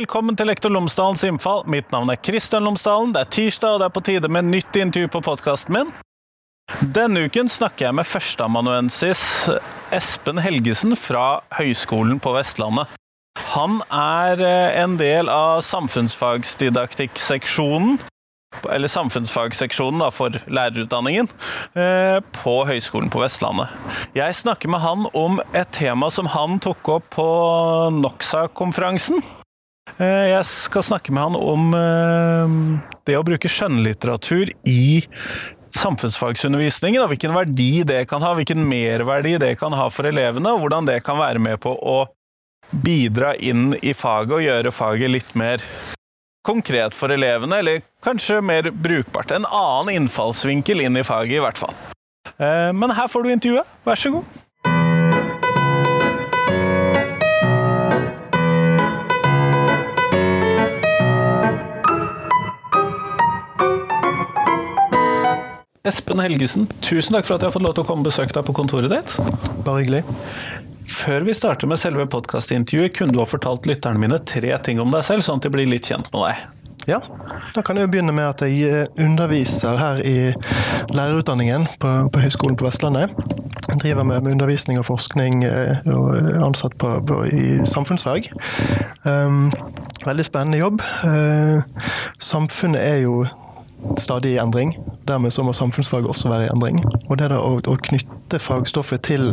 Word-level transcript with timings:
velkommen 0.00 0.32
til 0.38 0.46
Lektor 0.48 0.70
Lomsdalens 0.72 1.20
innfall. 1.28 1.66
Mitt 1.68 1.90
navn 1.92 2.08
er 2.12 2.16
Kristian 2.16 2.64
Lomsdalen. 2.64 3.12
Det 3.12 3.20
er 3.20 3.28
tirsdag, 3.34 3.70
og 3.74 3.80
det 3.82 3.86
er 3.90 3.92
på 3.92 4.00
tide 4.06 4.28
med 4.32 4.44
nytt 4.48 4.76
intervju 4.80 5.08
på 5.12 5.20
podkasten 5.26 5.74
min. 5.76 5.90
Denne 6.80 7.20
uken 7.26 7.48
snakker 7.50 7.86
jeg 7.88 7.94
med 7.98 8.06
førsteamanuensis 8.08 9.22
Espen 9.92 10.38
Helgesen 10.40 10.96
fra 10.96 11.40
Høgskolen 11.58 12.20
på 12.22 12.32
Vestlandet. 12.32 12.86
Han 13.50 13.82
er 13.92 14.40
eh, 14.40 14.80
en 14.80 14.96
del 15.00 15.28
av 15.28 15.60
samfunnsfagsdidaktikkseksjonen, 15.66 17.98
eller 18.70 18.88
samfunnsfagseksjonen 18.88 20.00
da, 20.00 20.10
for 20.14 20.30
lærerutdanningen, 20.48 21.28
eh, 21.76 22.20
på 22.40 22.64
Høgskolen 22.70 23.10
på 23.12 23.20
Vestlandet. 23.20 23.68
Jeg 24.16 24.34
snakker 24.38 24.68
med 24.72 24.80
han 24.86 25.06
om 25.12 25.40
et 25.50 25.68
tema 25.76 26.10
som 26.14 26.26
han 26.32 26.58
tok 26.62 26.88
opp 26.96 27.06
på 27.18 27.28
NOXA-konferansen. 28.00 29.20
Eh, 29.98 30.28
Jeg 30.30 30.44
skal 30.48 30.82
snakke 30.86 31.12
med 31.12 31.22
han 31.22 31.36
om 31.36 31.74
eh, 31.74 32.54
det 33.08 33.16
å 33.18 33.24
bruke 33.26 33.50
skjønnlitteratur 33.50 34.52
i 34.68 35.02
samfunnsfagsundervisningen, 35.80 37.02
og 37.02 37.12
hvilken 37.12 37.34
verdi 37.34 37.82
det 37.86 38.02
kan 38.10 38.22
ha, 38.24 38.32
hvilken 38.36 38.62
merverdi 38.68 39.36
det 39.40 39.54
kan 39.60 39.72
ha 39.76 39.86
for 39.92 40.08
elevene, 40.10 40.52
og 40.54 40.64
hvordan 40.64 40.88
det 40.88 40.98
kan 41.06 41.18
være 41.20 41.40
med 41.42 41.60
på 41.62 41.72
å 41.76 42.00
bidra 42.84 43.32
inn 43.36 43.72
i 43.82 43.94
faget 43.96 44.34
og 44.36 44.44
gjøre 44.44 44.72
faget 44.74 45.10
litt 45.14 45.30
mer 45.38 45.62
konkret 46.46 46.94
for 46.96 47.12
elevene, 47.14 47.60
eller 47.62 47.82
kanskje 48.04 48.40
mer 48.44 48.70
brukbart. 48.72 49.32
En 49.36 49.46
annen 49.46 49.94
innfallsvinkel 50.02 50.82
inn 50.86 50.98
i 51.00 51.06
faget, 51.06 51.38
i 51.38 51.42
hvert 51.44 51.60
fall. 51.60 51.74
Eh, 52.36 52.70
Men 52.76 52.90
her 52.96 53.08
får 53.08 53.24
du 53.26 53.32
intervjuet. 53.34 53.66
Vær 53.86 54.00
så 54.00 54.12
god. 54.16 54.38
Espen 65.80 66.20
Helgesen, 66.20 66.66
tusen 66.84 67.14
takk 67.16 67.24
for 67.24 67.38
at 67.38 67.40
jeg 67.40 67.48
har 67.48 67.54
fått 67.54 67.64
lov 67.64 67.72
til 67.72 67.86
å 67.86 67.88
komme 67.88 68.04
og 68.04 68.10
besøke 68.10 68.34
deg 68.36 68.44
på 68.44 68.52
kontoret 68.52 68.92
ditt. 68.92 69.14
Bare 69.64 69.80
hyggelig. 69.80 70.02
Før 70.92 71.24
vi 71.24 71.32
starter 71.32 71.70
med 71.70 71.80
selve 71.80 72.04
podkastintervjuet, 72.12 72.92
kunne 72.98 73.16
du 73.16 73.20
ha 73.22 73.24
fortalt 73.24 73.64
lytterne 73.64 74.02
mine 74.02 74.18
tre 74.28 74.52
ting 74.60 74.82
om 74.82 74.92
deg 74.92 75.06
selv, 75.08 75.24
sånn 75.24 75.40
at 75.40 75.48
de 75.48 75.52
blir 75.54 75.70
litt 75.70 75.88
kjent 75.88 76.10
med 76.12 76.26
deg. 76.26 76.42
Ja, 76.90 77.00
da 77.56 77.64
kan 77.64 77.80
jeg 77.80 77.88
jo 77.88 77.92
begynne 77.94 78.12
med 78.12 78.28
at 78.28 78.44
jeg 78.44 78.60
eh, 78.68 78.92
underviser 79.00 79.80
her 79.80 80.04
i 80.04 80.34
lærerutdanningen 80.92 81.64
på, 81.80 81.96
på 82.12 82.24
Høgskolen 82.26 82.60
på 82.60 82.68
Vestlandet. 82.68 83.16
Jeg 83.70 83.80
driver 83.80 84.04
med, 84.04 84.20
med 84.20 84.36
undervisning 84.36 84.82
og 84.84 84.88
forskning 84.90 85.46
eh, 85.48 85.80
og 85.96 86.12
er 86.18 86.44
ansatt 86.44 86.76
på, 86.76 86.92
på, 87.08 87.22
i 87.32 87.64
samfunnsfag. 87.64 88.28
Um, 89.08 89.46
veldig 90.04 90.28
spennende 90.28 90.60
jobb. 90.60 90.84
Uh, 91.08 91.64
samfunnet 92.20 92.84
er 92.84 93.04
jo 93.06 93.22
stadig 93.96 94.36
i 94.36 94.42
endring. 94.44 94.76
Dermed 95.08 95.32
så 95.32 95.42
må 95.42 95.52
samfunnsfag 95.56 96.06
også 96.06 96.30
være 96.30 96.46
i 96.46 96.50
endring. 96.52 96.80
Og 97.08 97.18
det 97.18 97.30
å, 97.34 97.56
å 97.58 97.76
knytte 97.88 98.40
fagstoffet 98.42 99.02
til 99.08 99.32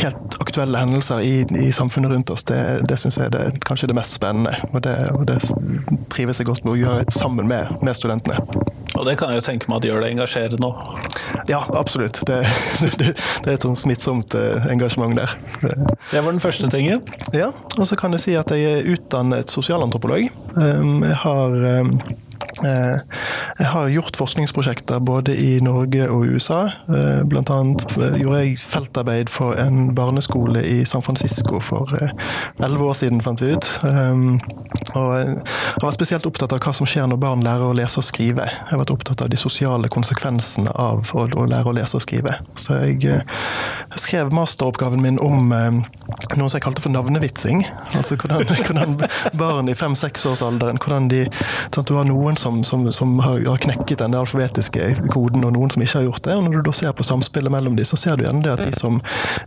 helt 0.00 0.38
aktuelle 0.42 0.80
hendelser 0.80 1.22
i, 1.24 1.34
i 1.60 1.70
samfunnet 1.74 2.12
rundt 2.14 2.32
oss, 2.34 2.46
det, 2.48 2.60
det 2.88 2.98
syns 3.00 3.18
jeg 3.20 3.32
er 3.34 3.58
kanskje 3.66 3.90
det 3.90 3.98
mest 3.98 4.16
spennende. 4.16 4.56
Og 4.72 4.82
det, 4.86 4.96
og 5.14 5.26
det 5.30 5.40
trives 6.14 6.40
jeg 6.40 6.48
godt 6.48 6.64
med 6.66 6.76
å 6.76 6.80
gjøre 6.80 7.14
sammen 7.14 7.48
med, 7.50 7.76
med 7.84 7.96
studentene. 7.98 8.40
Og 8.94 9.06
det 9.08 9.16
kan 9.18 9.32
jeg 9.32 9.40
jo 9.40 9.46
tenke 9.46 9.70
meg 9.70 9.80
at 9.80 9.88
gjør 9.88 10.04
det 10.04 10.10
engasjerende 10.14 10.70
òg. 10.70 11.14
Ja, 11.50 11.64
absolutt. 11.74 12.20
Det, 12.34 12.40
det, 12.98 13.10
det 13.44 13.50
er 13.50 13.56
et 13.58 13.64
sånn 13.64 13.76
smittsomt 13.76 14.34
eh, 14.38 14.64
engasjement 14.72 15.14
der. 15.18 15.34
Det 15.60 16.22
var 16.24 16.32
den 16.32 16.40
første 16.42 16.70
tingen. 16.72 17.02
Ja, 17.36 17.50
og 17.76 17.84
så 17.88 17.98
kan 18.00 18.16
jeg 18.16 18.22
si 18.24 18.36
at 18.38 18.50
jeg 18.54 18.78
er 18.80 18.88
utdannet 18.94 19.52
sosialantropolog. 19.52 20.30
Um, 20.56 21.04
Jeg 21.04 21.18
har 21.20 21.58
um, 21.82 21.98
Eh, 22.44 22.53
Jeg 22.64 23.68
har 23.70 23.88
gjort 23.92 24.16
forskningsprosjekter 24.18 25.02
både 25.04 25.36
i 25.36 25.60
Norge 25.64 26.08
og 26.10 26.34
USA. 26.34 26.64
Eh, 26.88 27.22
Blant 27.28 27.50
annet 27.52 27.84
eh, 27.96 28.18
gjorde 28.22 28.42
jeg 28.42 28.58
feltarbeid 28.62 29.32
for 29.32 29.58
en 29.60 29.94
barneskole 29.96 30.62
i 30.64 30.82
San 30.88 31.04
Francisco 31.04 31.60
for 31.62 31.92
elleve 31.98 32.88
år 32.88 32.98
siden, 32.98 33.22
fant 33.24 33.42
vi 33.42 33.52
ut. 33.54 33.70
Um, 33.84 34.38
Og 34.94 35.10
jeg 35.16 35.38
vært 35.82 35.96
spesielt 35.96 36.26
opptatt 36.28 36.52
av 36.54 36.60
hva 36.62 36.72
som 36.76 36.86
skjer 36.88 37.08
når 37.10 37.18
barn 37.22 37.42
lærer 37.44 37.70
å 37.70 37.76
lese 37.76 37.98
og 38.00 38.06
skrive. 38.06 38.46
Jeg 38.46 38.70
har 38.70 38.80
vært 38.80 38.92
opptatt 38.94 39.24
av 39.24 39.30
de 39.32 39.38
sosiale 39.40 39.88
konsekvensene 39.90 40.70
av 40.70 41.10
å 41.14 41.46
lære 41.50 41.70
å 41.70 41.74
lese 41.74 41.98
og 41.98 42.04
skrive. 42.04 42.36
Så 42.60 42.78
jeg 42.82 43.00
eh, 43.10 43.24
skrev 44.00 44.32
masteroppgaven 44.34 45.02
min 45.02 45.18
om 45.22 45.52
eh, 45.54 45.80
noe 46.36 46.48
som 46.48 46.58
jeg 46.58 46.64
kalte 46.66 46.84
for 46.84 46.94
navnevitsing. 46.94 47.64
Altså 47.96 48.18
hvordan, 48.20 48.46
hvordan 48.68 48.96
barn 49.40 49.70
i 49.72 49.76
fem-seksårsalderen 49.78 50.78
hvordan 50.82 51.10
de, 51.10 51.24
sant, 51.74 51.88
Du 51.88 51.96
har 51.98 52.06
noen 52.08 52.38
som, 52.40 52.53
som, 52.62 52.92
som 52.92 53.18
har, 53.18 53.40
har 53.48 53.56
knekket 53.56 53.98
den 53.98 54.14
alfabetiske 54.14 55.08
koden, 55.10 55.44
og 55.44 55.54
noen 55.56 55.72
som 55.72 55.82
ikke 55.82 55.98
har 55.98 56.06
gjort 56.08 56.24
det. 56.26 56.36
og 56.36 56.44
Når 56.46 56.56
du 56.56 56.68
da 56.68 56.74
ser 56.76 56.92
på 56.96 57.06
samspillet 57.06 57.52
mellom 57.52 57.76
de, 57.76 57.84
så 57.88 57.98
ser 58.00 58.16
du 58.16 58.24
gjerne 58.26 58.44
det 58.44 58.52
at 58.52 58.64
de 58.64 58.72
som, 58.78 59.00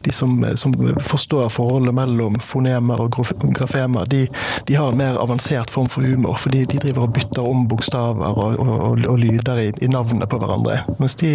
de 0.04 0.14
som, 0.14 0.34
som 0.60 0.76
forstår 1.08 1.50
forholdet 1.54 1.96
mellom 1.96 2.40
fonemer 2.44 3.06
og 3.06 3.20
grafemer, 3.58 4.10
de, 4.12 4.26
de 4.68 4.78
har 4.78 4.92
en 4.92 5.00
mer 5.00 5.20
avansert 5.22 5.72
form 5.74 5.90
for 5.92 6.04
humor. 6.04 6.38
fordi 6.38 6.66
de 6.66 6.82
driver 6.84 7.08
og 7.08 7.14
bytter 7.14 7.48
om 7.48 7.68
bokstaver 7.68 8.42
og, 8.44 8.60
og, 8.60 8.74
og, 8.90 9.06
og 9.14 9.20
lyder 9.20 9.62
i, 9.62 9.72
i 9.82 9.92
navnet 9.92 10.30
på 10.30 10.40
hverandre. 10.42 10.82
Mens 11.00 11.16
de, 11.16 11.32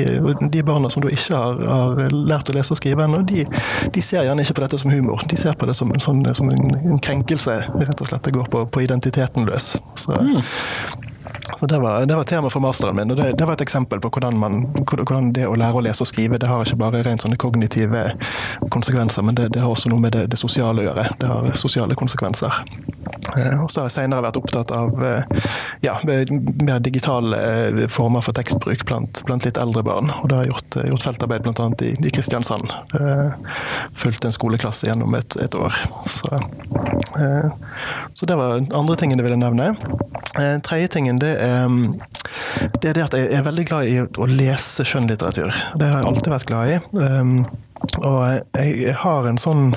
de 0.53 0.63
barna 0.67 0.91
som 0.91 1.03
da 1.05 1.13
ikke 1.13 1.37
har, 1.37 1.63
har 1.73 2.03
lært 2.13 2.51
å 2.51 2.57
lese 2.57 2.75
og 2.75 2.81
skrive 2.81 3.07
ennå, 3.07 3.23
de, 3.29 3.47
de 3.95 4.05
ser 4.05 4.27
gjerne 4.27 4.45
ikke 4.45 4.59
på 4.59 4.67
dette 4.67 4.83
som 4.83 4.93
humor. 4.93 5.25
De 5.31 5.39
ser 5.41 5.57
på 5.59 5.69
det 5.69 5.77
som 5.79 5.93
en, 5.95 6.03
sånn, 6.03 6.25
som 6.35 6.51
en, 6.53 6.77
en 6.83 7.03
krenkelse, 7.03 7.59
rett 7.79 8.05
og 8.05 8.11
slett. 8.11 8.25
Det 8.27 8.37
går 8.37 8.51
på, 8.53 8.67
på 8.73 8.85
identiteten 8.85 9.49
løs. 9.49 9.73
Så, 9.73 9.81
så 9.95 10.19
det, 11.61 11.79
var, 11.79 12.07
det 12.07 12.17
var 12.17 12.25
tema 12.25 12.51
for 12.51 12.61
masteren 12.65 12.97
min, 12.97 13.11
og 13.11 13.17
det, 13.17 13.33
det 13.39 13.47
var 13.47 13.57
et 13.57 13.65
eksempel 13.65 14.01
på 14.03 14.11
hvordan, 14.13 14.39
man, 14.39 14.63
hvordan 14.87 15.33
det 15.37 15.47
å 15.49 15.57
lære 15.59 15.79
å 15.79 15.85
lese 15.87 16.05
og 16.05 16.11
skrive 16.11 16.41
det 16.41 16.51
har 16.51 16.65
ikke 16.67 16.81
bare 16.81 17.03
rent 17.07 17.25
sånne 17.25 17.39
kognitive 17.41 18.05
konsekvenser, 18.75 19.27
men 19.27 19.39
det, 19.39 19.51
det 19.57 19.63
har 19.63 19.73
også 19.73 19.93
noe 19.93 20.03
med 20.03 20.17
det, 20.17 20.41
sosiale 20.41 20.83
å 20.83 20.89
gjøre. 20.91 21.07
Det 21.21 21.31
har 21.31 21.53
sosiale 21.61 21.97
konsekvenser. 21.99 22.63
Eh, 23.39 23.63
Og 23.63 23.71
så 23.71 23.83
har 23.83 23.89
jeg 23.89 23.95
senere 23.95 24.25
vært 24.25 24.39
opptatt 24.41 24.73
av 24.75 24.99
eh, 25.07 25.45
ja, 25.85 25.95
mer 26.05 26.81
digitale 26.83 27.39
eh, 27.39 27.81
former 27.93 28.25
for 28.25 28.37
tekstbruk 28.37 28.85
blant, 28.89 29.23
blant 29.29 29.47
litt 29.47 29.61
eldre 29.61 29.85
barn. 29.87 30.11
Og 30.21 30.29
da 30.31 30.41
har 30.41 30.47
jeg 30.47 30.53
gjort, 30.55 30.79
gjort 30.91 31.07
feltarbeid 31.07 31.47
bl.a. 31.47 31.69
I, 31.87 31.93
i 31.95 32.13
Kristiansand. 32.15 32.73
Fulgt 33.99 34.27
en 34.27 34.35
skoleklasse 34.35 34.89
gjennom 34.89 35.15
et, 35.19 35.37
et 35.43 35.55
år. 35.59 35.77
Så, 36.11 36.41
så 38.15 38.29
det 38.29 38.37
var 38.39 38.61
andre 38.61 38.97
tingen 38.99 39.21
jeg 39.21 39.27
ville 39.27 39.39
nevne. 39.41 39.73
Tredje 40.67 40.91
tingen 40.97 41.21
det 41.23 41.33
er, 41.41 41.67
mm, 41.71 42.01
det 42.79 42.91
er 42.91 42.99
det 42.99 43.05
at 43.09 43.19
jeg 43.19 43.33
er 43.39 43.45
veldig 43.47 43.67
glad 43.71 43.91
i 43.91 43.99
å 44.03 44.29
lese 44.31 44.87
skjønnlitteratur. 44.89 45.53
Det 45.79 45.91
har 45.91 46.01
jeg 46.03 46.11
alltid 46.13 46.35
vært 46.35 46.51
glad 46.51 46.73
i. 46.75 46.81
Og 47.83 48.19
jeg, 48.59 48.95
har 48.99 49.27
en 49.29 49.39
sånn 49.41 49.73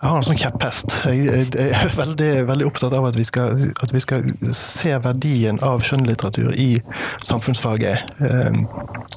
har 0.00 0.18
en 0.18 0.26
sånn 0.26 0.38
kjepphest. 0.38 0.92
Jeg, 1.08 1.46
er 1.56 1.92
veldig, 1.96 2.30
veldig 2.48 2.66
opptatt 2.68 2.94
av 2.96 3.06
at 3.08 3.16
vi, 3.16 3.24
skal, 3.26 3.70
at 3.82 3.92
vi 3.94 4.02
skal 4.02 4.24
se 4.54 4.92
verdien 5.02 5.60
av 5.64 5.84
skjønnlitteratur 5.86 6.52
i 6.52 6.76
samfunnsfaget. 7.24 8.16
Um, 8.20 8.66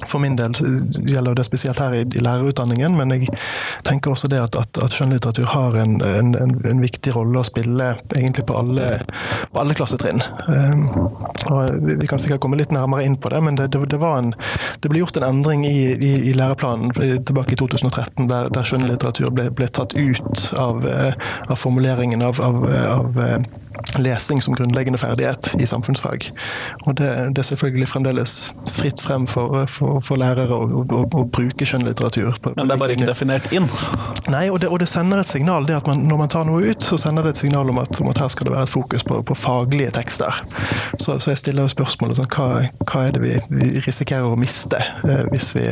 For 0.08 0.22
min 0.22 0.38
del 0.38 0.54
gjelder 0.56 1.36
det 1.36 1.44
spesielt 1.46 1.80
her 1.82 1.94
i, 1.98 2.04
lærerutdanningen, 2.08 2.96
men 2.96 3.12
jeg 3.14 3.28
tenker 3.86 4.14
også 4.14 4.30
det 4.32 4.40
at, 4.40 4.56
at, 4.56 4.80
at 4.82 4.96
skjønnlitteratur 4.96 5.50
har 5.52 5.76
en, 5.82 5.98
en, 6.04 6.32
en, 6.40 6.80
viktig 6.80 7.12
rolle 7.14 7.42
å 7.42 7.46
spille 7.46 7.90
egentlig 8.16 8.46
på 8.48 8.56
alle, 8.56 9.02
på 9.52 9.60
alle 9.60 9.76
klassetrinn. 9.76 10.24
Um, 10.48 10.86
og 11.52 11.76
vi, 11.84 12.08
kan 12.08 12.22
sikkert 12.22 12.40
komme 12.44 12.58
litt 12.60 12.72
nærmere 12.74 13.04
inn 13.04 13.18
på 13.20 13.32
det, 13.32 13.42
men 13.44 13.60
det, 13.60 13.68
det, 13.74 13.84
det, 13.92 14.00
en, 14.00 14.32
det 14.80 14.90
ble 14.90 15.04
gjort 15.04 15.20
en 15.20 15.28
endring 15.28 15.66
i, 15.68 15.92
i, 15.92 16.14
i 16.30 16.36
læreplanen 16.36 16.94
tilbake 16.96 17.54
i 17.54 17.60
2013 17.60 18.09
der, 18.16 18.50
der 18.52 18.66
skjønnlitteratur 18.66 19.32
ble, 19.34 19.48
ble 19.54 19.68
tatt 19.68 19.94
ut 19.96 20.46
av, 20.58 20.84
eh, 20.88 21.12
av 21.48 21.58
formuleringen 21.60 22.22
av, 22.26 22.40
av, 22.42 22.64
av 22.66 23.20
eh, 23.24 23.38
lesing 23.98 24.42
som 24.42 24.54
grunnleggende 24.54 24.98
ferdighet 24.98 25.54
i 25.60 25.66
samfunnsfag. 25.66 26.30
Og 26.86 26.96
det, 26.98 27.08
det 27.36 27.38
er 27.38 27.48
selvfølgelig 27.52 27.88
fremdeles 27.88 28.34
fritt 28.74 29.00
frem 29.00 29.26
for, 29.30 29.64
for, 29.70 30.00
for 30.04 30.18
lærere 30.20 30.54
å, 30.56 30.66
å, 30.82 31.02
å, 31.06 31.24
bruke 31.30 31.66
skjønnlitteratur. 31.66 32.34
på- 32.42 32.52
Men 32.56 32.68
det 32.68 32.74
er 32.76 32.80
bare 32.82 32.96
ikke 32.96 33.06
definert 33.08 33.46
inn. 33.54 33.68
Nei, 34.30 34.48
og 34.50 34.60
det, 34.60 34.68
og 34.68 34.80
det 34.82 34.88
sender 34.90 35.22
et 35.22 35.30
signal. 35.30 35.66
det 35.66 35.76
at 35.76 35.86
man, 35.86 36.02
Når 36.10 36.16
man 36.24 36.28
tar 36.28 36.44
noe 36.48 36.62
ut, 36.72 36.82
så 36.82 36.98
sender 36.98 37.22
det 37.22 37.30
et 37.36 37.42
signal 37.44 37.70
om 37.70 37.78
at, 37.78 38.00
om 38.00 38.08
at 38.10 38.18
her 38.18 38.28
skal 38.28 38.48
det 38.50 38.54
være 38.56 38.62
et 38.68 38.74
fokus 38.74 39.04
på, 39.06 39.22
på 39.22 39.34
faglige 39.38 39.90
tekster. 39.96 40.42
Så, 40.98 41.18
så 41.20 41.30
jeg 41.30 41.38
stiller 41.44 41.70
spørsmålet 41.70 42.18
sånn, 42.20 42.30
hva, 42.34 42.48
hva 42.90 43.04
er 43.06 43.14
det 43.16 43.22
vi, 43.22 43.36
vi 43.54 43.70
risikerer 43.86 44.26
å 44.26 44.36
miste 44.40 44.80
eh, 44.80 45.24
hvis, 45.30 45.52
vi, 45.56 45.66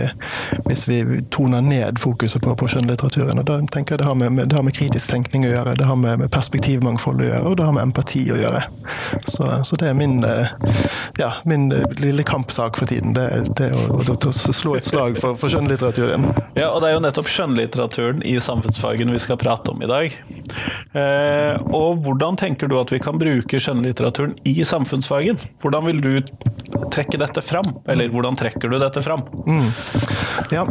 hvis 0.69 0.87
vi 0.89 1.03
toner 1.35 1.61
ned 1.65 1.99
fokuset 2.03 2.43
på, 2.45 2.55
på 2.55 2.71
skjønnlitteraturen? 2.71 3.43
Og 3.43 3.49
da 3.49 3.59
tenker 3.75 3.97
jeg 3.97 4.05
Det 4.05 4.07
har 4.07 4.15
med, 4.15 4.33
med, 4.33 4.49
det 4.49 4.57
har 4.57 4.63
med 4.67 4.77
kritisk 4.77 5.11
tenkning 5.11 5.47
å 5.49 5.53
gjøre, 5.53 5.75
det 5.81 5.87
har 5.89 5.97
med, 5.99 6.19
med 6.23 6.31
perspektivmangfold 6.31 7.23
å 7.25 7.29
gjøre, 7.31 7.45
og 7.51 7.57
det 7.59 7.67
har 7.67 7.75
med 7.75 7.88
empati 7.89 8.25
å 8.33 8.39
gjøre. 8.39 8.63
Så, 9.27 9.49
så 9.65 9.79
det 9.81 9.91
er 9.91 9.97
min, 9.99 10.21
ja, 11.19 11.33
min 11.49 11.69
lille 11.99 12.25
kampsak 12.29 12.79
for 12.79 12.91
tiden. 12.91 13.15
Det, 13.17 13.27
det 13.59 13.71
å, 13.75 13.99
å, 13.99 14.17
å, 14.17 14.33
slå 14.33 14.77
et 14.79 14.89
slag 14.89 15.19
for, 15.21 15.39
for 15.41 15.53
skjønnlitteraturen. 15.53 16.29
Ja, 16.59 16.71
og 16.71 16.83
det 16.83 16.91
er 16.91 16.99
jo 16.99 17.05
nettopp 17.05 17.31
skjønnlitteraturen 17.33 18.23
i 18.27 18.39
samfunnsfagene 18.43 19.15
vi 19.15 19.23
skal 19.23 19.41
prate 19.41 19.73
om 19.73 19.83
i 19.83 19.91
dag. 19.91 20.15
Eh, 20.99 21.55
og 21.75 22.05
hvordan 22.05 22.39
tenker 22.41 22.71
du 22.71 22.79
at 22.81 22.93
vi 22.93 23.01
kan 23.03 23.19
bruke 23.21 23.61
skjønnlitteraturen 23.63 24.37
i 24.49 24.57
samfunnsfagen? 24.67 25.41
Hvordan 25.63 25.89
vil 25.89 26.03
du 26.05 26.13
trekke 26.93 27.21
dette 27.21 27.43
fram, 27.45 27.73
eller 27.89 28.11
hvordan 28.13 28.37
trekker 28.39 28.71
du 28.71 28.79
dette 28.81 29.03
fram? 29.05 29.25
Mm. 29.47 29.71
Ja, 30.55 30.65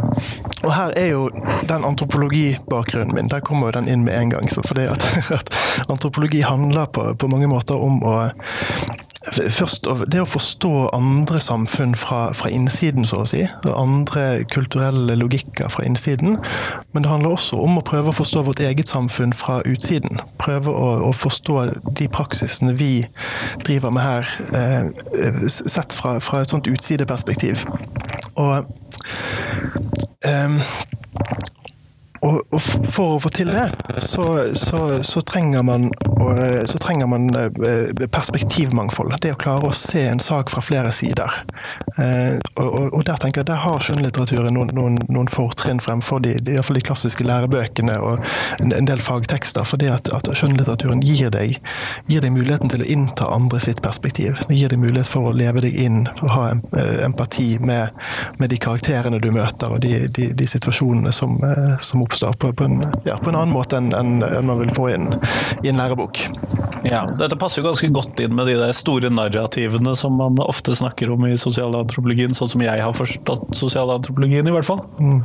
og 0.64 0.72
her 0.74 0.94
er 0.98 1.10
jo 1.12 1.28
den 1.68 1.86
antropologibakgrunnen 1.86 3.14
min, 3.14 3.30
der 3.30 3.44
kommer 3.44 3.72
den 3.72 3.88
inn 3.88 4.04
med 4.06 4.18
en 4.18 4.34
gang. 4.34 4.50
Så 4.50 4.64
fordi 4.66 4.88
at, 4.90 5.04
at 5.38 5.54
antropologi 5.88 6.40
handler 6.46 6.90
på, 6.92 7.12
på 7.18 7.30
mange 7.30 7.50
måter 7.50 7.78
om 7.78 8.02
å 8.06 8.16
Først 9.34 9.88
det 10.12 10.20
å 10.22 10.28
forstå 10.28 10.70
andre 10.94 11.40
samfunn 11.42 11.94
fra, 11.98 12.30
fra, 12.38 12.48
innsiden, 12.54 13.04
så 13.08 13.22
å 13.24 13.26
si. 13.28 13.42
Andre 13.66 14.44
kulturelle 14.52 15.16
logikker 15.18 15.68
fra 15.74 15.84
innsiden. 15.84 16.38
Men 16.94 17.04
det 17.04 17.10
handler 17.10 17.34
også 17.34 17.58
om 17.60 17.80
å 17.80 17.84
prøve 17.84 18.12
å 18.12 18.16
forstå 18.16 18.44
vårt 18.46 18.62
eget 18.64 18.88
samfunn 18.88 19.34
fra 19.36 19.58
utsiden. 19.68 20.22
Prøve 20.40 20.72
å, 20.72 20.92
å 21.08 21.12
forstå 21.12 21.58
de 21.98 22.08
praksisene 22.14 22.76
vi 22.78 22.92
driver 23.66 23.92
med 23.92 24.06
her, 24.06 24.32
eh, 24.54 25.42
sett 25.50 25.92
fra, 25.92 26.18
fra, 26.24 26.42
et 26.42 26.54
sånt 26.54 26.70
utsideperspektiv. 26.70 27.66
Og 28.38 28.70
eh, 30.24 30.72
og, 32.20 32.40
og, 32.50 32.60
for 32.62 33.14
å 33.14 33.18
få 33.22 33.30
til 33.34 33.50
det, 33.52 33.68
så, 34.02 34.24
så, 34.58 34.80
så, 35.06 35.22
trenger, 35.26 35.62
man, 35.66 35.88
så 36.66 36.78
trenger, 36.82 37.06
man, 37.10 37.28
eh, 37.38 38.06
perspektivmangfold. 38.10 39.14
Det 39.22 39.34
å 39.34 39.38
klare 39.38 39.70
å 39.70 39.76
se 39.76 40.04
en 40.10 40.22
sak 40.22 40.50
fra 40.50 40.62
flere 40.64 40.92
sider. 40.94 41.42
Og, 41.98 42.66
og, 42.66 42.92
og 42.94 43.04
der 43.06 43.18
tenker 43.22 43.42
jeg 43.42 43.50
der 43.50 43.62
har 43.62 43.82
skjønnlitteraturen 43.82 44.54
noen, 44.54 44.72
noen, 44.74 44.98
noen 45.10 45.30
fortrinn 45.30 45.82
fremfor 45.82 46.22
de, 46.24 46.34
de, 46.42 46.58
de, 46.58 46.82
klassiske 46.88 47.26
lærebøkene 47.26 47.96
og 48.02 48.24
en 48.62 48.88
del 48.88 49.02
fagtekster. 49.02 49.66
Fordi 49.68 49.90
at, 49.92 50.10
at 50.14 50.30
skjønnlitteraturen 50.30 51.02
gir 51.06 51.32
deg, 51.34 51.58
gir 52.10 52.24
deg, 52.24 52.34
muligheten 52.34 52.72
til 52.72 52.84
å 52.84 52.88
innta 52.88 53.30
andre 53.34 53.62
sitt 53.62 53.82
perspektiv. 53.84 54.42
Det 54.48 54.58
gir 54.58 54.72
deg 54.72 54.82
mulighet 54.82 55.10
for 55.10 55.30
å 55.30 55.36
leve 55.36 55.62
deg 55.64 55.78
inn, 55.78 56.04
og 56.22 56.32
ha 56.34 56.48
eh, 56.54 57.04
empati 57.06 57.50
med, 57.62 57.94
med 58.42 58.52
de 58.52 58.60
karakterene 58.62 59.22
du 59.22 59.30
møter 59.34 59.74
og 59.74 59.82
de, 59.84 60.06
de, 60.14 60.30
de 60.36 60.46
situasjonene 60.48 61.12
som, 61.14 61.38
som 61.82 62.02
oppstår 62.08 62.32
på, 62.40 62.52
på, 62.56 62.64
en, 62.64 62.80
ja, 63.04 63.18
på 63.20 63.30
en, 63.30 63.36
annen 63.36 63.52
måte 63.52 63.78
enn 63.78 63.92
en, 63.92 64.18
en 64.24 64.48
man 64.48 64.62
vil 64.62 64.72
få 64.72 64.88
inn 64.94 65.10
i 65.62 65.70
en 65.70 65.80
lærebok. 65.80 66.24
Ja, 66.88 67.02
Dette 67.18 67.36
passer 67.38 67.60
jo 67.60 67.66
ganske 67.66 67.90
godt 67.92 68.20
inn 68.22 68.34
med 68.38 68.48
de 68.48 68.54
der 68.58 68.72
store 68.76 69.10
narrativene 69.12 69.94
som 69.98 70.16
man 70.18 70.38
ofte 70.44 70.76
snakker 70.78 71.10
om 71.12 71.26
i 71.28 71.34
sosialantropologien, 71.40 72.34
sånn 72.36 72.50
som 72.52 72.64
jeg 72.64 72.82
har 72.84 72.96
forstått 72.96 73.52
sosialantropologien, 73.58 74.48
i 74.48 74.54
hvert 74.54 74.68
fall. 74.68 74.82
Mm. 75.02 75.20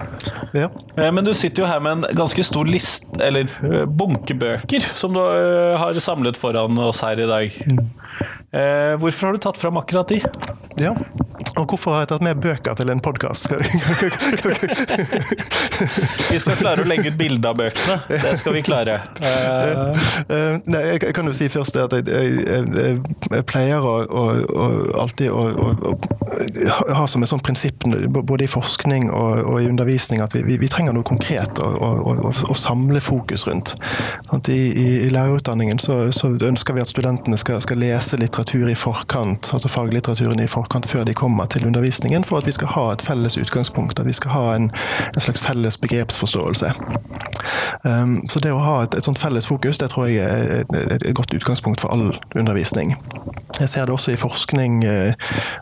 Ja. 0.57 0.69
Eh, 0.97 1.11
men 1.13 1.23
du 1.25 1.33
sitter 1.37 1.63
jo 1.63 1.69
her 1.69 1.83
med 1.83 1.99
en 1.99 2.19
ganske 2.19 2.45
stor 2.45 2.69
list, 2.69 3.07
eller 3.21 3.49
eh, 3.63 3.85
bunke 3.85 4.35
bøker, 4.37 4.85
som 4.97 5.15
du 5.15 5.21
eh, 5.21 5.77
har 5.79 5.99
samlet 6.03 6.39
foran 6.41 6.79
oss 6.83 7.03
her 7.05 7.21
i 7.21 7.29
dag. 7.29 7.61
Mm. 7.69 7.85
Hvorfor 8.53 9.27
har 9.27 9.33
du 9.33 9.41
tatt 9.41 9.57
fram 9.57 9.79
akkurat 9.81 10.13
de? 10.13 10.19
Ja, 10.81 10.93
og 11.53 11.67
hvorfor 11.69 11.93
har 11.93 12.03
jeg 12.03 12.09
tatt 12.09 12.23
med 12.25 12.39
bøker 12.41 12.73
til 12.77 12.89
en 12.89 13.01
podkast? 13.03 13.49
vi 16.31 16.39
skal 16.41 16.57
klare 16.57 16.81
å 16.81 16.87
legge 16.87 17.11
ut 17.11 17.17
bilde 17.19 17.49
av 17.49 17.57
bøkene. 17.59 17.97
Det 18.09 18.33
skal 18.39 18.55
vi 18.55 18.63
klare. 18.65 18.95
Uh... 19.21 19.93
Nei, 20.65 20.81
jeg 20.95 21.13
kan 21.13 21.29
jo 21.29 21.33
si 21.37 21.49
først 21.53 21.77
at 21.81 21.93
jeg, 21.97 22.07
jeg, 22.09 22.63
jeg, 22.73 23.01
jeg 23.29 23.45
pleier 23.49 23.85
å, 23.85 23.93
å, 24.05 24.23
å 24.49 24.67
alltid 25.03 25.29
å, 25.29 25.43
å, 25.61 25.93
ha 26.97 27.05
som 27.09 27.21
et 27.25 27.29
sånt 27.29 27.45
prinsipp 27.45 27.85
både 27.85 28.47
i 28.47 28.49
forskning 28.49 29.11
og, 29.13 29.43
og 29.45 29.61
i 29.61 29.69
undervisning 29.69 30.23
at 30.25 30.33
vi, 30.33 30.41
vi, 30.47 30.57
vi 30.61 30.71
trenger 30.71 30.93
noe 30.95 31.05
konkret 31.05 31.61
å, 31.61 32.57
samle 32.57 33.01
fokus 33.03 33.45
rundt. 33.49 33.75
Sånn 34.29 34.41
I, 34.49 34.57
i, 34.57 34.87
i, 35.03 35.09
lærerutdanningen 35.13 35.77
så, 35.81 36.09
så, 36.15 36.33
ønsker 36.43 36.73
vi 36.77 36.81
at 36.81 36.89
studentene 36.89 37.37
skal, 37.37 37.61
skal 37.63 37.77
lese 37.81 38.17
litteratur 38.17 38.42
i 38.69 38.75
forkant, 38.75 39.53
altså 39.53 39.67
faglitteraturen 39.67 40.39
i 40.39 40.47
forkant 40.47 40.85
før 40.85 41.03
de 41.03 41.13
kommer 41.13 41.45
til 41.45 41.65
undervisningen, 41.65 42.23
for 42.23 42.37
at 42.37 42.45
vi 42.45 42.51
skal 42.51 42.67
ha 42.67 42.91
et 42.93 43.01
felles 43.01 43.37
utgangspunkt. 43.37 43.99
At 43.99 44.05
vi 44.05 44.13
skal 44.13 44.31
ha 44.31 44.55
en, 44.55 44.71
en 45.15 45.21
slags 45.21 45.41
felles 45.41 45.77
begrepsforståelse. 45.77 46.73
Um, 47.83 48.23
så 48.29 48.39
det 48.39 48.53
å 48.53 48.61
ha 48.63 48.75
et, 48.83 48.95
et, 48.95 49.03
sånt 49.03 49.19
felles 49.19 49.47
fokus, 49.47 49.77
det 49.77 49.89
tror 49.91 50.07
jeg 50.07 50.23
er 50.23 50.63
et, 50.63 50.93
et, 50.93 51.09
godt 51.15 51.33
utgangspunkt 51.35 51.81
for 51.83 51.91
all 51.91 52.13
undervisning. 52.35 52.95
Jeg 53.59 53.69
ser 53.69 53.85
det 53.85 53.93
også 53.93 54.13
i 54.13 54.17
forskning, 54.17 54.83
eh, 54.87 55.13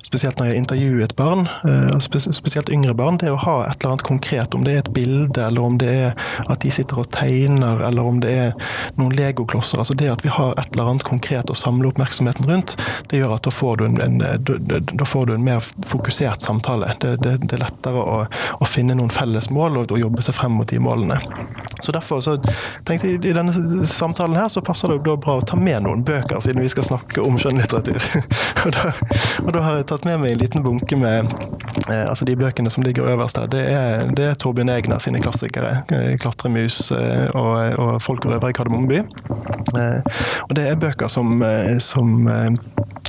spesielt 0.05 0.39
når 0.39 0.51
jeg 0.51 0.61
intervjuer 0.61 1.03
et 1.03 1.15
barn, 1.15 1.49
eh, 1.67 1.97
spesielt 1.99 2.69
yngre 2.71 2.93
barn. 2.95 3.17
Det 3.19 3.31
å 3.31 3.39
ha 3.41 3.55
et 3.65 3.81
eller 3.81 3.95
annet 3.95 4.05
konkret, 4.07 4.55
om 4.55 4.63
det 4.63 4.75
er 4.75 4.83
et 4.83 4.93
bilde, 4.95 5.41
eller 5.43 5.61
om 5.61 5.75
det 5.81 5.89
er 5.89 6.13
at 6.47 6.63
de 6.63 6.71
sitter 6.71 7.01
og 7.01 7.09
tegner, 7.11 7.83
eller 7.89 8.07
om 8.07 8.21
det 8.23 8.31
er 8.31 8.53
noen 8.95 9.11
legoklosser. 9.17 9.81
altså 9.81 9.97
Det 9.97 10.11
at 10.11 10.23
vi 10.23 10.31
har 10.31 10.53
et 10.57 10.71
eller 10.71 10.93
annet 10.93 11.03
konkret 11.03 11.51
å 11.51 11.57
samle 11.57 11.91
oppmerksomheten 11.91 12.47
rundt, 12.47 12.70
det 13.09 13.21
gjør 13.21 13.35
at 13.35 13.45
da 13.47 13.53
får 13.53 13.77
du 13.77 13.85
en, 13.85 13.99
en, 14.01 14.19
da 14.91 15.07
får 15.07 15.25
du 15.29 15.33
en 15.35 15.43
mer 15.45 15.63
fokusert 15.87 16.41
samtale. 16.41 16.93
Det, 17.01 17.15
det, 17.23 17.37
det 17.45 17.57
er 17.57 17.65
lettere 17.65 18.01
å, 18.01 18.17
å, 18.59 18.69
finne 18.69 18.95
noen 18.97 19.11
felles 19.13 19.49
mål 19.51 19.83
og, 19.83 19.91
og, 19.91 19.99
jobbe 20.01 20.23
seg 20.25 20.37
frem 20.37 20.55
mot 20.57 20.69
de 20.69 20.79
målene. 20.81 21.19
Så 21.81 21.91
Derfor 21.91 22.21
så 22.21 22.35
tenkte 22.85 23.09
jeg 23.09 23.23
i 23.25 23.33
denne 23.35 23.85
samtalen 23.89 24.37
her 24.37 24.47
så 24.53 24.61
passer 24.65 24.93
det 24.93 25.01
bra 25.03 25.37
å 25.39 25.45
ta 25.45 25.57
med 25.59 25.83
noen 25.85 26.05
bøker, 26.05 26.39
siden 26.43 26.61
vi 26.63 26.69
skal 26.71 26.87
snakke 26.87 27.23
om 27.25 27.39
skjønnlitteratur. 27.41 27.99
og, 28.65 28.71
da, 28.75 28.93
og 29.43 29.51
da 29.55 29.65
har 29.65 29.79
jeg 29.79 29.89
tatt 29.91 30.05
med 30.07 30.21
meg 30.21 30.35
en 30.35 30.43
liten 30.43 30.65
bunke 30.65 30.99
med 30.99 31.31
eh, 31.89 32.05
altså 32.05 32.27
de 32.29 32.37
bøkene 32.39 32.71
som 32.73 32.85
ligger 32.85 33.09
øverst 33.11 33.41
her. 33.41 33.49
Det 33.51 33.63
er, 33.73 34.11
det 34.17 34.29
er 34.29 34.39
Torbjørn 34.39 34.71
Egner 34.73 35.01
sine 35.03 35.21
klassikere. 35.23 35.81
Eh, 35.91 36.13
'Klatremus' 36.21 36.91
eh, 36.95 37.27
og, 37.35 37.79
og 37.79 38.01
'Folk 38.01 38.25
og 38.25 38.35
røvere 38.35 38.53
i 38.53 38.57
Kardemommeby'. 38.57 39.03
Eh, 39.79 40.01
og 40.49 40.55
det 40.55 40.67
er 40.67 40.79
bøker 40.79 41.07
som, 41.07 41.43
som 41.79 42.27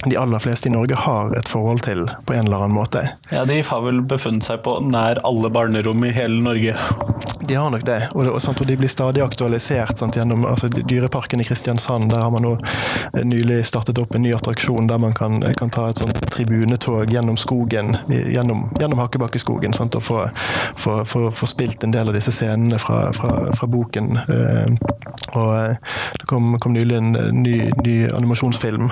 de 0.05 0.17
aller 0.17 0.39
fleste 0.39 0.69
i 0.69 0.73
Norge 0.73 0.95
har 0.99 1.35
et 1.39 1.49
forhold 1.49 1.85
til 1.87 2.09
på 2.27 2.35
en 2.35 2.47
eller 2.47 2.65
annen 2.65 2.75
måte. 2.75 3.05
Ja, 3.31 3.45
De 3.45 3.63
har 3.63 3.85
vel 3.85 4.03
befunnet 4.03 4.47
seg 4.47 4.65
på 4.67 4.81
nær 4.83 5.21
alle 5.27 5.51
barnerom 5.51 6.03
i 6.05 6.11
hele 6.15 6.43
Norge? 6.43 6.77
De 7.43 7.55
har 7.55 7.71
nok 7.71 7.83
det, 7.85 8.09
og, 8.15 8.27
og, 8.27 8.37
og 8.49 8.67
de 8.67 8.77
blir 8.79 8.89
stadig 8.89 9.23
aktualisert 9.23 9.99
sant, 9.99 10.15
gjennom 10.17 10.45
altså, 10.47 10.69
Dyreparken 10.71 11.41
i 11.43 11.45
Kristiansand. 11.45 12.07
Der 12.13 12.23
har 12.23 12.31
man 12.31 12.45
nå 12.47 12.53
eh, 12.55 13.25
nylig 13.27 13.65
startet 13.67 13.99
opp 13.99 14.15
en 14.15 14.23
ny 14.23 14.31
attraksjon 14.37 14.87
der 14.87 15.01
man 15.03 15.15
kan, 15.19 15.43
kan 15.59 15.73
ta 15.75 15.89
et 15.91 15.99
sånt 15.99 16.21
tribunetog 16.31 17.11
gjennom 17.11 17.37
skogen, 17.41 17.97
gjennom, 18.09 18.69
gjennom 18.79 19.03
Hakkebakkeskogen, 19.03 19.75
sant, 19.75 19.99
og 19.99 20.07
få, 20.07 20.21
få, 20.79 21.01
få, 21.05 21.25
få, 21.35 21.51
spilt 21.51 21.83
en 21.83 21.95
del 21.95 22.13
av 22.13 22.17
disse 22.17 22.33
scenene 22.35 22.79
fra, 22.79 23.09
fra, 23.17 23.35
fra 23.59 23.71
boken. 23.75 24.15
Eh, 24.23 24.79
og 25.35 25.53
eh, 25.57 25.99
det 26.21 26.31
kom, 26.31 26.55
kom, 26.63 26.79
nylig 26.79 27.01
en 27.01 27.13
ny, 27.43 27.57
ny 27.83 27.97
animasjonsfilm. 28.15 28.87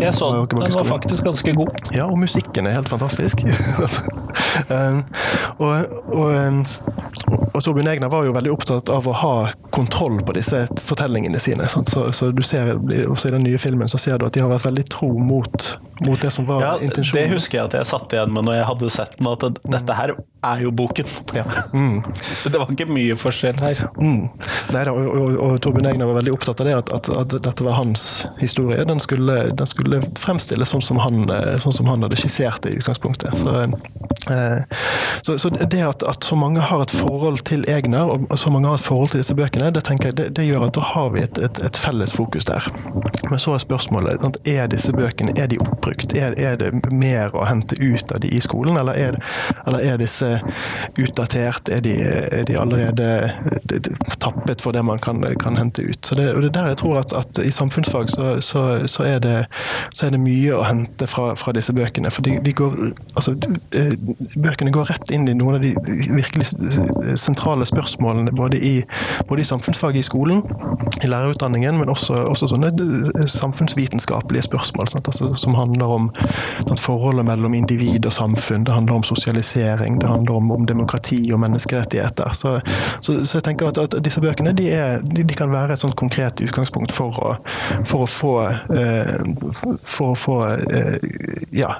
Jeg 0.00 0.14
så 0.14 0.46
den 0.50 0.74
var 0.74 0.82
faktisk 0.82 1.24
ganske 1.24 1.54
god. 1.54 1.68
Ja, 1.94 2.04
og 2.10 2.18
musikken 2.18 2.66
er 2.66 2.70
helt 2.70 2.88
fantastisk. 2.88 3.44
um, 4.70 5.04
og, 5.64 5.84
og, 6.12 6.46
um, 6.48 6.66
og 7.26 7.62
Torbjørn 7.64 7.88
Egner 7.90 8.10
var 8.12 8.26
jo 8.26 8.34
veldig 8.36 8.52
opptatt 8.52 8.90
av 8.92 9.06
å 9.08 9.14
ha 9.16 9.34
kontroll 9.74 10.20
på 10.26 10.34
disse 10.36 10.66
fortellingene 10.84 11.40
sine. 11.42 11.66
Så, 11.68 12.04
så, 12.12 12.30
du 12.30 12.42
ser, 12.46 12.74
også 13.08 13.30
I 13.30 13.36
den 13.36 13.46
nye 13.48 13.58
filmen 13.60 13.88
så 13.90 14.00
ser 14.00 14.20
du 14.20 14.26
at 14.28 14.36
de 14.36 14.44
har 14.44 14.52
vært 14.52 14.66
veldig 14.68 14.86
tro 14.92 15.08
mot, 15.18 15.68
mot 16.06 16.20
det 16.22 16.30
som 16.36 16.46
var 16.48 16.62
ja, 16.62 16.72
intensjonen. 16.84 17.22
Det 17.22 17.34
husker 17.34 17.58
jeg 17.58 17.70
at 17.70 17.78
jeg 17.80 17.90
satt 17.90 18.14
igjen 18.14 18.34
med 18.36 18.46
når 18.48 18.60
jeg 18.60 18.70
hadde 18.70 18.92
sett 18.98 19.16
den, 19.18 19.30
at 19.32 19.62
dette 19.76 19.96
her 19.98 20.14
er 20.46 20.62
jo 20.62 20.72
boken. 20.76 21.08
Ja. 21.36 21.42
Mm. 21.74 22.00
Det 22.44 22.56
var 22.56 22.70
ikke 22.72 22.86
mye 22.88 23.16
forskjell 23.20 23.58
her. 23.60 23.82
Mm. 24.00 24.28
Neida, 24.72 24.92
og, 24.94 25.08
og, 25.10 25.34
og 25.42 25.56
Torbjørn 25.64 25.90
Egner 25.90 26.08
var 26.08 26.20
veldig 26.20 26.32
opptatt 26.32 26.62
av 26.62 26.68
det, 26.68 26.76
at, 26.78 26.92
at, 26.96 27.10
at 27.12 27.34
dette 27.44 27.66
var 27.66 27.76
hans 27.76 28.06
historie. 28.40 28.78
Den 28.88 29.02
skulle, 29.02 29.50
den 29.52 29.68
skulle 29.68 30.00
fremstilles 30.20 30.72
sånn 30.72 30.84
som, 30.84 31.02
han, 31.02 31.26
sånn 31.60 31.76
som 31.76 31.90
han 31.90 32.06
hadde 32.06 32.20
skissert 32.20 32.62
det 32.64 32.72
i 32.72 32.80
utgangspunktet. 32.80 33.36
Så, 33.42 33.52
eh, 33.64 34.15
så, 35.22 35.38
så 35.38 35.48
det 35.48 35.82
at, 35.82 36.02
at, 36.02 36.24
så 36.24 36.36
mange 36.36 36.60
har 36.60 36.82
et 36.82 36.90
forhold 36.90 37.38
til 37.46 37.64
Egner, 37.68 38.10
og 38.30 38.38
så 38.38 38.50
mange 38.50 38.68
har 38.68 38.74
et 38.74 38.80
forhold 38.80 39.08
til 39.08 39.20
disse 39.20 39.34
bøkene, 39.34 39.70
det, 39.70 39.82
jeg, 40.04 40.16
det, 40.16 40.36
det 40.36 40.46
gjør 40.46 40.66
at 40.66 40.74
da 40.74 40.80
har 40.80 41.10
vi 41.14 41.22
et, 41.22 41.38
et, 41.38 41.60
et, 41.64 41.76
felles 41.76 42.12
fokus 42.12 42.44
der. 42.44 42.66
Men 43.30 43.38
så 43.38 43.54
er 43.54 43.62
spørsmålet 43.62 44.38
er 44.46 44.66
disse 44.70 44.92
bøkene 44.92 45.34
er 45.38 45.46
de 45.50 45.58
oppbrukt. 45.62 46.14
Er, 46.14 46.34
er 46.38 46.56
det 46.60 46.72
mer 46.90 47.34
å 47.34 47.44
hente 47.46 47.78
ut 47.78 48.12
av 48.14 48.22
de 48.22 48.30
i 48.34 48.40
skolen, 48.42 48.78
eller 48.80 48.98
er, 48.98 49.18
eller 49.66 49.84
er 49.84 50.00
disse 50.02 50.40
utdatert? 50.98 51.70
Er 51.72 51.82
de, 51.84 51.94
er 52.02 52.46
de 52.48 52.58
allerede 52.60 53.10
tappet 54.22 54.62
for 54.62 54.74
det 54.76 54.84
man 54.86 54.98
kan, 55.02 55.22
kan 55.42 55.58
hente 55.60 55.86
ut? 55.86 56.00
Så 56.06 56.18
det, 56.18 56.32
det 56.34 56.50
er 56.50 56.56
der 56.58 56.72
jeg 56.72 56.80
tror 56.82 57.00
at, 57.02 57.14
at 57.16 57.42
i 57.42 57.50
samfunnsfag 57.54 58.10
så, 58.10 58.36
så, 58.40 58.66
det, 59.22 59.36
så, 59.94 60.06
er 60.06 60.14
det, 60.14 60.22
mye 60.22 60.54
å 60.56 60.64
hente 60.66 61.06
fra, 61.10 61.32
fra 61.38 61.54
disse 61.56 61.74
bøkene. 61.76 62.10
For 62.10 62.26
de, 62.26 62.38
de 62.42 62.54
går 62.56 62.74
Altså, 63.16 63.32
bøkene 64.18 64.72
går 64.74 64.90
rett 64.90 65.10
inn 65.14 65.28
i 65.28 65.34
noen 65.36 65.58
av 65.58 65.64
de 65.64 65.72
virkelig 66.14 66.46
sentrale 67.20 67.66
spørsmålene 67.68 68.32
både 68.36 68.60
i, 68.60 68.74
både 69.28 69.42
i 69.42 69.48
samfunnsfaget 69.48 70.00
i 70.00 70.06
skolen, 70.06 70.42
i 71.04 71.10
lærerutdanningen, 71.10 71.78
men 71.80 71.92
også, 71.92 72.14
også 72.30 72.50
sånne 72.52 72.72
samfunnsvitenskapelige 73.30 74.46
spørsmål 74.48 74.88
altså, 74.96 75.32
som 75.36 75.54
handler 75.58 75.92
om 75.98 76.08
sant, 76.66 76.80
forholdet 76.80 77.26
mellom 77.26 77.54
individ 77.54 78.06
og 78.06 78.12
samfunn. 78.12 78.64
Det 78.66 78.74
handler 78.74 79.00
om 79.00 79.06
sosialisering, 79.06 80.00
det 80.00 80.08
handler 80.08 80.40
om, 80.40 80.50
om 80.50 80.66
demokrati 80.66 81.20
og 81.32 81.40
menneskerettigheter. 81.40 82.32
Så, 82.32 82.60
så, 83.00 83.18
så 83.24 83.38
jeg 83.38 83.46
tenker 83.50 83.70
at, 83.70 83.78
at 83.78 83.98
disse 84.04 84.20
bøkene 84.20 84.52
de, 84.56 84.70
er, 84.72 85.00
de, 85.04 85.24
de, 85.24 85.36
kan 85.36 85.52
være 85.52 85.76
et 85.76 85.82
sånt 85.82 85.96
konkret 85.96 86.40
utgangspunkt 86.40 86.94
for 86.94 87.20
å, 87.20 87.34
for 87.84 88.06
å 88.06 88.10
få, 88.10 88.34
eh, 88.72 89.14
for 89.82 90.14
å 90.14 90.16
få 90.18 90.36
eh, 90.72 90.96
ja, 91.56 91.76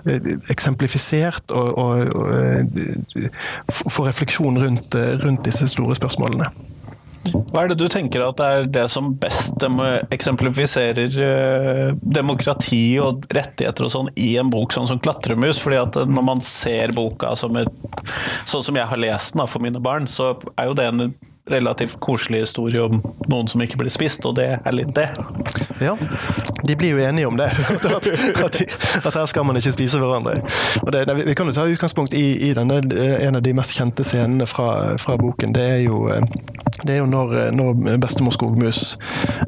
eksemplifisert 0.52 1.54
og, 1.56 1.72
og, 1.78 2.16
eh, 2.32 3.28
få 3.72 4.06
refleksjon 4.06 4.58
rundt, 4.62 4.96
rundt 5.22 5.44
disse 5.46 5.68
store 5.72 5.98
spørsmålene. 5.98 6.48
Hva 7.26 7.64
er 7.64 7.72
det 7.72 7.78
du 7.80 7.88
tenker 7.90 8.22
at 8.22 8.40
er 8.42 8.68
det 8.70 8.84
som 8.92 9.08
best 9.18 9.62
eksemplifiserer 10.14 11.16
demokrati 11.98 13.00
og 13.02 13.26
rettigheter 13.34 13.88
og 13.88 13.90
sånn 13.92 14.10
i 14.14 14.36
en 14.38 14.52
bok 14.52 14.74
sånn 14.76 14.86
som 14.90 15.00
'Klatremus'? 15.02 15.58
Fordi 15.62 15.80
at 15.80 15.98
når 16.06 16.26
man 16.28 16.42
ser 16.44 16.94
boka 16.94 17.34
som 17.34 17.56
et, 17.58 17.72
sånn 18.46 18.62
som 18.62 18.78
jeg 18.78 18.86
har 18.86 19.02
lest 19.02 19.34
den 19.34 19.50
for 19.50 19.64
mine 19.64 19.82
barn, 19.82 20.06
så 20.06 20.36
er 20.54 20.70
jo 20.70 20.78
det 20.78 20.86
en 20.86 21.14
relativt 21.50 22.00
koselig 22.00 22.40
historie 22.40 22.82
om 22.82 22.98
noen 23.30 23.48
som 23.48 23.62
ikke 23.62 23.78
blir 23.78 23.92
spist, 23.92 24.24
og 24.26 24.34
det 24.38 24.48
er 24.58 24.74
litt 24.74 24.90
det. 24.96 25.06
Ja, 25.80 25.94
de 26.66 26.76
blir 26.76 26.96
jo 26.96 27.04
enige 27.04 27.28
om 27.30 27.38
det. 27.38 27.50
At, 27.96 28.06
at, 28.44 28.56
at 29.06 29.14
her 29.14 29.26
skal 29.30 29.46
man 29.46 29.56
ikke 29.56 29.72
spise 29.72 30.00
hverandre. 30.00 30.40
Det, 30.92 31.04
vi 31.26 31.34
kan 31.38 31.48
jo 31.48 31.54
ta 31.54 31.66
utgangspunkt 31.68 32.14
i, 32.14 32.48
i 32.48 32.52
denne, 32.56 32.80
en 33.22 33.38
av 33.38 33.42
de 33.44 33.52
mest 33.56 33.76
kjente 33.76 34.04
scenene 34.04 34.46
fra, 34.50 34.96
fra 35.00 35.16
boken. 35.20 35.54
Det 35.54 35.62
er 35.62 35.80
jo, 35.86 36.08
det 36.82 36.96
er 36.96 37.00
jo 37.00 37.06
når, 37.10 37.36
når 37.56 38.00
bestemor 38.02 38.34
skogmus 38.34 38.96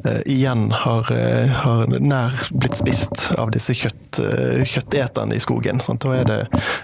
uh, 0.05 0.21
igjen 0.25 0.69
har, 0.71 1.11
uh, 1.11 1.59
har, 1.65 1.85
nær 1.99 2.39
blitt 2.51 2.79
spist 2.79 3.29
av 3.37 3.51
disse 3.55 3.75
kjøtt, 3.77 4.21
uh, 4.23 4.63
kjøtteterne 4.63 5.35
i 5.35 5.43
skogen. 5.43 5.83
Sant? 5.85 6.05
Da 6.05 6.15
er 6.21 6.29
det, 6.29 6.39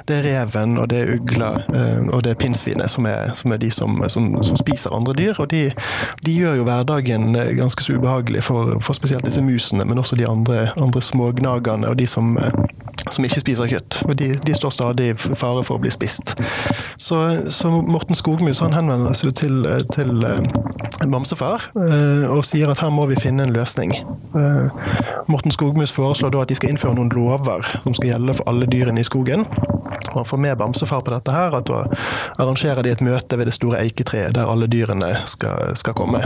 det 0.10 0.19
er 0.19 0.29
reven, 0.29 0.77
og 0.81 0.89
det 0.91 1.03
er 1.03 1.15
ugla, 1.15 1.53
og 2.12 2.24
det 2.25 2.36
er 2.36 2.39
pinnsvinet 2.39 2.91
som 2.91 3.05
som 3.36 3.51
er 3.51 3.57
de 3.57 3.72
som, 3.72 4.10
som, 4.10 4.43
som 4.43 4.57
spiser 4.57 4.93
andre 4.95 5.04
andre 5.05 5.17
dyr. 5.21 5.39
Og 5.39 5.50
de, 5.51 5.71
de 6.25 6.35
gjør 6.35 6.59
jo 6.59 6.67
hverdagen 6.67 7.35
eh, 7.35 7.53
ganske 7.59 7.83
så 7.83 7.95
ubehagelig 7.95 8.43
for, 8.43 8.77
for 8.81 8.97
spesielt 8.97 9.25
disse 9.25 9.43
musene, 9.45 9.85
men 9.85 10.01
også 10.01 10.17
de 10.19 10.27
andre, 10.27 10.69
andre 10.81 11.01
smågnagerne 11.01 11.89
og 11.89 12.00
de 12.00 12.07
som, 12.09 12.35
eh, 12.38 12.51
som 13.09 13.25
ikke 13.25 13.43
spiser 13.43 13.69
kjøtt. 13.69 14.01
De, 14.17 14.33
de, 14.41 14.55
står 14.55 14.74
stadig 14.74 15.12
i 15.12 15.15
fare 15.17 15.63
for 15.63 15.77
å 15.77 15.83
bli 15.83 15.91
spist. 15.93 16.35
Så, 16.97 17.21
så 17.53 17.69
Morten 17.69 18.15
Skogmus 18.15 18.63
han 18.63 18.74
henvender 18.74 19.13
seg 19.17 19.35
til, 19.38 19.65
til 19.93 20.24
uh, 20.24 20.39
bamsefar 21.12 21.67
og 21.75 22.45
sier 22.47 22.71
at 22.71 22.79
her 22.81 22.93
må 22.93 23.03
vi 23.09 23.17
finne 23.19 23.43
en 23.45 23.53
løsning. 23.53 23.91
Morten 25.27 25.51
Skogmus 25.51 25.91
foreslår 25.93 26.31
da 26.33 26.45
at 26.45 26.53
de 26.53 26.57
skal 26.57 26.71
innføre 26.71 26.95
noen 26.97 27.12
lover 27.13 27.67
som 27.83 27.97
skal 27.97 28.13
gjelde 28.13 28.38
for 28.39 28.50
alle 28.50 28.69
dyrene 28.71 29.03
i 29.03 29.07
skogen. 29.07 29.43
Og 30.15 30.21
han 30.21 30.25
får 30.25 30.38
med 30.38 30.57
bamsefar 30.57 31.01
på 31.01 31.12
dette 31.12 31.31
her, 31.35 31.51
at 31.57 31.67
da 31.67 31.81
arrangerer 32.39 32.85
de 32.85 32.93
et 32.95 33.01
møte 33.03 33.35
ved 33.35 33.50
det 33.50 33.55
store 33.57 33.81
eiketreet 33.83 34.38
der 34.38 34.47
alle 34.47 34.69
dyrene 34.71 34.95
skal, 35.25 35.75
skal 35.75 35.94
komme. 35.94 36.24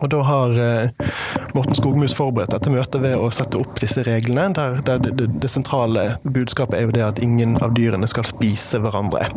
Og 0.00 0.10
Da 0.12 0.20
har 0.22 0.58
eh, 0.60 1.10
Morten 1.54 1.74
Skogmus 1.74 2.14
forberedt 2.16 2.52
dette 2.52 2.72
møtet 2.72 3.00
ved 3.02 3.16
å 3.16 3.30
sette 3.34 3.58
opp 3.60 3.78
disse 3.80 4.04
reglene. 4.06 4.50
der, 4.56 4.80
der 4.84 5.00
det, 5.02 5.14
det, 5.18 5.28
det, 5.42 5.50
sentrale 5.50 6.18
budskapet 6.22 6.78
er 6.78 6.86
jo 6.88 6.94
det 6.96 7.04
at 7.06 7.22
ingen 7.24 7.56
av 7.64 7.74
dyrene 7.76 8.08
skal 8.10 8.28
spise 8.28 8.80
hverandre. 8.84 9.30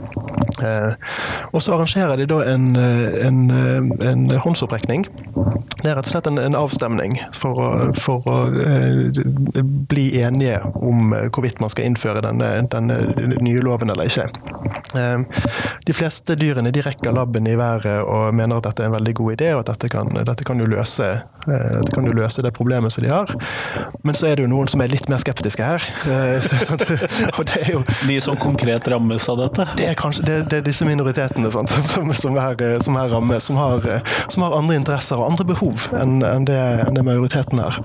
Eh, 0.59 0.91
og 1.53 1.63
Så 1.63 1.75
arrangerer 1.75 2.19
de 2.19 2.27
da 2.29 2.41
en, 2.53 2.75
eh, 2.75 3.25
en, 3.27 3.39
eh, 3.51 4.11
en 4.11 4.29
håndsopprekning. 4.43 5.07
Det 5.79 5.87
er 5.87 5.95
rett 5.95 6.09
og 6.09 6.11
slett 6.11 6.27
en, 6.27 6.39
en 6.43 6.57
avstemning 6.59 7.15
for 7.39 7.59
å, 7.63 7.69
for 7.95 8.27
å 8.27 8.37
eh, 8.59 9.21
bli 9.89 10.09
enige 10.19 10.59
om 10.75 11.13
hvorvidt 11.31 11.61
man 11.63 11.71
skal 11.71 11.87
innføre 11.87 12.23
denne, 12.25 12.51
denne 12.71 12.99
nye 13.39 13.63
loven 13.63 13.93
eller 13.93 14.11
ikke. 14.11 14.27
Eh, 14.99 15.23
de 15.87 15.95
fleste 15.95 16.35
dyrene 16.39 16.73
de 16.75 16.83
rekker 16.83 17.15
labben 17.15 17.47
i 17.47 17.55
været 17.59 18.03
og 18.03 18.35
mener 18.35 18.59
at 18.59 18.67
dette 18.69 18.83
er 18.83 18.91
en 18.91 18.97
veldig 18.97 19.15
god 19.21 19.37
idé, 19.37 19.53
og 19.55 19.63
at 19.63 19.73
dette 19.73 19.91
kan, 19.93 20.11
dette 20.29 20.45
kan, 20.47 20.59
jo, 20.61 20.67
løse, 20.69 21.07
eh, 21.47 21.69
dette 21.79 21.93
kan 21.95 22.05
jo 22.07 22.13
løse 22.15 22.43
det 22.45 22.51
problemet 22.55 22.93
som 22.93 23.03
de 23.03 23.11
har. 23.11 23.31
Men 24.03 24.17
så 24.17 24.29
er 24.29 24.37
det 24.37 24.45
jo 24.45 24.51
noen 24.51 24.69
som 24.71 24.81
er 24.83 24.91
litt 24.91 25.09
mer 25.11 25.21
skeptiske 25.23 25.65
her. 25.65 25.85
og 27.37 27.41
det 27.49 27.65
jo, 27.71 27.83
de 28.07 28.19
som 28.23 28.37
konkret 28.39 28.87
rammes 28.91 29.29
av 29.31 29.39
dette? 29.41 29.67
Det 29.79 29.89
er, 29.89 29.97
kanskje, 29.99 30.25
det, 30.27 30.37
det 30.51 30.61
er 30.61 30.67
disse 30.67 30.87
minoritetene 30.87 31.51
sant, 31.53 31.73
som, 31.89 32.13
som, 32.13 32.37
her, 32.39 32.57
som, 32.85 32.97
her, 32.99 33.09
rammes, 33.13 33.49
som 33.49 33.59
har, 33.59 33.87
som 34.27 34.45
har, 34.45 34.57
andre 34.59 34.79
interesser 34.79 35.19
og 35.19 35.29
andre 35.31 35.47
behov 35.49 35.89
enn, 35.97 36.19
enn, 36.25 36.47
det, 36.49 36.59
enn 36.85 36.97
det, 36.97 37.05
majoriteten 37.07 37.61
har. 37.63 37.79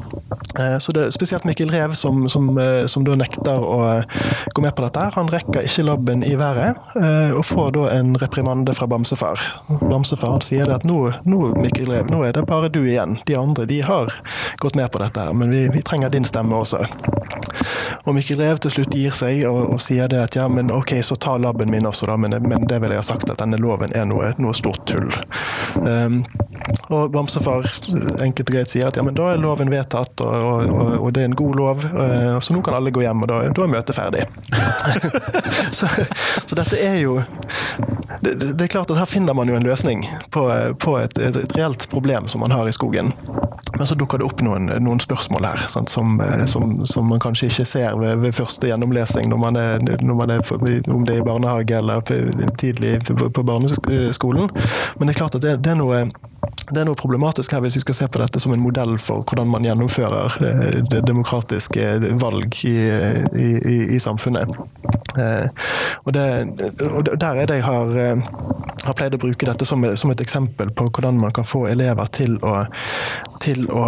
Eh, 0.60 0.76
så 0.82 0.94
det 0.94 1.06
er 1.06 1.14
spesielt 1.14 1.46
Mikkel 1.48 1.72
Rev 1.72 1.96
som, 1.98 2.26
som, 2.32 2.50
som 2.90 3.06
da 3.06 3.16
nekter 3.18 3.64
å 3.64 3.78
gå 4.54 4.64
med 4.64 4.74
på 4.76 4.86
dette. 4.86 5.08
Han 5.16 5.30
rekker 5.32 5.66
ikke 5.66 5.86
labben 5.86 6.24
i 6.26 6.34
været, 6.38 6.80
og 7.34 7.44
får 7.46 7.74
da 7.76 7.88
en 7.94 8.14
reprimande 8.20 8.74
fra 8.76 8.88
bamsefar. 8.90 9.40
Bamsefar 9.82 10.40
sier 10.44 10.70
at 10.74 10.84
nå, 10.88 10.98
nå 11.28 11.40
Mikkel 11.58 11.90
Rev, 11.90 12.10
nå 12.12 12.22
er 12.26 12.33
det 12.34 12.46
bare 12.48 12.68
du 12.68 12.82
igjen. 12.88 13.18
De 13.26 13.36
andre 13.36 13.66
de 13.70 13.80
har 13.82 14.12
gått 14.58 14.74
med 14.74 14.92
på 14.92 14.98
dette, 14.98 15.20
her, 15.20 15.32
men 15.32 15.50
vi, 15.50 15.68
vi 15.68 15.82
trenger 15.82 16.10
din 16.10 16.24
stemme 16.24 16.56
også. 16.56 16.86
Og 18.04 18.14
Mikkel 18.14 18.40
Rev 18.40 18.58
til 18.60 18.72
slutt 18.74 18.94
gir 18.94 19.14
seg 19.16 19.44
og, 19.48 19.60
og, 19.74 19.80
sier 19.82 20.10
det 20.12 20.20
at 20.20 20.36
ja, 20.36 20.46
men 20.50 20.72
ok, 20.74 20.96
så 21.06 21.16
ta 21.20 21.36
labben 21.40 21.70
min 21.72 21.86
også, 21.88 22.08
da, 22.10 22.16
men, 22.20 22.36
men 22.44 22.66
det 22.68 22.80
vil 22.82 22.92
jeg 22.92 23.00
ha 23.00 23.06
sagt 23.06 23.30
at 23.32 23.40
denne 23.40 23.58
loven 23.60 23.94
er 23.96 24.08
noe, 24.08 24.32
noe 24.42 24.54
stort 24.56 24.84
tull. 24.90 25.08
Um, 25.80 26.22
og 26.92 27.12
Bamsefar 27.14 27.68
enkelt 28.22 28.48
og 28.48 28.56
greit 28.56 28.72
sier 28.72 28.90
at 28.90 28.98
ja, 28.98 29.04
men 29.06 29.16
da 29.16 29.30
er 29.32 29.40
loven 29.40 29.72
vedtatt, 29.72 30.20
og, 30.24 30.68
og, 30.68 30.92
og 30.98 31.14
det 31.16 31.24
er 31.24 31.30
en 31.30 31.38
god 31.38 31.58
lov, 31.60 31.86
uh, 31.94 32.36
så 32.44 32.56
nå 32.56 32.64
kan 32.66 32.76
alle 32.78 32.92
gå 32.94 33.04
hjem, 33.04 33.24
og 33.24 33.30
da, 33.30 33.40
da 33.54 33.64
er 33.64 33.72
møtet 33.72 33.98
ferdig. 33.98 34.26
så, 35.78 35.88
så, 35.88 36.52
dette 36.54 36.80
er 36.80 36.98
jo 37.02 37.18
det, 38.20 38.34
det, 38.54 38.62
er 38.64 38.70
klart 38.70 38.90
at 38.92 38.98
Her 39.00 39.08
finner 39.08 39.34
man 39.36 39.48
jo 39.48 39.56
en 39.56 39.64
løsning 39.64 40.04
på, 40.32 40.44
på 40.80 40.96
et, 41.00 41.18
et, 41.18 41.36
et 41.40 41.56
reelt 41.56 41.88
problem 41.92 42.23
som 42.26 42.40
man 42.40 42.54
har 42.54 42.68
i 42.68 42.72
skogen. 42.72 43.12
Men 43.78 43.86
så 43.86 43.94
dukker 43.98 44.18
det 44.18 44.26
opp 44.28 44.42
noen, 44.44 44.68
noen 44.84 45.00
spørsmål 45.02 45.46
her, 45.48 45.64
sant, 45.72 45.90
som, 45.90 46.20
eh, 46.22 46.44
som, 46.50 46.76
som, 46.86 47.08
man 47.10 47.22
kanskje 47.22 47.48
ikke 47.50 47.66
ser 47.66 47.96
ved, 47.98 48.20
ved 48.22 48.36
første 48.36 48.70
gjennomlesing, 48.70 49.26
når 49.32 49.40
man 49.40 49.58
er, 49.58 49.82
når 49.82 50.20
man 50.20 50.34
er, 50.36 50.44
om 50.94 51.06
det 51.06 51.16
er 51.16 51.22
i 51.22 51.26
barnehage 51.26 51.80
eller 51.80 52.04
tidlig 52.60 53.00
på, 53.08 53.30
på 53.34 53.46
barneskolen. 53.46 54.52
Men 54.98 55.08
det 55.08 55.16
er 55.16 55.20
klart 55.24 55.40
at 55.40 55.42
det, 55.42 55.56
det 55.64 55.74
er 55.74 55.80
noe 55.80 56.04
det 56.70 56.80
er 56.80 56.88
noe 56.88 56.98
problematisk 56.98 57.54
her 57.54 57.62
hvis 57.64 57.78
vi 57.78 57.84
skal 57.84 57.98
se 57.98 58.08
på 58.10 58.20
dette 58.22 58.40
som 58.42 58.54
en 58.54 58.62
modell 58.62 58.96
for 59.02 59.24
hvordan 59.28 59.50
man 59.52 59.66
gjennomfører 59.66 60.38
eh, 60.48 60.78
det 60.90 61.02
demokratiske 61.08 62.14
valg 62.20 62.56
i, 62.66 62.76
i, 63.36 63.78
i 63.96 64.00
samfunnet. 64.02 64.54
Eh, 65.18 65.46
og, 66.02 66.12
det, 66.16 66.24
og, 66.82 67.10
der 67.20 67.40
er 67.42 67.46
det 67.46 67.60
jeg 67.60 67.66
har, 67.66 67.92
eh, 68.00 68.22
har 68.84 68.96
pleid 68.96 69.14
å 69.14 69.20
bruke 69.22 69.46
dette 69.46 69.66
som, 69.68 69.84
som, 69.96 70.10
et 70.10 70.22
eksempel 70.24 70.72
på 70.74 70.88
hvordan 70.88 71.20
man 71.20 71.34
kan 71.36 71.46
få 71.46 71.66
elever 71.70 72.08
til 72.14 72.36
å, 72.42 72.64
til 73.44 73.68
å 73.70 73.84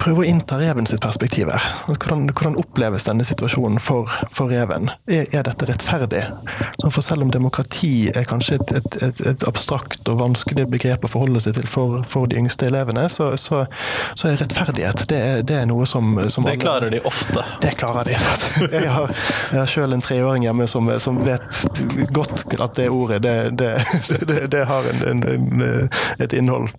prøve 0.00 0.24
å 0.24 0.26
innta 0.26 0.58
reven 0.60 0.88
sitt 0.90 1.04
perspektiv 1.04 1.52
her. 1.52 1.68
Hvordan, 1.90 2.26
hvordan 2.32 2.58
oppleves 2.60 3.06
denne 3.08 3.26
situasjonen 3.26 3.80
for, 3.82 4.10
for 4.34 4.50
reven? 4.50 4.90
Er, 5.06 5.28
er, 5.30 5.44
dette 5.46 5.68
rettferdig? 5.70 6.24
For 6.88 7.02
selv 7.04 7.26
om 7.26 7.32
demokrati 7.34 8.10
er 8.10 8.26
kanskje 8.28 8.58
et, 8.58 8.74
et, 8.80 9.00
et, 9.08 9.24
et 9.34 9.48
abstrakt 9.48 10.08
og 10.10 10.20
vanskelig 10.22 10.66
begrep 10.72 11.06
å 11.06 11.12
forholde 11.14 11.42
seg 11.44 11.58
til 11.58 11.70
for 11.70 11.93
for, 12.02 12.26
de 12.26 12.36
yngste 12.40 12.66
elevene, 12.66 13.08
så, 13.08 13.36
så, 13.36 13.64
så 14.14 14.28
er 14.30 14.38
rettferdighet 14.40 15.04
det 15.08 15.18
er, 15.20 15.42
det 15.46 15.58
er 15.60 15.66
noe 15.70 15.86
som, 15.86 16.16
som 16.32 16.46
Det 16.48 16.56
klarer 16.62 16.90
de 16.90 17.00
ofte? 17.06 17.44
Det 17.62 17.74
klarer 17.80 18.08
de. 18.08 18.16
Jeg 18.74 18.90
har, 18.90 19.10
jeg 19.52 19.58
har 19.58 19.68
selv 19.70 19.94
en 19.94 20.02
treåring 20.02 20.44
hjemme 20.44 20.66
som, 20.70 20.88
som, 21.00 21.18
vet 21.24 21.60
godt 22.12 22.44
at 22.60 22.74
det 22.74 22.88
ordet, 22.90 23.22
det, 23.22 23.68
det, 24.26 24.46
det 24.52 24.64
har 24.68 24.88
en, 24.90 25.02
en, 25.08 25.22
en, 25.28 25.88
et 26.18 26.32
innhold. 26.32 26.70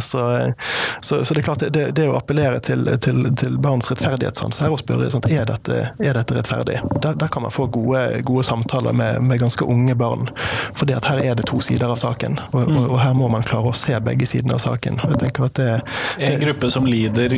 Så, 0.00 0.52
så, 1.00 1.24
så, 1.24 1.34
det 1.34 1.40
er 1.40 1.44
klart, 1.44 1.64
det, 1.70 1.90
det 1.96 2.06
å 2.08 2.16
appellere 2.16 2.60
til, 2.64 2.86
til, 3.02 3.24
til 3.36 3.58
barns 3.60 3.90
rettferdighetssans 3.90 4.62
her 4.62 4.72
og 4.72 4.80
spørre 4.80 5.10
sånn, 5.12 5.26
er 5.32 5.44
dette, 5.48 5.80
er 5.98 6.16
dette 6.16 6.36
rettferdig, 6.36 6.78
der, 7.02 7.16
der, 7.18 7.28
kan 7.32 7.44
man 7.44 7.54
få 7.54 7.66
gode, 7.72 8.22
gode 8.26 8.44
samtaler 8.46 8.96
med, 8.96 9.20
med, 9.26 9.40
ganske 9.42 9.64
unge 9.64 9.96
barn. 9.98 10.30
For 10.76 10.88
her 10.88 11.22
er 11.22 11.36
det 11.36 11.48
to 11.50 11.60
sider 11.64 11.92
av 11.92 12.00
saken, 12.00 12.38
og, 12.52 12.62
og, 12.62 12.84
og 12.94 12.98
her 13.02 13.16
må 13.18 13.28
man 13.32 13.44
klare 13.46 13.72
å 13.72 13.76
se 13.76 13.91
begge 14.00 14.26
sidene 14.26 14.56
av 14.56 14.62
saken. 14.64 15.00
Jeg 15.12 15.20
tenker 15.20 15.46
at 15.48 15.54
det, 15.58 15.70
det 16.18 16.30
En 16.30 16.40
gruppe 16.46 16.70
som 16.72 16.88
lider 16.88 17.36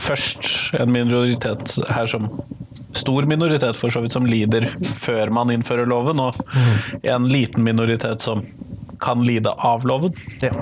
først, 0.00 0.72
en 0.80 0.92
minoritet 0.92 1.76
her 1.92 2.08
som 2.10 2.30
stor 2.96 3.26
minoritet 3.28 3.76
for 3.76 3.92
så 3.92 4.02
vidt 4.04 4.12
som 4.12 4.26
lider 4.28 4.68
før 5.00 5.30
man 5.32 5.52
innfører 5.52 5.88
loven, 5.88 6.20
og 6.20 6.36
mm. 6.36 7.00
en 7.14 7.28
liten 7.32 7.64
minoritet 7.64 8.24
som 8.24 8.44
kan 9.02 9.24
lide 9.26 9.52
av 9.52 9.86
loven. 9.88 10.14
Ja. 10.42 10.52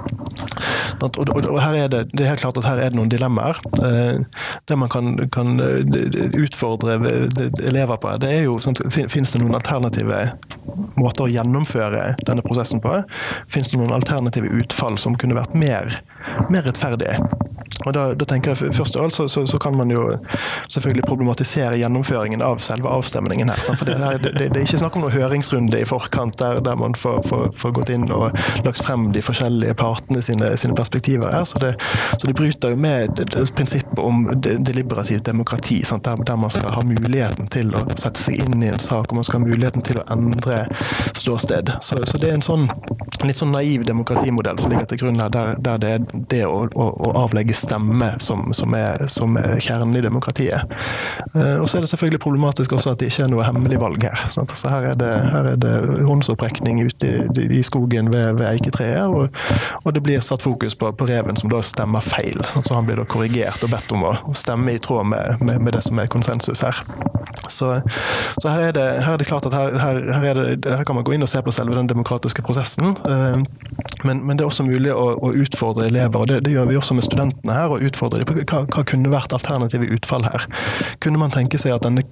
Og, 1.01 1.61
her 1.61 1.77
er 1.77 1.89
det, 1.93 2.01
det 2.13 2.25
er 2.25 2.33
helt 2.33 2.43
klart 2.43 2.59
at 2.61 2.67
her 2.69 2.81
er 2.81 2.93
det 2.93 2.99
noen 2.99 3.13
dilemmaer. 3.13 3.61
Eh, 3.85 4.21
det 4.69 4.79
man 4.79 4.91
kan, 4.93 5.15
kan, 5.33 5.61
utfordre 6.37 6.99
elever 7.65 8.01
på, 8.01 8.13
det 8.21 8.33
er 8.35 8.43
jo 8.49 8.59
sånn, 8.63 8.77
finnes 8.93 9.33
det 9.33 9.43
noen 9.43 9.57
alternative 9.59 10.21
måter 11.01 11.27
å 11.27 11.31
gjennomføre 11.31 12.15
denne 12.27 12.45
prosessen 12.47 12.83
på? 12.85 13.01
Fins 13.53 13.73
det 13.73 13.81
noen 13.81 13.95
alternative 13.97 14.51
utfall 14.61 14.99
som 15.01 15.17
kunne 15.21 15.39
vært 15.39 15.57
mer, 15.57 16.01
mer 16.53 16.69
rettferdige? 16.69 17.19
Og 17.87 17.95
da, 17.97 18.03
da, 18.15 18.27
tenker 18.29 18.53
jeg 18.53 18.75
Først 18.77 18.97
og 18.99 19.07
alt 19.07 19.17
så, 19.17 19.27
så, 19.31 19.47
så, 19.49 19.59
kan 19.61 19.77
man 19.77 19.91
jo 19.93 20.03
selvfølgelig 20.69 21.07
problematisere 21.09 21.79
gjennomføringen 21.81 22.43
av 22.45 22.61
selve 22.65 22.91
avstemningen. 22.93 23.49
her. 23.49 23.61
For 23.79 23.89
det, 23.89 23.97
det, 24.25 24.33
det, 24.37 24.49
er 24.51 24.67
ikke 24.67 24.83
snakk 24.83 24.99
om 24.99 25.07
noen 25.07 25.17
høringsrunde 25.17 25.81
i 25.81 25.89
forkant 25.89 26.39
der, 26.41 26.61
der 26.65 26.77
man 26.81 26.97
får, 26.99 27.23
får, 27.29 27.47
får, 27.57 27.75
gått 27.81 27.93
inn 27.95 28.09
og 28.13 28.30
lagt 28.65 28.85
frem 28.85 29.11
de 29.15 29.23
forskjellige 29.25 29.75
partene 29.81 30.23
sine, 30.23 30.53
sine 30.61 30.77
perspektiver. 30.79 31.33
her. 31.33 31.45
Så 31.45 31.59
det, 31.59 31.75
så 32.19 32.27
det 32.27 32.37
bryter 32.37 32.75
jo 32.75 32.81
med 32.81 33.23
prinsippet 33.57 33.99
om 33.99 34.27
deliberativt 34.43 35.27
demokrati, 35.27 35.83
der, 35.91 36.25
der, 36.27 36.37
man 36.37 36.51
skal 36.51 36.75
ha 36.75 36.83
muligheten 36.83 37.49
til 37.53 37.75
å 37.77 37.85
sette 37.97 38.23
seg 38.23 38.41
inn 38.41 38.63
i 38.63 38.71
en 38.71 38.81
sak 38.81 39.11
og 39.11 39.21
man 39.21 39.27
skal 39.27 39.41
ha 39.41 39.47
muligheten 39.47 39.85
til 39.87 40.01
å 40.01 40.07
endre 40.13 40.65
ståsted. 41.15 41.73
Så, 41.81 42.01
så 42.07 42.19
det 42.21 42.31
er 42.31 42.39
en 42.39 42.47
sånn 42.47 42.69
litt 43.27 43.37
sånn 43.37 43.53
naiv 43.53 43.85
demokratimodell 43.85 44.59
som 44.61 44.73
ligger 44.73 44.89
til 44.89 45.03
grunn 45.03 45.21
her, 45.21 45.33
der, 45.33 45.59
der 45.61 45.81
det 45.81 45.91
er 45.91 46.05
det 46.31 46.41
å, 46.49 46.63
å, 46.65 46.87
å 47.09 47.13
avlegge 47.21 47.55
stemme 47.57 48.13
som, 48.23 48.51
som, 48.57 48.75
er, 48.77 49.07
som, 49.13 49.37
er, 49.41 49.59
kjernen 49.61 49.97
i 49.99 50.05
demokratiet. 50.05 50.73
Eh, 51.35 51.57
og 51.61 51.69
så 51.69 51.79
er 51.79 51.85
det 51.85 51.91
selvfølgelig 51.93 52.23
problematisk 52.23 52.75
også 52.77 52.95
at 52.95 53.03
det 53.03 53.11
ikke 53.11 53.27
er 53.27 53.33
noe 53.33 53.47
hemmelig 53.47 53.81
valg 53.83 54.07
her. 54.07 54.25
Sant? 54.33 54.55
Så 54.57 54.73
her 54.73 54.91
er 54.93 55.01
det, 55.01 55.11
her 55.35 55.53
er 55.53 55.61
det 55.61 55.75
håndsopprekning 56.07 56.83
ute 56.87 57.13
i, 57.29 57.49
i 57.61 57.63
skogen 57.67 58.10
ved, 58.12 58.38
ved 58.38 58.47
eiketreet, 58.49 59.07
og, 59.07 59.37
og, 59.83 59.93
det 59.95 60.02
blir 60.05 60.25
satt 60.25 60.45
fokus 60.45 60.76
på, 60.79 60.93
på, 60.93 61.09
reven 61.11 61.38
som 61.40 61.50
da 61.52 61.62
stemmer 61.64 62.05
feil. 62.05 62.40
Så 62.55 62.75
han 62.75 62.88
blir 62.88 63.00
da 63.00 63.07
korrigert 63.09 63.62
og 63.67 63.73
bedt 63.75 63.95
om 63.97 64.07
å 64.11 64.14
stemme 64.37 64.76
i 64.76 64.83
tråd 64.83 65.09
med, 65.12 65.43
med, 65.45 65.61
med 65.61 65.76
det 65.76 65.85
som 65.87 65.99
er 66.00 66.11
konsensus 66.12 66.64
her. 66.67 66.83
Så, 67.49 67.81
så 68.43 68.49
her, 68.49 68.71
er 68.71 68.75
det, 68.76 68.87
her, 69.05 69.12
er 69.12 69.23
det, 69.23 69.26
klart 69.26 69.47
at 69.47 69.55
her, 69.55 69.75
her, 69.81 70.43
det, 70.55 70.76
her, 70.76 70.85
kan 70.85 70.99
man 70.99 71.07
gå 71.07 71.14
inn 71.17 71.26
og 71.26 71.31
se 71.31 71.43
på 71.43 71.55
selve 71.55 71.76
den 71.76 71.90
demokratiske 71.90 72.45
prosessen. 72.47 72.95
Eh, 74.00 74.07
men, 74.07 74.26
men 74.26 74.37
det 74.37 74.45
er 74.45 74.50
også 74.50 74.66
mulig 74.66 74.92
å, 74.95 75.07
å 75.21 75.33
utfordre 75.37 75.87
elever, 75.88 76.21
og 76.21 76.28
det, 76.30 76.40
det, 76.47 76.54
gjør 76.54 76.71
vi 76.71 76.78
også 76.80 76.97
med 76.99 77.07
studentene 77.07 77.57
her. 77.57 77.71
og 77.71 77.85
utfordre 77.85 78.21
dem 78.21 78.28
på 78.28 78.38
hva, 78.40 78.64
hva 78.66 78.85
kunne 78.87 79.12
vært 79.12 79.35
alternative 79.37 79.88
utfall 79.97 80.26
her. 80.28 80.47
Kunne 81.00 81.21
man 81.21 81.35
tenke 81.35 81.59
seg 81.61 81.76
at 81.76 81.87
denne 81.87 82.04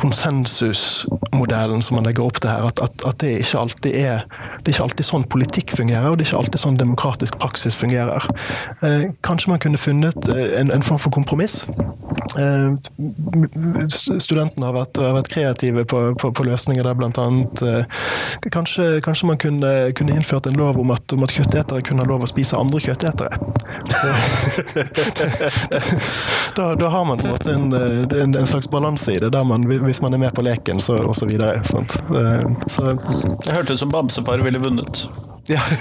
konsensusmodellen 0.00 1.82
som 1.84 1.98
man 1.98 2.08
legger 2.08 2.26
opp 2.26 2.40
til 2.40 2.52
her, 2.52 2.68
at, 2.70 2.82
at, 2.84 3.06
at 3.06 3.20
det 3.22 3.38
ikke 3.40 3.64
alltid 3.64 3.96
er 4.00 4.24
det 4.60 4.70
er 4.70 4.76
ikke 4.76 4.86
alltid 4.90 5.06
sånn 5.08 5.24
politikk 5.32 5.72
fungerer, 5.76 6.10
og 6.10 6.18
det 6.18 6.26
er 6.26 6.30
ikke 6.30 6.40
alltid 6.42 6.62
sånn 6.62 6.78
demokratisk 6.80 7.38
praksis 7.40 7.76
fungerer. 7.78 8.26
Eh, 8.84 9.06
kanskje 9.24 9.52
man 9.54 9.62
kunne 9.62 9.80
funnet 9.80 10.28
eh, 10.28 10.58
en, 10.60 10.72
en 10.74 10.84
form 10.84 11.00
for 11.00 11.14
kompromiss. 11.14 11.62
Eh, 12.38 12.76
studentene 13.88 14.68
har 14.68 14.76
vært, 14.76 15.00
har 15.00 15.16
vært 15.16 15.32
kreative 15.32 15.86
på, 15.88 16.02
på, 16.20 16.32
på, 16.36 16.46
løsninger 16.46 16.84
der, 16.84 16.98
blant 16.98 17.20
annet. 17.20 17.64
Kanskje, 18.52 19.00
kanskje 19.04 19.30
man 19.30 19.40
kunne, 19.40 19.72
kunne, 19.96 20.18
innført 20.18 20.48
en 20.50 20.58
lov 20.60 20.78
om 20.80 20.92
at, 20.92 21.16
om 21.16 21.24
at 21.24 21.29
kjøttetere 21.32 21.82
kunne 21.86 22.02
ha 22.04 22.10
lov 22.10 22.20
å 22.26 22.28
spise 22.30 22.58
andre 22.60 22.78
kjøttetere. 22.82 23.30
da, 26.56 26.64
da, 26.74 26.88
har 26.88 27.04
man 27.08 27.18
på 27.18 27.26
en 27.26 27.32
måte 27.32 27.52
en, 27.54 27.72
en, 28.22 28.34
en 28.42 28.46
slags 28.46 28.70
balanse 28.70 29.12
i 29.14 29.18
det, 29.22 29.30
der 29.34 29.44
man, 29.44 29.64
hvis 29.66 30.02
man 30.02 30.14
er 30.14 30.18
med 30.22 30.32
på 30.36 30.42
leken 30.46 30.80
så, 30.80 30.94
og 31.04 31.16
så 31.16 31.26
videre. 31.30 31.64
Sant? 31.64 31.90
Så, 32.66 32.80
det 33.44 33.52
hørtes 33.56 33.74
ut 33.78 33.82
som 33.86 33.92
Bamseparet 33.94 34.44
ville 34.44 34.62
vunnet. 34.62 34.96
Ja, 35.50 35.60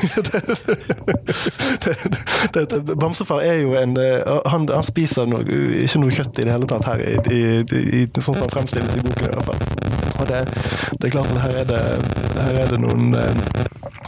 det, 2.54 2.62
det, 2.72 2.96
Bamsefar 2.96 3.40
er 3.46 3.56
jo 3.62 3.76
en 3.78 3.98
han, 4.46 4.70
han 4.70 4.84
spiser 4.88 5.26
no, 5.30 5.38
ikke 5.44 6.00
noe 6.02 6.12
kjøtt 6.16 6.40
i 6.40 6.44
det 6.48 6.54
hele 6.56 6.68
tatt 6.70 6.86
her, 6.90 7.00
i, 7.04 7.06
i, 7.30 7.42
i, 8.00 8.02
sånn 8.16 8.34
som 8.34 8.44
han 8.48 8.56
fremstilles 8.56 8.96
i 8.98 9.06
boken. 9.06 9.26
i 9.28 9.30
hvert 9.36 9.48
fall. 9.52 9.62
Og 10.20 10.26
det, 10.32 10.40
det 10.98 11.06
er 11.08 11.14
klart 11.14 11.32
at 11.36 11.44
her 11.44 11.54
er 11.62 11.66
det, 11.70 11.84
her 12.40 12.54
er 12.64 12.68
det 12.74 12.80
noen 12.82 13.06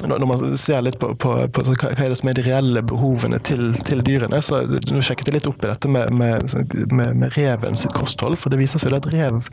når 0.08 0.27
man 0.27 0.58
ser 0.58 0.81
litt 0.86 0.98
på, 1.01 1.12
på, 1.15 1.34
på, 1.53 1.63
hva 1.72 1.91
er 1.91 2.13
det 2.13 2.20
som 2.20 2.29
er 2.31 2.38
de 2.38 2.46
reelle 2.46 2.84
behovene 2.86 3.39
til, 3.46 3.74
til 3.88 4.03
dyrene, 4.05 4.41
så 4.43 4.63
nå 4.65 5.03
sjekket 5.03 5.29
jeg 5.29 5.38
litt 5.39 5.50
opp 5.50 5.63
i 5.63 5.70
dette 5.70 5.91
med, 5.91 6.12
med, 6.15 6.48
med, 6.91 7.15
med 7.22 7.38
reven 7.38 7.77
sitt 7.79 7.93
kosthold. 7.96 8.38
For 8.41 8.53
det 8.53 8.62
viser 8.62 8.81
seg 8.81 8.96
at 8.98 9.10
rev, 9.13 9.48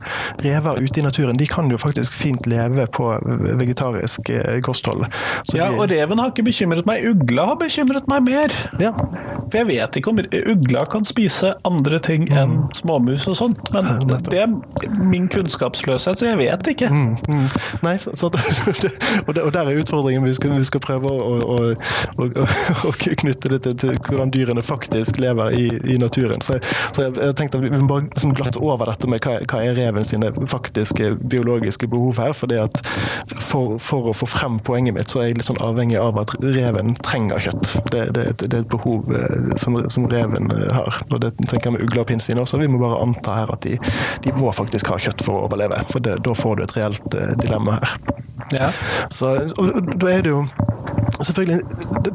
rever 0.45 0.83
ute 0.83 1.03
i 1.03 1.07
naturen 1.07 1.39
de 1.39 1.49
kan 1.51 1.71
jo 1.73 1.81
faktisk 1.81 2.17
fint 2.17 2.49
leve 2.51 2.87
på 2.95 3.11
vegetarisk 3.61 4.31
eh, 4.35 4.61
kosthold. 4.65 5.07
Så 5.49 5.59
ja, 5.59 5.71
de, 5.71 5.79
og 5.79 5.91
reven 5.93 6.23
har 6.23 6.33
ikke 6.33 6.47
bekymret 6.49 6.89
meg. 6.89 7.05
Ugla 7.09 7.51
har 7.53 7.61
bekymret 7.61 8.09
meg 8.11 8.25
mer. 8.29 8.55
Ja. 8.83 8.95
For 9.49 9.61
jeg 9.61 9.69
vet 9.71 9.99
ikke 9.99 10.13
om 10.13 10.21
ugla 10.53 10.85
kan 10.91 11.07
spise 11.09 11.55
andre 11.69 12.01
ting 12.05 12.27
mm. 12.29 12.37
enn 12.41 12.57
småmus 12.77 13.29
og 13.31 13.39
sånn. 13.39 13.57
Men 13.75 14.19
det 14.29 14.43
er 14.45 14.53
min 15.03 15.29
kunnskapsløshet, 15.33 16.21
så 16.21 16.31
jeg 16.31 16.41
vet 16.41 16.73
ikke. 16.75 16.91
Mm, 16.93 17.17
mm. 17.29 17.47
Nei, 17.87 17.95
så, 18.03 18.15
så, 18.19 18.31
og, 19.27 19.35
der 19.55 19.63
er 19.63 19.81
utfordringen 19.81 20.27
vi 20.27 20.35
skal, 20.39 20.55
vi 20.59 20.67
skal 20.69 20.83
prøve 20.85 21.11
å, 21.11 21.39
å, 21.39 21.59
å, 22.19 22.29
å, 22.89 22.93
knytte 22.97 23.53
det 23.53 23.61
til, 23.67 23.77
til, 23.83 23.95
hvordan 24.07 24.33
dyrene 24.35 24.65
faktisk 24.65 25.21
lever 25.23 25.55
i, 25.57 25.67
i 25.95 25.99
naturen. 26.01 26.43
Så, 26.45 26.59
så 26.95 27.07
jeg, 27.07 27.17
jeg, 27.19 27.37
tenkte 27.39 27.61
at 27.61 27.67
Vi 27.67 27.73
må 27.75 27.89
bare 27.91 28.07
liksom 28.09 28.35
glatte 28.39 28.63
over 28.63 28.91
dette 28.91 29.11
med 29.11 29.23
hva, 29.25 29.39
hva, 29.45 29.63
er 29.65 29.77
reven 29.79 30.07
sine 30.07 30.31
faktiske 30.39 31.15
biologiske 31.21 31.89
behov 31.91 32.21
her. 32.23 32.35
fordi 32.37 32.61
at 32.63 32.81
for, 33.35 33.77
for, 33.83 34.11
å 34.11 34.17
få 34.17 34.29
frem 34.31 34.59
poenget 34.65 34.97
mitt, 34.97 35.11
så 35.11 35.23
er 35.23 35.31
jeg 35.31 35.41
litt 35.41 35.49
sånn 35.49 35.61
avhengig 35.65 35.99
av 36.01 36.19
at 36.23 36.35
reven 36.45 36.95
trenger 37.05 37.43
kjøtt. 37.49 37.75
Det, 37.93 38.05
det, 38.17 38.27
det 38.45 38.53
er 38.53 38.63
et 38.63 38.73
behov 38.73 39.13
eh, 39.15 39.53
som, 39.61 39.77
som, 39.93 40.09
reven 40.11 40.53
eh, 40.55 40.67
har. 40.75 41.03
Og 41.11 41.21
det 41.25 41.35
tenker 41.41 41.69
jeg 41.69 41.77
med 41.77 41.87
ugler 41.87 42.05
og 42.05 42.11
pinnsvin 42.13 42.43
også. 42.43 42.61
Vi 42.63 42.71
må 42.71 42.81
bare 42.83 43.03
anta 43.05 43.41
her 43.41 43.55
at 43.55 43.67
de, 43.67 43.79
de 44.25 44.35
må 44.37 44.53
faktisk 44.55 44.93
ha 44.93 45.01
kjøtt 45.03 45.25
for 45.27 45.39
å 45.39 45.49
overleve. 45.49 45.83
For 45.93 46.05
det, 46.05 46.19
da 46.25 46.37
får 46.37 46.59
du 46.59 46.67
et 46.67 46.77
reelt 46.79 47.19
uh, 47.19 47.33
dilemma 47.41 47.79
her. 47.79 47.97
Ja. 48.53 48.73
Så, 49.11 49.53
og, 49.59 50.01
da 50.01 50.13
er 50.13 50.25
det 50.25 50.31
jo 50.31 50.47
selvfølgelig 51.21 51.61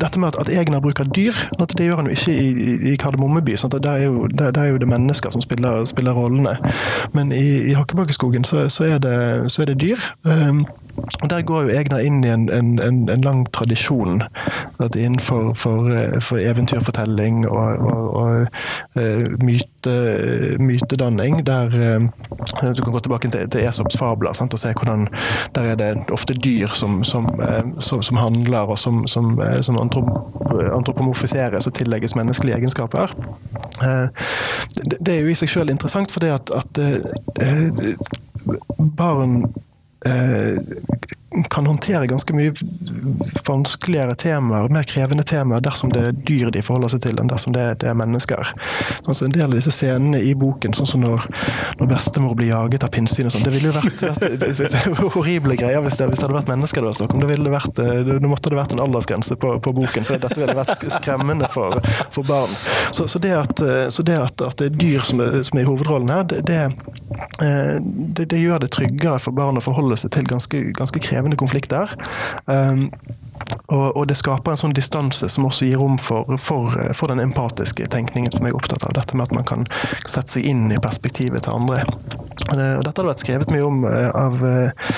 dette 0.01 0.19
med 0.19 0.27
at, 0.39 0.49
egner 0.49 0.79
bruker 0.79 1.03
dyr, 1.03 1.33
det 1.59 1.85
gjør 1.85 1.95
han 1.95 2.05
jo 2.05 2.11
ikke 2.11 2.33
i, 2.33 2.91
i, 2.91 2.95
Kardemommeby. 2.95 3.55
Sånn 3.57 3.73
Der, 3.73 3.91
er 3.91 4.05
jo, 4.05 4.27
der, 4.27 4.51
der, 4.51 4.61
er 4.61 4.67
jo 4.73 4.77
det 4.77 4.87
mennesker 4.87 5.33
som 5.33 5.41
spiller, 5.41 5.85
spiller 5.89 6.13
rollene. 6.13 6.55
Men 7.13 7.31
i, 7.31 7.71
i 7.71 7.73
Hakkebakkeskogen 7.73 8.43
så, 8.43 8.67
så, 8.69 8.87
så, 9.47 9.61
er 9.61 9.71
det 9.71 9.79
dyr. 9.81 9.99
Um, 10.23 10.65
og 11.21 11.29
Der 11.29 11.41
går 11.41 11.63
jo 11.63 11.73
Egner 11.73 12.03
inn 12.05 12.21
i 12.23 12.29
en, 12.29 12.49
en, 12.53 12.79
en 13.09 13.21
lang 13.25 13.47
tradisjon 13.53 14.21
innenfor 14.93 15.53
for, 15.57 15.89
for 16.21 16.37
eventyrfortelling 16.37 17.47
og, 17.49 17.79
og, 17.79 18.13
og 18.13 18.47
uh, 18.99 19.25
myte, 19.41 19.95
mytedanning. 20.59 21.41
Der 21.47 21.73
uh, 21.73 22.75
Du 22.75 22.83
kan 22.83 22.93
gå 22.93 22.99
tilbake 22.99 23.29
til, 23.29 23.49
til 23.49 23.65
Esops 23.65 23.97
fabler 23.97 24.37
sant, 24.37 24.53
og 24.53 24.59
se 24.61 24.73
hvordan 24.77 25.07
der 25.55 25.73
er 25.73 25.75
det 25.75 25.91
ofte 26.23 26.37
dyr 26.39 26.71
som, 26.79 27.01
som, 27.07 27.27
uh, 27.39 27.79
som, 27.83 28.03
som 28.05 28.21
handler 28.21 28.71
og 28.73 28.79
som, 28.79 29.03
som 29.07 29.35
antropomorfiseres 29.83 31.67
og 31.67 31.75
tillegges 31.75 32.15
menneskelige 32.15 32.57
egenskaper. 32.61 33.11
Det, 33.79 34.97
det, 34.99 35.11
er 35.13 35.21
jo 35.21 35.33
i 35.33 35.37
seg 35.37 35.51
selv 35.51 35.73
interessant, 35.73 36.11
fordi 36.13 36.31
at, 36.31 36.53
at 36.55 36.81
barn 38.97 39.43
Eh, 39.43 39.72
kan 41.49 41.65
håndtere 41.65 42.07
ganske 42.07 42.33
mye 42.33 42.53
vanskeligere 43.47 44.15
temaer, 44.15 44.69
mer 44.69 44.83
krevende 44.83 45.23
temaer, 45.23 45.61
dersom 45.63 45.89
det 45.93 46.01
er 46.07 46.17
dyr 46.27 46.51
de 46.53 46.61
forholder 46.65 46.93
seg 46.93 47.03
til, 47.05 47.19
enn 47.19 47.29
dersom 47.31 47.55
det, 47.55 47.63
det 47.81 47.89
er 47.89 47.97
mennesker. 47.97 48.51
Altså 49.07 49.25
en 49.25 49.33
del 49.33 49.47
av 49.47 49.55
disse 49.57 49.73
scenene 49.73 50.21
i 50.21 50.35
boken, 50.37 50.75
sånn 50.77 50.89
som 50.89 51.03
når, 51.03 51.25
når 51.79 51.89
bestemor 51.89 52.35
blir 52.37 52.51
jaget 52.51 52.85
av 52.85 52.93
pinnsvin 52.93 53.29
og 53.29 53.33
sånn, 53.33 53.45
det 53.47 53.55
ville 53.55 53.71
jo 53.71 53.75
vært, 53.79 54.03
vært 54.03 55.15
horrible 55.15 55.57
greier 55.59 55.81
hvis 55.85 55.97
det, 55.99 56.09
hvis 56.11 56.21
det, 56.21 56.27
hadde 56.27 56.37
vært 56.37 56.51
mennesker 56.53 56.83
det 56.83 56.91
var 56.91 56.99
snakk 56.99 57.15
om. 57.15 57.23
Det, 57.23 57.39
vært, 57.55 57.81
det 57.81 58.29
måtte 58.29 58.53
det 58.53 58.59
vært 58.59 58.77
en 58.77 58.83
aldersgrense 58.85 59.39
på, 59.39 59.55
på 59.63 59.75
boken, 59.79 60.07
for 60.07 60.21
dette 60.21 60.39
ville 60.39 60.57
vært 60.57 60.85
skremmende 60.99 61.49
for, 61.53 61.79
for 62.13 62.29
barn. 62.29 62.53
Så, 62.93 63.07
så, 63.07 63.21
det, 63.23 63.33
at, 63.39 63.65
så 63.93 64.05
det 64.05 64.19
at, 64.21 64.45
at, 64.45 64.59
det 64.61 64.69
er 64.69 64.77
dyr 64.77 65.07
som 65.07 65.23
er, 65.23 65.41
som 65.47 65.57
er 65.57 65.65
i 65.65 65.69
hovedrollen 65.69 66.13
her, 66.13 66.29
det, 66.29 66.61
det, 68.29 68.37
gjør 68.37 68.61
det 68.63 68.69
tryggere 68.75 69.17
for 69.23 69.35
barn 69.35 69.57
å 69.57 69.63
forholde 69.63 69.92
seg 69.99 70.13
til 70.15 70.27
ganske, 70.29 70.63
ganske 70.77 71.01
krevende 71.03 71.39
konflikter. 71.39 71.93
Um, 72.47 72.91
og, 73.73 73.85
og, 73.97 74.07
det 74.07 74.17
skaper 74.19 74.53
en 74.53 74.61
sånn 74.63 74.75
distanse 74.77 75.29
som 75.31 75.47
også 75.49 75.67
gir 75.69 75.81
rom 75.81 75.97
for, 76.01 76.37
for, 76.37 76.77
for, 76.93 77.09
den 77.09 77.23
empatiske 77.23 77.87
tenkningen 77.93 78.31
som 78.33 78.45
jeg 78.45 78.53
er 78.53 78.59
opptatt 78.59 78.85
av. 78.87 78.95
Dette 78.97 79.17
med 79.17 79.29
at 79.29 79.37
man 79.39 79.47
kan 79.49 79.67
sette 80.05 80.37
seg 80.37 80.47
inn 80.49 80.67
i 80.71 80.81
perspektivet 80.81 81.45
til 81.47 81.57
andre. 81.57 81.83
Og 82.53 82.83
dette 82.83 82.93
har 82.99 83.05
det 83.05 83.11
vært 83.11 83.23
skrevet 83.23 83.51
mye 83.53 83.65
om 83.65 83.83
eh, 83.87 84.09
av 84.13 84.41
eh, 84.45 84.89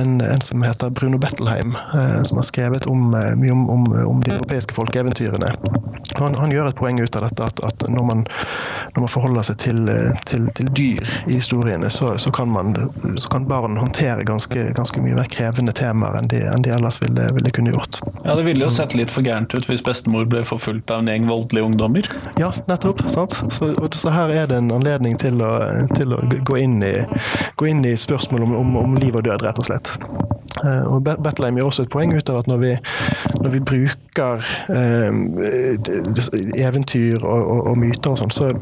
en, 0.00 0.20
en 0.24 0.44
som 0.44 0.62
heter 0.64 0.92
Bruno 0.94 1.18
Bettelheim, 1.20 1.74
eh, 1.94 2.22
som 2.28 2.38
har 2.40 2.46
skrevet 2.46 2.86
om, 2.90 3.10
mye 3.12 3.52
om, 3.52 3.64
om, 3.70 3.86
om, 4.06 4.22
de 4.24 4.34
europeiske 4.36 4.76
folkeeventyrene. 4.76 5.50
Han, 6.20 6.36
han, 6.38 6.52
gjør 6.52 6.70
et 6.70 6.78
poeng 6.78 7.00
ut 7.00 7.16
av 7.18 7.26
dette 7.26 7.48
at, 7.48 7.62
at 7.66 7.84
når, 7.88 8.06
man, 8.06 8.24
når, 8.94 9.00
man, 9.00 9.10
forholder 9.10 9.48
seg 9.48 9.58
til, 9.62 9.90
til, 10.28 10.48
til 10.56 10.70
dyr 10.76 11.12
i 11.26 11.38
historiene, 11.38 11.90
så, 11.90 12.14
så, 12.22 12.32
kan 12.34 12.52
man, 12.52 12.74
så, 13.16 13.28
kan 13.32 13.48
barn 13.50 13.80
håndtere 13.80 14.26
ganske, 14.28 14.68
ganske, 14.76 15.02
mye 15.02 15.18
mer 15.18 15.30
krevende 15.32 15.74
temaer 15.76 16.20
enn 16.20 16.30
de, 16.30 16.42
enn 16.52 16.64
de 16.64 16.74
ellers 16.76 17.00
ville, 17.02 17.28
ville 17.36 17.54
kunne 17.54 17.74
gjort. 17.74 18.02
Ja, 18.24 18.34
Det 18.34 18.42
ville 18.46 18.64
jo 18.64 18.70
sett 18.70 18.94
litt 18.94 19.10
for 19.10 19.26
gærent 19.26 19.54
ut 19.54 19.66
hvis 19.66 19.82
bestemor 19.84 20.26
ble 20.30 20.44
forfulgt 20.46 20.90
av 20.94 21.02
en 21.02 21.10
gjeng 21.10 21.26
voldelige 21.30 21.66
ungdommer. 21.66 22.08
Ja, 22.38 22.52
nettopp. 22.68 23.02
sant? 23.10 23.34
Så, 23.50 23.72
så 23.98 24.14
her 24.14 24.30
er 24.30 24.50
det 24.50 24.60
en 24.62 24.70
anledning 24.74 25.18
til 25.18 25.42
å, 25.42 25.52
til 25.96 26.14
å 26.14 26.20
gå, 26.46 26.60
inn 26.62 26.78
i, 26.86 26.94
i, 27.02 27.96
spørsmål 27.98 28.46
om, 28.46 28.54
om, 28.60 28.76
om 28.84 28.94
liv 29.00 29.16
og 29.18 29.26
død, 29.26 29.42
rett 29.42 29.58
og 29.58 29.68
slett. 29.68 29.90
Eh, 30.62 30.84
og 30.86 31.02
Betlehem 31.02 31.58
gjør 31.58 31.70
også 31.70 31.86
et 31.86 31.92
poeng 31.92 32.12
ut 32.14 32.30
av 32.30 32.42
at 32.42 32.50
når 32.50 32.62
vi, 32.62 32.72
når 33.40 33.54
vi 33.56 33.60
bruker 33.72 34.46
eh, 34.70 35.10
eventyr 36.66 37.24
og, 37.24 37.40
og, 37.40 37.60
og, 37.72 37.78
myter 37.80 38.12
og 38.12 38.20
sånn, 38.20 38.34
så, 38.34 38.52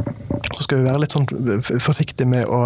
så, 0.55 0.63
skal 0.65 0.81
vi 0.81 0.89
være 0.89 1.03
litt 1.05 1.15
sånn 1.15 1.27
forsiktige 1.83 2.29
med 2.31 2.47
å, 2.47 2.61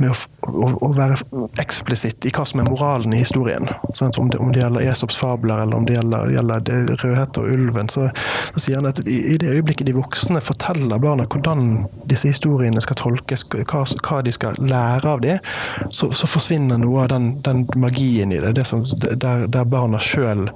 med 0.00 0.12
å, 0.12 0.70
å 0.84 0.90
være 0.96 1.18
eksplisitt 1.62 2.26
i 2.26 2.32
hva 2.34 2.46
som 2.48 2.62
er 2.62 2.70
moralen 2.70 3.14
i 3.14 3.22
historien. 3.22 3.68
Sånn 3.94 4.14
om, 4.20 4.30
det, 4.32 4.40
om, 4.42 4.52
det, 4.54 4.62
gjelder 4.62 4.88
Esops 4.90 5.18
fabler 5.20 5.64
eller 5.64 5.78
om 5.78 5.88
det 5.88 5.98
gjelder, 5.98 6.32
gjelder 6.34 6.96
Rødhette 7.02 7.44
og 7.44 7.52
ulven, 7.54 7.90
så, 7.92 8.08
så, 8.54 8.64
sier 8.64 8.80
han 8.80 8.90
at 8.90 9.02
i, 9.04 9.18
i, 9.34 9.38
det 9.40 9.52
øyeblikket 9.52 9.88
de 9.88 9.96
voksne 9.96 10.42
forteller 10.44 11.02
barna 11.02 11.28
hvordan 11.30 11.84
disse 12.10 12.30
historiene 12.32 12.82
skal 12.84 12.98
tolkes, 13.00 13.46
hva, 13.52 13.84
hva 13.84 14.20
de 14.24 14.34
skal 14.34 14.58
lære 14.62 15.14
av 15.14 15.24
dem, 15.24 15.52
så, 15.90 16.10
så 16.16 16.28
forsvinner 16.30 16.80
noe 16.80 17.04
av 17.04 17.12
den, 17.14 17.30
den 17.44 17.64
magien 17.80 18.32
i 18.32 18.40
det 18.42 18.54
det 18.54 18.64
som, 18.64 18.84
der, 18.98 19.46
der, 19.46 19.64
barna 19.64 19.98
sjøl 20.02 20.48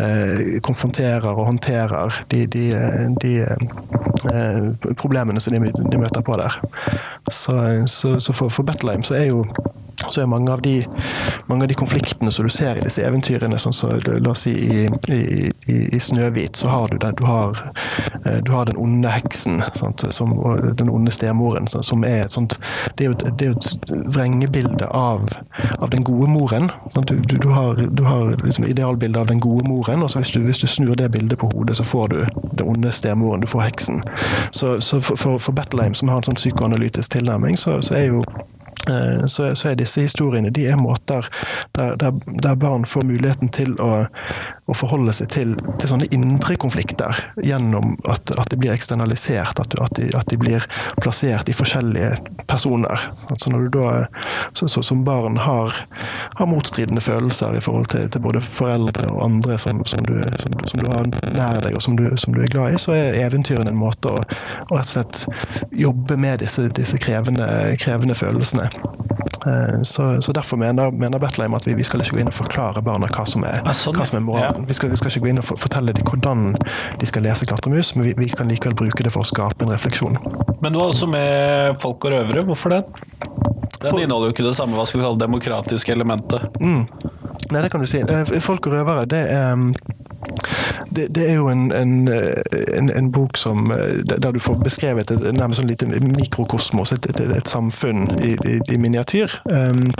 eh, 0.00 0.58
konfronterer 0.64 1.32
og 1.32 1.46
håndterer 1.46 2.22
de, 2.30 2.46
de, 2.46 2.64
de 3.22 3.32
eh, 3.42 4.94
problemene 4.98 5.40
som 5.40 5.54
de, 5.54 5.70
de, 5.72 6.00
møter 6.00 6.11
på 6.20 6.32
der. 6.32 6.60
Så, 7.30 7.82
så, 7.86 8.20
så 8.20 8.32
for, 8.32 8.48
for 8.48 8.62
Betlehem 8.62 9.02
så 9.02 9.14
er 9.14 9.24
jo 9.24 9.46
så 10.08 10.22
er 10.22 10.26
mange 10.30 10.52
av, 10.52 10.62
de, 10.62 10.82
mange 11.46 11.66
av 11.66 11.68
de 11.68 11.78
konfliktene 11.78 12.32
som 12.32 12.46
du 12.46 12.52
ser 12.52 12.78
i 12.78 12.84
disse 12.84 13.04
eventyrene, 13.06 13.58
sånn 13.58 13.72
som 13.76 14.00
så, 14.00 14.18
la 14.18 14.32
oss 14.32 14.44
si 14.46 14.52
i, 14.52 14.86
i, 15.08 15.76
i 15.96 16.00
'Snøhvit', 16.00 16.56
så 16.56 16.68
har 16.68 16.88
du 16.88 16.98
det. 16.98 17.12
Du 17.18 17.24
har, 17.26 17.72
eh, 18.24 18.38
du 18.42 18.52
har 18.52 18.66
den 18.66 18.76
onde 18.76 19.08
heksen 19.08 19.62
sant, 19.74 20.04
som, 20.10 20.32
og 20.38 20.76
den 20.78 20.90
onde 20.90 21.10
stemoren, 21.10 21.66
som 21.66 22.04
er 22.04 22.24
et 22.24 22.32
sånt 22.32 22.58
Det 22.98 23.04
er 23.04 23.10
jo 23.10 23.12
et, 23.12 23.38
det 23.38 23.48
et 23.48 23.92
vrengebilde 24.14 24.86
av, 24.86 25.28
av, 25.78 25.90
den 25.90 26.04
gode 26.04 26.28
moren. 26.30 26.70
Du, 26.94 27.14
du, 27.16 27.36
du, 27.36 27.48
har, 27.48 27.74
du 27.74 28.04
har 28.04 28.36
liksom 28.44 28.64
idealbildet 28.64 29.20
av 29.20 29.26
den 29.26 29.40
gode 29.40 29.68
moren, 29.68 30.02
og 30.02 30.10
så 30.10 30.18
hvis 30.18 30.36
hvis 30.36 30.58
du 30.58 30.66
snur 30.66 30.94
det 30.94 31.10
bildet 31.12 31.38
på 31.38 31.50
hodet, 31.54 31.76
så 31.76 31.84
får 31.84 32.06
du 32.08 32.26
den 32.52 32.68
onde 32.68 32.92
stemoren. 32.92 33.40
Du 33.40 33.46
får 33.46 33.60
heksen. 33.60 34.02
Så, 34.50 34.80
så 34.80 35.00
for, 35.00 35.38
for 35.38 35.52
Betlehem, 35.52 35.94
som 35.94 36.08
har 36.08 36.20
en 36.20 36.30
sånn 36.30 36.40
psykoanalytisk 36.40 37.12
tilnærming, 37.12 37.56
så, 37.56 37.80
så 37.82 37.94
er 37.94 38.06
jo 38.10 38.22
så, 39.26 39.54
så, 39.54 39.68
er 39.70 39.78
disse 39.78 40.02
historiene 40.02 40.50
de 40.50 40.66
er 40.66 40.78
måter 40.80 41.28
der, 41.76 41.96
der, 41.96 42.16
der 42.42 42.54
barn 42.58 42.84
får 42.88 43.06
muligheten 43.06 43.52
til 43.54 43.76
å, 43.80 44.06
å 44.70 44.76
forholde 44.76 45.12
seg 45.16 45.30
til, 45.34 45.54
til, 45.78 45.88
sånne 45.90 46.08
indre 46.14 46.56
konflikter 46.60 47.18
gjennom 47.42 47.96
at, 48.10 48.32
at 48.38 48.50
det 48.52 48.58
blir 48.60 48.74
eksternalisert, 48.74 49.60
at, 49.62 49.76
at, 49.82 49.94
de, 49.98 50.08
at, 50.16 50.26
de, 50.30 50.38
blir 50.40 50.66
plassert 51.02 51.50
i 51.50 51.56
forskjellige 51.56 52.16
personer. 52.50 53.08
Altså 53.30 53.52
når 53.52 53.66
du 53.66 53.78
da 53.78 53.92
så, 54.58 54.68
så, 54.68 54.82
som 54.86 55.04
barn 55.06 55.38
har, 55.42 55.74
har, 56.38 56.50
motstridende 56.50 57.02
følelser 57.04 57.56
i 57.58 57.62
forhold 57.64 57.90
til, 57.92 58.08
til 58.12 58.24
både 58.24 58.42
foreldre 58.44 59.08
og 59.12 59.24
andre 59.26 59.58
som, 59.62 59.84
som, 59.88 60.04
du, 60.08 60.16
som, 60.42 60.58
som, 60.66 60.82
du, 60.82 60.88
har 60.90 61.06
nær 61.36 61.62
deg 61.64 61.76
og 61.76 61.84
som 61.84 61.98
du, 61.98 62.06
du, 62.10 62.40
er 62.42 62.52
glad 62.52 62.76
i, 62.76 62.80
så 62.82 62.96
er 62.96 63.20
eventyrene 63.22 63.72
en 63.72 63.80
måte 63.82 64.12
å, 64.12 64.22
å 64.22 64.78
rett 64.78 64.86
og 64.86 64.92
slett 64.92 65.24
jobbe 65.82 66.18
med 66.20 66.42
disse, 66.44 66.68
disse 66.76 66.98
krevende, 67.02 67.46
krevende 67.80 68.16
følelsene. 68.18 68.68
Eh, 69.46 69.82
så, 69.82 70.22
så, 70.22 70.32
derfor 70.32 70.56
mener, 70.56 70.90
mener 70.90 71.18
Betlehem 71.18 71.54
at 71.54 71.66
vi, 71.66 71.74
vi, 71.74 71.84
skal 71.84 72.02
ikke 72.02 72.16
gå 72.16 72.22
inn 72.22 72.30
og 72.30 72.36
forklare 72.36 72.82
barna 72.84 73.08
hva 73.10 73.24
som 73.26 73.42
er, 73.46 73.58
ja, 73.64 73.74
sånn, 73.74 73.98
hva 73.98 74.06
som 74.06 74.20
er 74.20 74.24
moralen. 74.26 74.62
Ja. 74.62 74.68
Vi, 74.70 74.76
skal, 74.78 74.92
vi, 74.92 74.98
skal, 75.00 75.10
ikke 75.10 75.24
gå 75.24 75.32
inn 75.32 75.42
og 75.42 75.48
fortelle 75.50 75.94
dem 75.96 76.06
hvordan 76.06 76.52
de 77.00 77.08
skal 77.10 77.26
lese 77.26 77.48
Klatremus, 77.50 77.94
men 77.96 78.10
vi, 78.10 78.14
vi, 78.20 78.30
kan 78.30 78.50
likevel 78.50 78.76
bruke 78.78 79.06
det 79.06 79.14
for 79.14 79.26
å 79.26 79.28
skape 79.28 79.66
en 79.66 79.74
refleksjon. 79.74 80.20
Men 80.62 80.74
du 80.74 80.78
har 80.78 80.92
også 80.92 81.10
med 81.10 81.80
folk 81.82 82.06
og 82.06 82.14
røvere. 82.14 82.46
Hvorfor 82.46 82.76
det? 82.76 82.82
Den 83.82 83.90
for, 83.90 83.98
inneholder 83.98 84.30
jo 84.30 84.36
ikke 84.36 84.46
det 84.46 84.54
samme 84.54 84.78
hva 84.78 84.86
skal 84.86 85.00
vi 85.00 85.08
kalle 85.08 85.24
demokratiske 85.24 85.96
elementet. 85.96 86.60
Mm. 86.62 86.84
Nei, 87.52 87.64
det 87.64 87.72
kan 87.72 87.82
du 87.82 87.90
si. 87.90 87.98
Eh, 88.06 88.36
folk 88.44 88.70
og 88.70 88.76
røvere, 88.78 89.08
det 89.10 89.24
er 89.32 89.56
mm, 89.58 89.72
det, 90.96 91.08
det, 91.14 91.30
er 91.30 91.34
jo 91.40 91.48
en, 91.48 91.72
en, 91.72 92.08
en, 92.08 92.90
en, 92.90 93.10
bok 93.12 93.36
som, 93.36 93.70
eh, 93.72 94.02
der 94.04 94.30
du 94.32 94.40
får 94.40 94.60
beskrevet 94.64 95.10
et 95.10 95.26
nærmest 95.32 95.60
sånn 95.60 95.70
lite 95.70 95.88
mikrokosmos, 95.88 96.92
et, 96.92 97.06
et, 97.10 97.20
et 97.36 97.48
samfunn 97.48 98.08
i, 98.22 98.34
i, 98.36 98.58
i 98.72 98.80
miniatyr. 98.80 99.40
Um, 99.50 99.90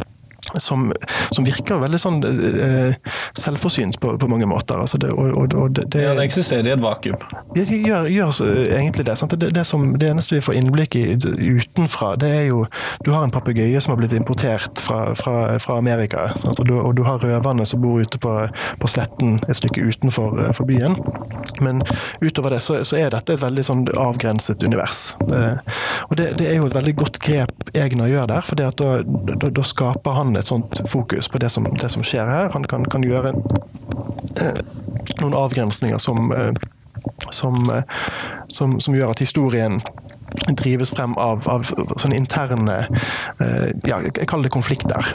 som, 0.58 0.92
som, 1.30 1.44
virker 1.44 1.80
veldig 1.82 2.00
sånn 2.00 2.18
eh, 2.26 3.12
selvforsynt 3.38 3.98
på, 4.02 4.14
på, 4.18 4.28
mange 4.30 4.46
måter. 4.50 4.80
Altså 4.82 4.98
det, 5.00 5.12
og, 5.12 5.54
og 5.54 5.76
det, 5.76 5.86
ja, 6.02 6.14
det 6.18 6.26
eksisterer 6.26 6.70
i 6.70 6.74
et 6.74 6.82
vakuum? 6.82 7.18
Det 7.56 7.66
gjør, 7.68 8.08
gjør 8.10 8.40
egentlig 8.76 9.06
det, 9.06 9.16
det, 9.54 9.64
som, 9.68 9.92
det, 9.98 10.10
eneste 10.10 10.36
vi 10.36 10.44
får 10.44 10.58
innblikk 10.58 10.96
i 10.98 11.04
utenfra, 11.16 12.14
det 12.20 12.30
er 12.42 12.44
jo 12.50 12.64
Du 13.04 13.12
har 13.12 13.24
en 13.24 13.34
papegøye 13.34 13.80
som 13.80 13.94
har 13.94 14.00
blitt 14.00 14.14
importert 14.16 14.80
fra, 14.82 15.14
fra, 15.18 15.58
fra 15.62 15.78
Amerika. 15.78 16.28
Og 16.56 16.64
du, 16.66 16.74
og, 16.78 16.94
du, 16.96 17.04
har 17.06 17.22
røverne 17.22 17.66
som 17.66 17.82
bor 17.82 18.00
ute 18.02 18.18
på, 18.22 18.34
på 18.80 18.90
sletten 18.90 19.38
et 19.48 19.58
stykke 19.58 19.82
utenfor 19.82 20.52
for 20.56 20.68
byen. 20.68 20.96
Men 21.60 21.82
utover 22.20 22.56
det 22.56 22.62
så, 22.64 22.80
så, 22.84 22.98
er 22.98 23.12
dette 23.14 23.36
et 23.36 23.42
veldig 23.42 23.64
sånn 23.66 23.84
avgrenset 23.98 24.62
univers. 24.66 25.12
Eh, 25.26 25.58
og 26.08 26.16
det, 26.18 26.30
er 26.46 26.58
jo 26.58 26.68
et 26.68 26.76
veldig 26.76 26.94
godt 26.98 27.20
grep 27.22 27.70
Egner 27.78 28.10
gjør 28.10 28.28
der, 28.28 28.44
for 28.44 28.58
da, 28.58 28.68
da, 28.76 29.48
da 29.48 29.64
skaper 29.64 30.16
han 30.18 30.31
et 30.40 30.46
sånt 30.46 30.82
fokus 30.88 31.28
på 31.28 31.38
det 31.38 31.50
som, 31.50 31.66
det 31.80 31.90
som 31.92 32.04
skjer 32.06 32.28
her. 32.28 32.50
Han 32.54 32.64
kan, 32.68 32.84
kan 32.90 33.04
gjøre 33.06 33.34
eh, 34.40 34.60
noen 35.20 35.36
avgrensninger 35.38 35.98
som, 36.02 36.32
eh, 36.36 36.52
som, 37.30 37.70
eh, 37.70 37.82
som, 38.48 38.80
som, 38.80 38.96
gjør 38.96 39.14
at 39.14 39.22
historien 39.24 39.80
drives 40.56 40.94
frem 40.96 41.16
av, 41.20 41.44
av 41.48 41.66
sånne 41.68 42.16
interne 42.16 42.76
ja, 43.84 43.98
Jeg 44.00 44.24
kaller 44.30 44.46
det 44.46 44.52
konflikter. 44.54 45.10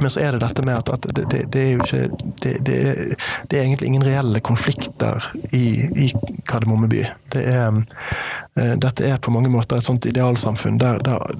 Men 0.00 0.10
så 0.12 0.20
er 0.20 0.34
det 0.34 0.42
dette 0.42 0.64
med 0.66 0.76
at, 0.76 0.90
at 0.92 1.06
det, 1.16 1.24
det, 1.30 1.40
det, 1.54 1.62
er 1.62 1.70
jo 1.72 1.86
ikke 1.86 2.02
det, 2.42 2.52
det, 2.66 2.76
er, 3.56 3.62
egentlig 3.62 3.88
ingen 3.88 4.04
reelle 4.04 4.42
konflikter 4.44 5.24
i, 5.56 5.88
i 6.04 6.10
Kardemomme 6.44 6.90
Det 7.34 7.44
er, 7.50 7.82
Eh, 8.60 8.72
dette 8.72 9.06
er 9.06 9.16
på 9.16 9.32
mange 9.34 9.50
måter 9.50 9.80
et 9.80 9.84
sånt 9.84 10.06
idealsamfunn 10.06 10.76
der, 10.78 11.00
der, 11.02 11.32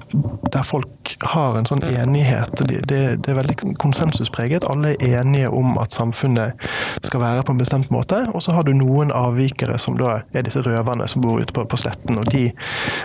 der 0.51 0.63
folk 0.67 1.13
har 1.31 1.55
en 1.55 1.67
sånn 1.67 1.83
enighet. 1.87 2.51
Det, 2.59 2.81
det, 2.89 2.99
det, 3.23 3.29
er 3.31 3.37
veldig 3.37 3.77
konsensuspreget. 3.79 4.67
Alle 4.67 4.97
er 4.97 5.21
enige 5.21 5.47
om 5.47 5.77
at 5.79 5.95
samfunnet 5.95 6.59
skal 7.07 7.23
være 7.23 7.45
på 7.47 7.55
en 7.55 7.61
bestemt 7.61 7.93
måte. 7.93 8.19
Og 8.35 8.43
så 8.43 8.57
har 8.57 8.67
du 8.67 8.73
noen 8.75 9.13
avvikere, 9.15 9.77
som 9.79 9.95
da 9.99 10.17
er 10.35 10.43
disse 10.43 10.59
røverne 10.65 11.07
som 11.07 11.23
bor 11.23 11.39
ute 11.39 11.55
på, 11.55 11.63
på 11.71 11.79
sletten. 11.79 12.19
Og, 12.19 12.27
de, 12.33 12.49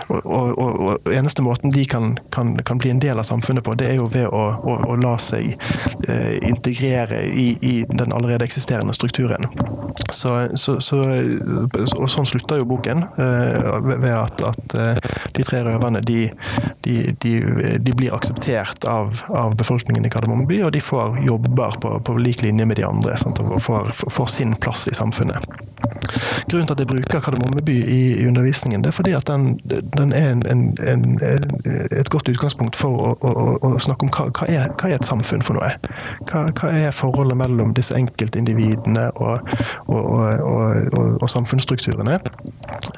og, 0.09 0.27
og, 0.27 0.59
og, 0.59 1.07
eneste 1.07 1.45
måten 1.45 1.71
de 1.71 1.85
kan, 1.87 2.17
kan, 2.35 2.57
kan, 2.67 2.81
bli 2.83 2.91
en 2.91 2.99
del 2.99 3.19
av 3.21 3.29
samfunnet 3.29 3.63
på, 3.63 3.77
det 3.79 3.93
er 3.93 3.99
jo 4.01 4.09
ved 4.11 4.27
å, 4.27 4.43
å, 4.59 4.75
å 4.91 4.99
la 4.99 5.15
seg 5.23 5.53
eh, 6.09 6.35
integrere 6.51 7.23
i, 7.31 7.47
i, 7.63 7.73
den 7.87 8.11
allerede 8.11 8.43
eksisterende 8.43 8.91
strukturen. 8.97 9.47
Så, 10.11 10.35
så, 10.59 10.77
så, 10.83 10.99
og 11.95 12.11
sånn 12.11 12.27
slutter 12.27 12.59
jo 12.59 12.67
boken. 12.73 12.80
Eh, 12.87 13.97
ved 14.01 14.13
at, 14.13 14.41
at 14.41 14.75
eh, 14.75 14.97
de 15.35 15.43
tre 15.43 15.63
røverne 15.63 16.01
de, 16.01 16.29
de, 16.85 17.15
de, 17.23 17.33
de 17.79 17.93
blir 17.95 18.13
akseptert 18.15 18.85
av, 18.89 19.23
av, 19.29 19.55
befolkningen 19.55 20.05
i 20.05 20.09
Kardemomme 20.09 20.47
by, 20.49 20.61
og 20.65 20.73
de 20.73 20.81
får 20.81 21.21
jobber 21.27 21.77
på, 21.81 21.97
på 22.05 22.17
lik 22.17 22.41
linje 22.41 22.65
med 22.65 22.79
de 22.79 22.87
andre 22.87 23.17
sant, 23.21 23.39
og 23.39 23.61
får, 23.61 23.91
får, 24.09 24.31
sin 24.31 24.55
plass 24.55 24.87
i 24.87 24.95
samfunnet. 24.95 25.45
Grunnen 26.49 26.67
til 26.67 26.73
at 26.73 26.81
jeg 26.81 26.89
bruker 26.89 27.21
Kardemomme 27.23 27.61
by 27.65 27.75
i, 27.83 27.99
i 28.21 28.27
undervisningen, 28.27 28.83
det 28.83 28.91
er 28.91 28.97
fordi 28.97 29.13
at 29.17 29.27
den, 29.29 29.59
den 29.97 30.13
er 30.13 30.31
en, 30.31 30.43
en, 30.49 30.63
en, 30.87 31.19
et 31.91 32.09
godt 32.09 32.29
utgangspunkt 32.31 32.79
for 32.79 33.11
å, 33.11 33.13
å, 33.21 33.45
å 33.71 33.73
snakke 33.79 34.07
om 34.07 34.13
hva, 34.13 34.27
hva, 34.31 34.47
er, 34.49 34.73
hva, 34.75 34.89
er, 34.89 34.97
et 34.97 35.07
samfunn 35.07 35.45
for 35.45 35.59
noe. 35.59 35.73
Hva, 36.29 36.47
hva 36.57 36.73
er 36.73 36.95
forholdet 36.95 37.37
mellom 37.39 37.75
disse 37.77 37.95
enkeltindividene 37.97 39.09
og, 39.21 39.53
og, 39.91 41.21
og 41.21 41.29
samfunnsstrukturene. 41.29 42.19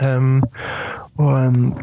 Um, 0.05 0.43
og, 1.17 1.47
um, 1.47 1.75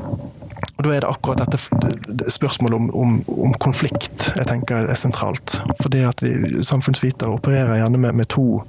og 0.80 0.86
Da 0.86 0.94
er 0.94 1.00
det 1.04 1.08
akkurat 1.10 1.42
dette 1.44 2.30
spørsmålet 2.32 2.76
om, 2.76 2.86
om, 2.96 3.16
om, 3.28 3.52
konflikt 3.60 4.30
jeg 4.32 4.46
tenker 4.48 4.88
er 4.88 4.96
sentralt. 4.96 5.58
Fordi 5.82 6.00
at 6.08 6.22
vi 6.24 6.62
Samfunnsvitere 6.64 7.28
opererer 7.28 7.82
gjerne 7.82 8.00
med, 8.00 8.14
med 8.16 8.28
to, 8.32 8.62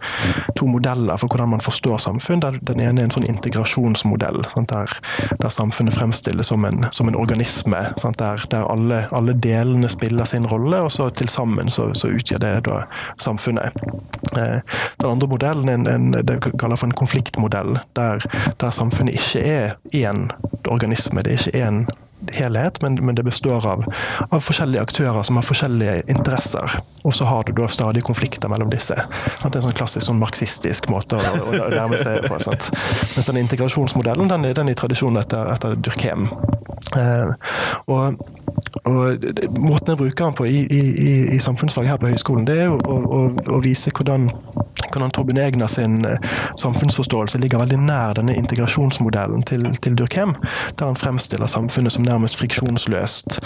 to, 0.59 0.67
modeller 0.67 1.17
for 1.17 1.31
hvordan 1.31 1.53
man 1.53 1.63
forstår 1.63 1.97
samfunn. 2.03 2.41
Der 2.43 2.57
den 2.67 2.81
ene 2.83 2.99
er 2.99 3.07
en 3.07 3.15
sånn 3.15 3.27
integrasjonsmodell, 3.31 4.43
der, 4.71 4.91
der, 5.39 5.49
samfunnet 5.49 5.95
fremstilles 5.95 6.51
som 6.51 6.65
en, 6.67 6.85
som 6.91 7.07
en 7.07 7.15
organisme. 7.15 7.79
Der, 8.19 8.43
der 8.51 8.67
alle, 8.67 9.05
alle, 9.11 9.37
delene 9.39 9.89
spiller 9.89 10.27
sin 10.27 10.45
rolle, 10.45 10.81
og 10.81 10.91
så 10.91 11.09
til 11.15 11.29
sammen 11.31 11.71
så, 11.71 11.93
så 11.95 12.11
utgjør 12.11 12.43
det 12.43 12.53
da 12.67 12.83
samfunnet. 13.19 13.71
Eh, 14.35 14.59
den 14.99 15.09
andre 15.09 15.31
modellen 15.31 15.69
er 15.69 15.79
en, 15.79 15.87
en, 15.87 16.11
det 16.11 16.41
vi 16.41 16.53
kaller 16.59 16.75
for 16.79 16.91
en 16.91 16.97
konfliktmodell, 16.97 17.79
der, 17.95 18.27
der 18.59 18.75
samfunnet 18.75 19.15
ikke 19.15 19.47
er 19.47 19.75
én 19.95 20.27
organisme. 20.67 21.23
Det 21.23 21.33
er 21.33 21.47
ikke 21.47 21.67
én 21.67 21.80
helhet, 22.33 22.81
men, 22.81 22.97
men, 23.05 23.15
det 23.15 23.23
består 23.23 23.67
av, 23.67 23.85
av, 24.29 24.39
forskjellige 24.39 24.81
aktører 24.81 25.23
som 25.27 25.39
har 25.39 25.45
forskjellige 25.47 26.01
interesser. 26.11 26.77
Og 27.03 27.15
så 27.17 27.25
har 27.25 27.47
du 27.47 27.53
da 27.57 27.67
stadig 27.71 28.03
konflikter 28.05 28.51
mellom 28.51 28.69
disse. 28.71 28.95
Det 28.95 29.49
er 29.49 29.61
en 29.61 29.67
sånn 29.67 29.77
klassisk 29.77 30.05
sånn 30.07 30.21
marxistisk 30.21 30.89
måte 30.93 31.17
å, 31.17 31.35
å, 31.49 31.69
nærme 31.73 31.99
seg 32.01 32.27
på. 32.27 32.39
Sant? 32.43 32.69
Mens 33.15 33.31
den 33.31 33.41
integrasjonsmodellen 33.41 34.31
den, 34.31 34.45
er 34.51 34.61
i 34.69 34.77
tradisjon 34.77 35.17
etter, 35.21 35.49
etter 35.53 35.77
Durkheim. 35.79 36.29
Og, 37.87 38.21
og, 38.83 39.25
Måten 39.51 39.91
jeg 39.91 39.97
bruker 39.97 40.25
den 40.25 40.35
på 40.37 40.45
i, 40.45 40.61
i, 40.65 40.81
i 41.35 41.39
samfunnsfag 41.39 41.87
her 41.89 41.99
på 42.01 42.09
høyskolen, 42.11 42.45
det 42.47 42.57
er 42.63 42.69
jo 42.71 42.77
å, 42.79 42.97
å, 43.17 43.19
å 43.55 43.59
vise 43.63 43.91
hvordan, 43.93 44.29
hvordan 44.91 45.13
Torben 45.13 45.39
Egner 45.41 45.69
sin 45.71 45.99
samfunnsforståelse 46.59 47.39
ligger 47.41 47.61
veldig 47.61 47.79
nær 47.83 48.15
denne 48.17 48.35
integrasjonsmodellen 48.39 49.45
til, 49.47 49.67
til 49.83 49.97
Durkheim, 49.99 50.33
der 50.79 50.89
han 50.89 50.99
fremstiller 50.99 51.51
samfunnet 51.51 51.95
som 51.95 52.05
nærmest 52.07 52.39
friksjonsløst. 52.39 53.39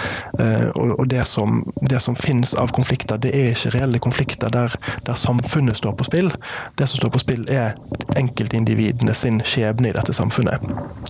Og, 0.75 0.95
og 0.99 1.09
det, 1.11 1.25
som, 1.29 1.63
det 1.89 2.01
som 2.03 2.17
finnes 2.19 2.55
av 2.59 2.73
konflikter, 2.75 3.19
det 3.21 3.33
er 3.35 3.51
ikke 3.53 3.73
reelle 3.75 4.01
konflikter 4.03 4.53
der, 4.53 4.75
der 5.07 5.19
samfunnet 5.19 5.79
står 5.81 5.97
på 5.99 6.07
spill. 6.07 6.31
Det 6.79 6.89
som 6.89 7.01
står 7.01 7.13
på 7.15 7.23
spill, 7.23 7.45
er 7.51 7.75
enkeltindividene 8.15 9.13
sin 9.17 9.41
skjebne 9.45 9.91
i 9.91 9.95
dette 9.95 10.15
samfunnet. 10.15 10.63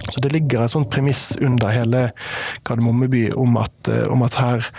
Så 0.10 0.22
det 0.24 0.34
ligger 0.34 0.66
et 0.66 0.74
sånt 0.74 0.92
premiss 0.94 1.36
under 1.42 1.74
hele 1.74 2.06
Kardemommeby 2.66 3.28
om 3.36 3.58
at, 3.62 3.85
om 3.88 4.22
at 4.22 4.36
her 4.36 4.72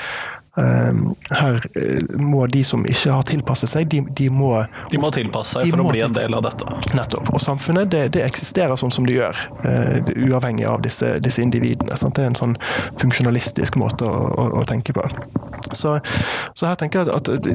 her 0.57 1.67
eh, 1.77 2.17
må 2.17 2.47
de 2.47 2.65
som 2.65 2.85
ikke 2.89 3.13
har 3.13 3.27
tilpasset 3.29 3.71
seg, 3.71 3.89
de, 3.93 4.01
de 4.17 4.29
må 4.33 4.55
De 4.91 5.01
må 5.01 5.11
tilpasse 5.13 5.59
seg 5.59 5.69
for 5.69 5.85
å 5.85 5.91
bli 5.91 6.01
en 6.05 6.17
del 6.17 6.37
av 6.37 6.47
dette. 6.47 6.69
Nettopp. 6.97 7.29
Og 7.35 7.43
samfunnet 7.45 7.91
det, 7.93 8.03
det 8.17 8.25
eksisterer 8.25 8.79
sånn 8.81 8.95
som 8.95 9.09
det 9.09 9.19
gjør, 9.19 9.43
uh, 9.67 9.99
uavhengig 10.31 10.65
av 10.71 10.81
disse, 10.87 11.17
disse 11.21 11.45
individene. 11.45 11.99
Sant? 12.01 12.17
Det 12.17 12.25
er 12.25 12.33
en 12.33 12.39
sånn 12.39 12.57
funksjonalistisk 13.03 13.77
måte 13.81 14.09
å, 14.09 14.23
å, 14.33 14.49
å 14.63 14.65
tenke 14.69 14.97
på. 14.97 15.05
Så, 15.73 15.99
så, 16.55 16.67
her 16.71 16.77
tenker 16.81 17.05
jeg 17.05 17.13
at, 17.13 17.29
at 17.29 17.47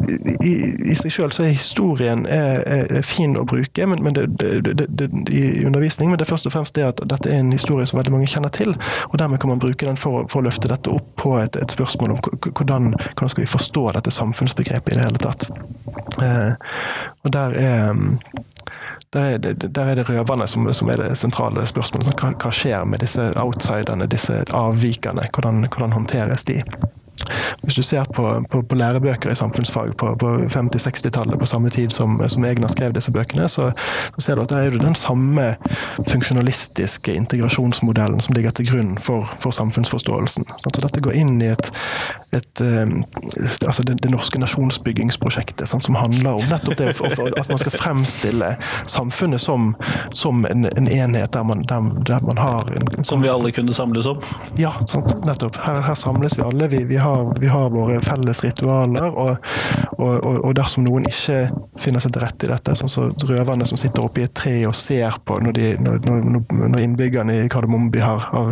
i, 0.44 0.52
i, 0.92 0.96
seg 1.00 1.14
selv 1.16 1.36
så 1.36 1.46
er 1.46 1.54
historien 1.56 2.26
er, 2.30 2.62
er 2.68 3.06
fin 3.08 3.34
å 3.40 3.46
bruke 3.48 3.86
men, 3.88 4.02
men 4.04 4.16
det, 4.18 4.26
det, 4.42 5.08
i 5.32 5.64
undervisning, 5.66 6.12
men 6.12 6.20
det 6.20 6.26
er 6.26 6.32
først 6.34 6.50
og 6.50 6.56
fremst 6.56 6.76
det 6.76 6.86
at 6.90 7.02
dette 7.08 7.32
er 7.32 7.40
en 7.40 7.54
historie 7.56 7.88
som 7.88 8.02
veldig 8.02 8.14
mange 8.14 8.30
kjenner 8.30 8.52
til. 8.54 8.76
og 9.10 9.18
Dermed 9.22 9.40
kan 9.42 9.54
man 9.54 9.64
bruke 9.64 9.88
den 9.88 10.00
for, 10.00 10.28
for 10.32 10.42
å 10.42 10.50
løfte 10.50 10.70
dette 10.72 10.92
opp 10.92 11.08
på 11.22 11.38
et, 11.40 11.56
et 11.56 11.74
spørsmål 11.74 12.18
om 12.18 12.22
hvordan 12.52 12.91
hvordan, 12.96 13.30
skal 13.30 13.46
vi 13.46 13.52
forstå 13.52 13.86
dette 13.98 14.12
samfunnsbegrepet 14.12 14.94
i 14.94 14.98
det 15.00 15.06
hele 15.06 15.22
tatt. 15.22 15.50
Eh, 16.22 16.54
og 17.24 17.34
der 17.34 17.58
er 17.60 17.96
der 19.14 19.22
er, 19.22 19.38
det, 19.38 19.76
der 19.76 19.90
er 19.92 19.96
det 19.96 20.10
røverne 20.10 20.48
som, 20.48 20.74
som, 20.74 20.90
er 20.90 21.02
det 21.02 21.18
sentrale 21.20 21.66
spørsmålet. 21.68 22.14
Hva, 22.16 22.30
hva, 22.40 22.52
skjer 22.56 22.86
med 22.88 23.04
disse 23.04 23.26
outsiderne, 23.36 24.08
disse 24.08 24.38
avvikerne? 24.56 25.26
Hvordan, 25.34 25.66
hvordan 25.68 25.92
håndteres 25.98 26.48
de? 26.48 26.62
Hvis 27.64 27.78
du 27.80 27.82
ser 27.86 28.08
på, 28.14 28.26
på, 28.50 28.62
på 28.62 28.80
lærebøker 28.80 29.32
i 29.32 29.36
samfunnsfag 29.36 29.96
på, 29.98 30.14
på 30.20 30.34
50-60-tallet, 30.54 31.40
på 31.40 31.50
samme 31.50 31.70
tid 31.70 31.94
som, 31.96 32.22
som 32.28 32.46
Egner 32.46 32.72
skrev 32.72 32.96
disse 32.96 33.12
bøkene, 33.12 33.50
så, 33.50 33.72
så 34.16 34.26
ser 34.26 34.40
du 34.40 34.46
at 34.46 34.54
det 34.54 34.64
er 34.66 34.80
den 34.82 34.96
samme 34.96 35.56
funksjonalistiske 36.10 37.14
integrasjonsmodellen 37.14 38.20
som 38.24 38.36
ligger 38.38 38.56
til 38.56 38.72
grunn 38.72 38.96
for, 39.02 39.30
for 39.42 39.56
samfunnsforståelsen. 39.56 40.48
Så 40.64 40.76
dette 40.80 41.04
går 41.04 41.20
inn 41.22 41.38
i 41.42 41.52
et, 41.52 41.72
et 42.36 42.62
et 42.62 43.64
altså 43.66 43.84
det, 43.84 43.98
det, 44.04 44.12
norske 44.12 44.40
nasjonsbyggingsprosjektet, 44.40 45.68
sant, 45.70 45.84
som 45.84 45.96
handler 45.96 46.40
om 46.40 46.46
nettopp 46.50 46.78
det 46.80 46.92
at 47.40 47.50
man 47.50 47.60
skal 47.62 47.74
fremstille 47.74 48.52
samfunnet 48.90 49.42
som, 49.42 49.74
som 50.16 50.46
en, 50.46 50.66
en, 50.66 50.88
enhet 50.88 51.34
der 51.34 51.44
man, 51.44 51.64
der, 51.70 51.90
der 52.08 52.26
man 52.26 52.38
har 52.38 52.68
en, 52.76 53.06
Som 53.06 53.24
vi 53.24 53.30
alle 53.32 53.52
kunne 53.52 53.74
samles 53.74 54.06
om? 54.06 54.22
Ja, 54.60 54.74
sant, 54.88 55.14
nettopp. 55.26 55.60
Her, 55.66 55.82
her 55.86 55.96
samles 55.96 56.38
vi 56.38 56.46
alle. 56.46 56.68
Vi, 56.72 56.84
vi 56.90 57.00
har, 57.02 57.32
vi 57.42 57.48
har 57.48 57.70
våre 57.74 58.00
felles 58.06 58.44
ritualer, 58.44 59.08
og, 59.10 59.38
og, 59.98 60.28
og, 60.46 60.52
dersom 60.56 60.86
noen 60.86 61.08
ikke 61.10 61.40
finner 61.80 62.04
seg 62.04 62.14
til 62.14 62.24
rette 62.24 62.48
i 62.48 62.52
dette, 62.52 62.76
sånn 62.78 62.92
som 62.92 63.12
så 63.18 63.28
røverne 63.32 63.66
som 63.66 63.80
sitter 63.80 64.04
oppe 64.04 64.22
i 64.22 64.26
et 64.28 64.34
tre 64.38 64.54
og 64.70 64.76
ser 64.78 65.18
på 65.26 65.40
når, 65.42 65.56
de, 65.58 65.72
når, 65.82 66.02
når 66.62 66.84
innbyggerne 66.84 67.38
i 67.42 67.50
Kardemommeby 67.52 68.04
har, 68.04 68.28
har, 68.32 68.52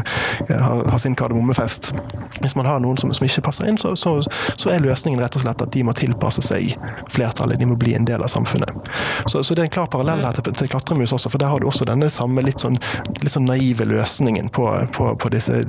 har, 0.50 0.84
har, 0.90 0.98
sin 1.00 1.16
kardemommefest 1.16 1.92
Hvis 2.40 2.56
man 2.56 2.66
har 2.66 2.80
noen 2.82 2.98
som, 2.98 3.12
som 3.14 3.26
ikke 3.26 3.44
passer 3.46 3.70
inn, 3.70 3.78
så, 3.78 3.94
så, 4.00 4.16
så, 4.30 4.72
er 4.72 4.82
løsningen 4.84 5.22
rett 5.22 5.38
og 5.38 5.44
slett 5.44 5.62
at 5.62 5.74
de 5.74 5.84
må 5.86 5.94
tilpasse 5.98 6.44
seg 6.46 6.74
flertallet. 7.12 7.60
De 7.60 7.68
må 7.68 7.76
bli 7.80 7.94
en 7.98 8.08
del 8.08 8.24
av 8.24 8.32
samfunnet. 8.32 8.90
Så, 9.28 9.44
så 9.44 9.56
det 9.56 9.64
er 9.64 9.70
en 9.70 9.76
klar 9.76 9.90
parallell 9.92 10.24
her 10.24 10.38
til, 10.38 10.54
til 10.56 10.72
Klatremus 10.72 11.14
også, 11.16 11.32
for 11.34 11.42
der 11.42 11.52
har 11.52 11.62
du 11.62 11.68
også 11.70 11.88
denne 11.90 12.10
samme 12.14 12.44
litt 12.46 12.64
sånn, 12.64 12.78
litt 13.20 13.34
sånn 13.34 13.48
naive 13.50 13.88
løsningen 13.90 14.50
på, 14.56 14.66
på, 14.96 15.12
på 15.20 15.34
disse 15.34 15.60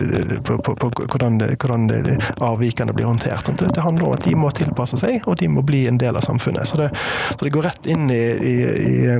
på, 0.46 0.58
hvordan, 0.70 1.40
hvordan 1.56 1.88
avvikene 2.46 2.94
blir 2.96 3.09
håndtert. 3.10 3.44
Sant? 3.46 3.62
Det 3.62 3.84
handler 3.84 4.08
om 4.08 4.16
at 4.16 4.26
de 4.26 4.34
må 4.38 4.50
tilpasse 4.54 4.98
seg, 5.00 5.20
og 5.26 5.38
de 5.40 5.50
må 5.52 5.64
bli 5.66 5.84
en 5.90 6.00
del 6.00 6.16
av 6.16 6.26
samfunnet. 6.26 6.68
Så 6.70 6.80
det, 6.80 6.90
så 7.34 7.40
det 7.44 7.54
går 7.54 7.68
rett 7.70 7.90
inn 7.90 8.10
i, 8.10 8.24
i, 8.50 8.56
i 8.64 9.16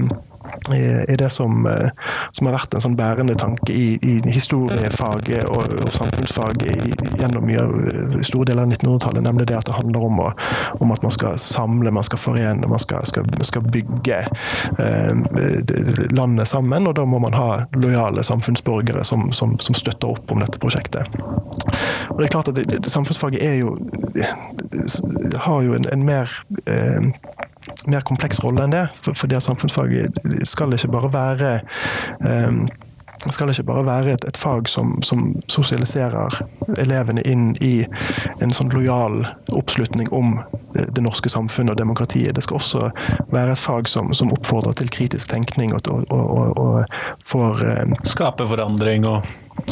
i 1.08 1.16
det 1.16 1.30
som, 1.30 1.66
eh, 1.66 1.90
som, 2.32 2.46
har 2.46 2.54
vært 2.54 2.74
en 2.74 2.84
sånn 2.84 2.96
bærende 2.98 3.34
tanke 3.38 3.74
i, 3.74 3.98
i 4.02 4.14
historiefaget 4.30 5.48
og, 5.50 5.74
og 5.82 5.92
samfunnsfaget 5.94 7.02
gjennom 7.18 7.46
mye, 7.46 7.64
store 8.26 8.50
deler 8.50 8.64
av 8.64 8.72
1900-tallet, 8.72 9.24
nemlig 9.24 9.48
det 9.50 9.58
at 9.58 9.68
det 9.68 9.76
handler 9.76 10.06
om, 10.06 10.22
å, 10.24 10.30
om, 10.78 10.94
at 10.94 11.04
man 11.04 11.14
skal 11.14 11.38
samle, 11.42 11.92
man 11.94 12.06
skal 12.06 12.22
forene, 12.22 12.70
man 12.70 12.82
skal, 12.82 13.04
skal, 13.08 13.26
skal 13.46 13.66
bygge 13.66 14.22
eh, 14.78 16.08
landet 16.16 16.48
sammen. 16.48 16.88
Og 16.88 16.96
da 16.98 17.06
må 17.08 17.20
man 17.22 17.36
ha 17.36 17.48
lojale 17.76 18.24
samfunnsborgere 18.26 19.04
som, 19.04 19.30
som, 19.36 19.58
som, 19.58 19.76
støtter 19.80 20.12
opp 20.12 20.32
om 20.32 20.42
dette 20.42 20.60
prosjektet. 20.60 21.08
Og 22.10 22.18
det 22.18 22.28
er 22.28 22.32
klart 22.32 22.50
at 22.52 22.58
det, 22.58 22.66
det, 22.70 22.90
Samfunnsfaget 22.90 23.42
er 23.44 23.54
jo, 23.60 23.76
har 25.44 25.62
jo 25.62 25.76
en, 25.76 25.86
en 25.92 26.04
mer 26.04 26.32
eh, 26.66 27.12
mer 27.86 28.04
kompleks 28.06 28.42
rolle 28.44 28.64
enn 28.66 28.74
det. 28.76 28.86
For, 29.00 29.16
for 29.16 29.30
det 29.30 29.42
samfunnsfaget 29.44 30.22
skal 30.48 30.76
ikke 30.76 30.92
bare 30.92 31.12
være 31.12 31.56
um, 32.20 32.64
skal 33.28 33.50
ikke 33.52 33.66
bare 33.68 33.84
være 33.84 34.12
et, 34.14 34.24
et 34.24 34.36
fag 34.36 34.68
som, 34.68 35.02
som, 35.02 35.34
sosialiserer 35.52 36.40
elevene 36.80 37.20
inn 37.28 37.50
i 37.60 37.84
en 38.40 38.54
sånn 38.56 38.72
lojal 38.72 39.26
oppslutning 39.52 40.08
om 40.16 40.38
det, 40.72 40.86
det 40.96 41.04
norske 41.04 41.28
samfunnet 41.28 41.74
og 41.74 41.82
demokratiet. 41.82 42.32
Det 42.36 42.46
skal 42.46 42.60
også 42.60 42.88
være 43.28 43.52
et 43.52 43.60
fag 43.60 43.90
som, 43.92 44.14
som 44.16 44.32
oppfordrer 44.32 44.78
til 44.80 44.88
kritisk 44.94 45.28
tenkning 45.34 45.74
og, 45.76 45.90
og, 45.92 46.08
og, 46.08 46.56
og 46.56 47.26
får 47.26 47.64
um, 47.84 47.96
Skape 48.08 48.48
forandring 48.48 49.04
og 49.08 49.28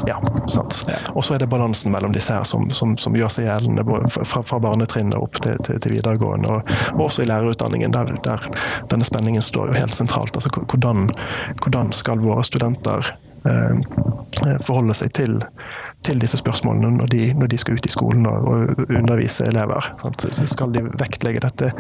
ja, 0.07 0.19
sant. 0.49 0.83
Og 1.15 1.25
så 1.25 1.35
er 1.35 1.43
det 1.43 1.51
balansen 1.51 1.93
mellom 1.93 2.13
disse 2.15 2.35
her 2.35 2.47
som, 2.49 2.69
som, 2.75 2.97
som 3.01 3.17
gjør 3.17 3.33
seg 3.33 3.49
gjeldende 3.49 3.85
fra, 4.09 4.43
fra 4.43 4.61
barnetrinnet 4.63 5.19
opp 5.19 5.41
til, 5.43 5.59
til, 5.67 5.81
til 5.83 5.97
videregående, 5.97 6.59
og, 6.59 6.73
og, 6.95 7.05
også 7.09 7.25
i 7.25 7.31
lærerutdanningen, 7.31 7.95
der, 7.95 8.15
der, 8.25 8.49
denne 8.91 9.09
spenningen 9.09 9.45
står 9.45 9.73
jo 9.73 9.81
helt 9.81 9.95
sentralt. 9.95 10.37
Altså, 10.37 10.53
hvordan, 10.61 11.09
hvordan 11.63 11.93
skal 11.97 12.23
våre 12.23 12.45
studenter 12.47 13.13
eh, 13.49 14.59
forholde 14.65 14.97
seg 14.99 15.15
til 15.19 15.41
til 16.07 16.21
disse 16.23 16.39
spørsmålene 16.41 16.91
når 16.99 17.11
de, 17.13 17.23
når 17.37 17.51
de, 17.53 17.59
skal 17.59 17.79
ut 17.79 17.87
i 17.87 17.93
skolen 17.93 18.27
og, 18.29 18.47
og 18.49 18.83
undervise 18.87 19.49
elever. 19.49 19.91
Sant? 20.03 20.27
Så 20.35 20.47
skal 20.51 20.73
de 20.75 20.85
vektlegge 20.87 21.43
dette 21.43 21.73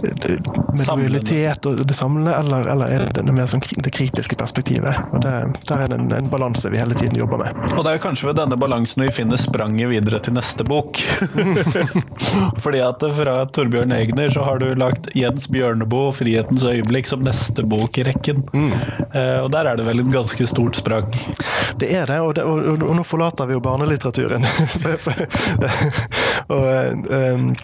med 0.00 0.86
lojalitet 0.86 1.68
og 1.68 1.82
det 1.86 1.96
samlende, 1.96 2.34
eller, 2.34 2.66
eller, 2.72 2.94
er 2.94 3.04
det 3.04 3.24
det 3.26 3.34
mer 3.36 3.50
sånn 3.50 3.62
det 3.62 3.92
kritiske 3.94 4.38
perspektivet? 4.40 4.96
Og 5.12 5.22
det, 5.24 5.34
Der 5.68 5.84
er 5.84 5.92
det 5.92 5.98
en, 6.00 6.08
en 6.16 6.30
balanse 6.32 6.72
vi 6.72 6.80
hele 6.80 6.96
tiden 6.98 7.18
jobber 7.20 7.42
med. 7.44 7.60
Og 7.76 7.84
det 7.86 7.94
er 7.94 8.02
kanskje 8.02 8.30
ved 8.30 8.40
denne 8.40 8.58
balansen 8.60 9.04
vi 9.04 9.12
finner 9.14 9.40
spranget 9.40 9.90
videre 9.92 10.22
til 10.24 10.34
neste 10.36 10.66
bok. 10.66 11.00
Fordi 12.64 12.82
at 12.84 13.04
fra 13.16 13.36
Torbjørn 13.52 13.92
Egner 13.96 14.32
så 14.32 14.44
har 14.46 14.60
du 14.62 14.70
lagt 14.78 15.10
Jens 15.16 15.48
Bjørneboe 15.52 16.14
'Frihetens 16.16 16.64
øyeblikk' 16.66 17.12
som 17.12 17.24
neste 17.24 17.64
bok 17.66 17.98
i 18.00 18.06
rekken. 18.08 18.42
Mm. 18.52 18.72
Uh, 19.14 19.38
og 19.44 19.50
der 19.52 19.70
er 19.70 19.78
det 19.78 19.86
vel 19.86 20.02
et 20.02 20.12
ganske 20.12 20.46
stort 20.48 20.78
sprang? 20.80 21.08
Det 21.80 21.90
er 21.96 22.06
det, 22.10 22.20
og, 22.20 22.34
det, 22.36 22.44
og, 22.44 22.82
og 22.88 22.94
nå 22.96 23.04
forlater 23.06 23.48
vi 23.48 23.49
jo 23.56 23.62
barnelitteraturen. 23.64 24.44
og, 26.54 26.62
um, 27.10 27.56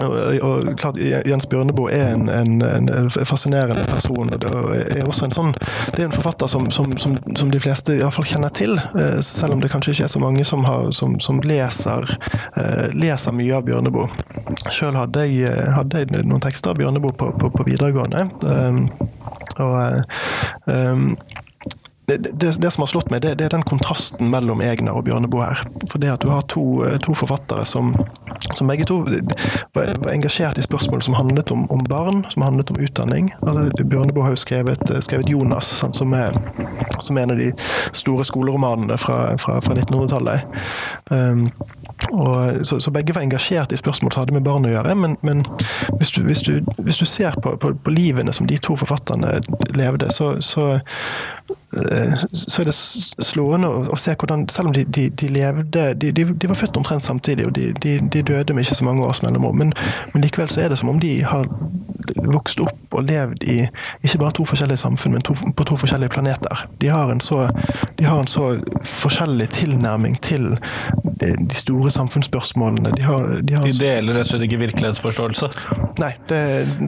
og, 0.00 0.12
og, 0.42 0.78
klart, 0.78 0.98
Jens 1.26 1.46
Bjørneboe 1.50 1.92
er 1.92 2.14
en, 2.14 2.28
en, 2.28 2.62
en, 2.62 3.10
fascinerende 3.10 3.84
person. 3.88 4.32
og 4.32 4.76
er 4.76 5.06
også 5.06 5.28
en 5.28 5.34
sånn, 5.34 5.52
det 5.94 6.02
er 6.02 6.08
en 6.08 6.16
forfatter 6.16 6.50
som, 6.50 6.68
som, 6.74 6.94
som, 6.98 7.16
som 7.36 7.52
de 7.52 7.60
fleste 7.62 7.98
iallfall 7.98 8.28
kjenner 8.28 8.52
til, 8.54 8.76
eh, 8.98 9.20
selv 9.24 9.56
om 9.56 9.62
det 9.62 9.70
kanskje 9.72 9.94
ikke 9.94 10.08
er 10.08 10.14
så 10.14 10.22
mange 10.22 10.46
som, 10.48 10.64
har, 10.68 10.90
leser, 11.44 12.16
uh, 12.58 12.86
leser, 12.94 13.36
mye 13.36 13.58
av 13.58 13.66
Bjørneboe. 13.68 14.08
Sjøl 14.70 14.98
hadde, 14.98 15.26
hadde, 15.74 16.04
jeg 16.04 16.24
noen 16.24 16.42
tekster 16.44 16.74
av 16.74 16.80
Bjørneboe 16.80 17.16
på, 17.18 17.30
på, 17.40 17.52
på 17.54 17.68
videregående. 17.68 18.28
Um, 18.44 18.86
og 19.62 20.02
um, 20.66 21.12
det, 22.06 22.16
det, 22.16 22.52
det, 22.52 22.70
som 22.70 22.82
har 22.82 22.86
slått 22.86 23.10
meg, 23.10 23.22
det, 23.24 23.34
det, 23.40 23.46
er 23.46 23.54
den 23.54 23.64
kontrasten 23.64 24.28
mellom 24.32 24.60
Egner 24.64 24.96
og 24.98 25.06
Bjørneboe 25.06 25.46
her. 25.46 25.62
For 25.88 26.02
det 26.02 26.10
at 26.12 26.24
du 26.24 26.28
har 26.28 26.44
to, 26.52 26.64
to 27.04 27.14
forfattere 27.16 27.64
som, 27.68 27.94
som, 28.52 28.68
begge 28.68 28.84
to 28.88 28.98
var, 29.06 29.88
var, 30.02 30.10
engasjert 30.12 30.60
i 30.60 30.66
spørsmål 30.66 31.04
som 31.06 31.16
handlet 31.16 31.52
om, 31.54 31.64
om 31.72 31.84
barn, 31.88 32.24
som 32.34 32.44
handlet 32.44 32.74
om 32.74 32.80
utdanning. 32.84 33.32
Altså, 33.40 33.84
Bjørneboe 33.84 34.26
har 34.26 34.36
jo 34.36 34.42
skrevet, 34.42 34.84
skrevet 35.00 35.30
'Jonas', 35.32 35.72
sant, 35.80 35.96
som, 35.96 36.12
er, 36.12 36.36
som, 37.00 37.16
er, 37.16 37.22
en 37.22 37.36
av 37.36 37.40
de 37.40 37.52
store 37.92 38.24
skoleromanene 38.24 38.98
fra, 39.00 39.36
fra, 39.40 39.60
fra 39.64 39.74
1900-tallet. 39.74 40.44
Um, 41.10 41.48
og, 42.12 42.66
så, 42.66 42.80
så, 42.80 42.90
begge 42.90 43.14
var 43.14 43.22
engasjert 43.22 43.72
i 43.72 43.76
spørsmål 43.76 44.12
som 44.12 44.22
hadde 44.22 44.34
med 44.36 44.44
barn 44.44 44.66
å 44.68 44.72
gjøre. 44.72 44.94
Men, 44.98 45.16
men 45.22 45.44
hvis, 45.98 46.12
du, 46.12 46.22
hvis, 46.26 46.42
du, 46.44 46.60
hvis, 46.78 46.98
du, 47.00 47.06
ser 47.08 47.36
på, 47.42 47.56
på, 47.60 47.72
på, 47.74 47.94
livene 47.94 48.32
som 48.32 48.46
de 48.46 48.58
to 48.58 48.76
forfatterne 48.76 49.38
levde, 49.76 50.12
så, 50.12 50.36
så 50.40 50.80
så 52.32 52.62
er 52.62 52.68
det 52.68 52.74
slående 53.26 53.68
å, 53.68 53.96
se 53.98 54.14
hvordan 54.14 54.46
Selv 54.52 54.70
om 54.70 54.74
de, 54.76 54.84
de, 54.84 55.08
de 55.10 55.30
levde 55.32 55.86
de, 55.98 56.12
de, 56.14 56.48
var 56.48 56.58
født 56.58 56.78
omtrent 56.78 57.04
samtidig, 57.04 57.46
og 57.48 57.54
de, 57.56 58.22
døde 58.22 58.54
med 58.54 58.64
ikke 58.64 58.78
så 58.78 58.86
mange 58.86 59.04
års 59.04 59.22
mellomrom, 59.24 59.58
men, 59.58 59.72
men 60.12 60.24
likevel 60.24 60.52
så 60.52 60.64
er 60.64 60.72
det 60.72 60.78
som 60.78 60.92
om 60.92 61.00
de 61.02 61.16
har 61.26 61.48
vokst 62.16 62.60
opp 62.64 62.94
og 62.94 63.06
levd 63.08 63.44
i 63.50 63.58
ikke 64.04 64.20
bare 64.22 64.36
to 64.38 64.46
forskjellige 64.48 64.82
samfunn, 64.84 65.16
men 65.16 65.24
to, 65.26 65.34
på 65.34 65.66
to 65.66 65.78
forskjellige 65.80 66.14
planeter. 66.14 66.66
De 66.82 66.90
har, 66.92 67.10
en 67.10 67.20
så, 67.20 67.48
de 67.98 68.06
har 68.06 68.20
en 68.20 68.30
så 68.30 68.54
forskjellig 68.86 69.48
tilnærming 69.54 70.18
til 70.22 70.54
de 71.38 71.54
store 71.54 71.90
samfunnsspørsmålene. 71.90 72.92
De, 72.96 73.02
har, 73.02 73.26
de, 73.42 73.54
har, 73.54 73.64
de 73.66 73.72
deler 73.78 74.18
rett 74.18 74.26
og 74.26 74.32
slett 74.32 74.46
ikke 74.48 74.60
virkelighetsforståelse? 74.64 75.48
Nei, 76.02 76.10
det, 76.28 76.40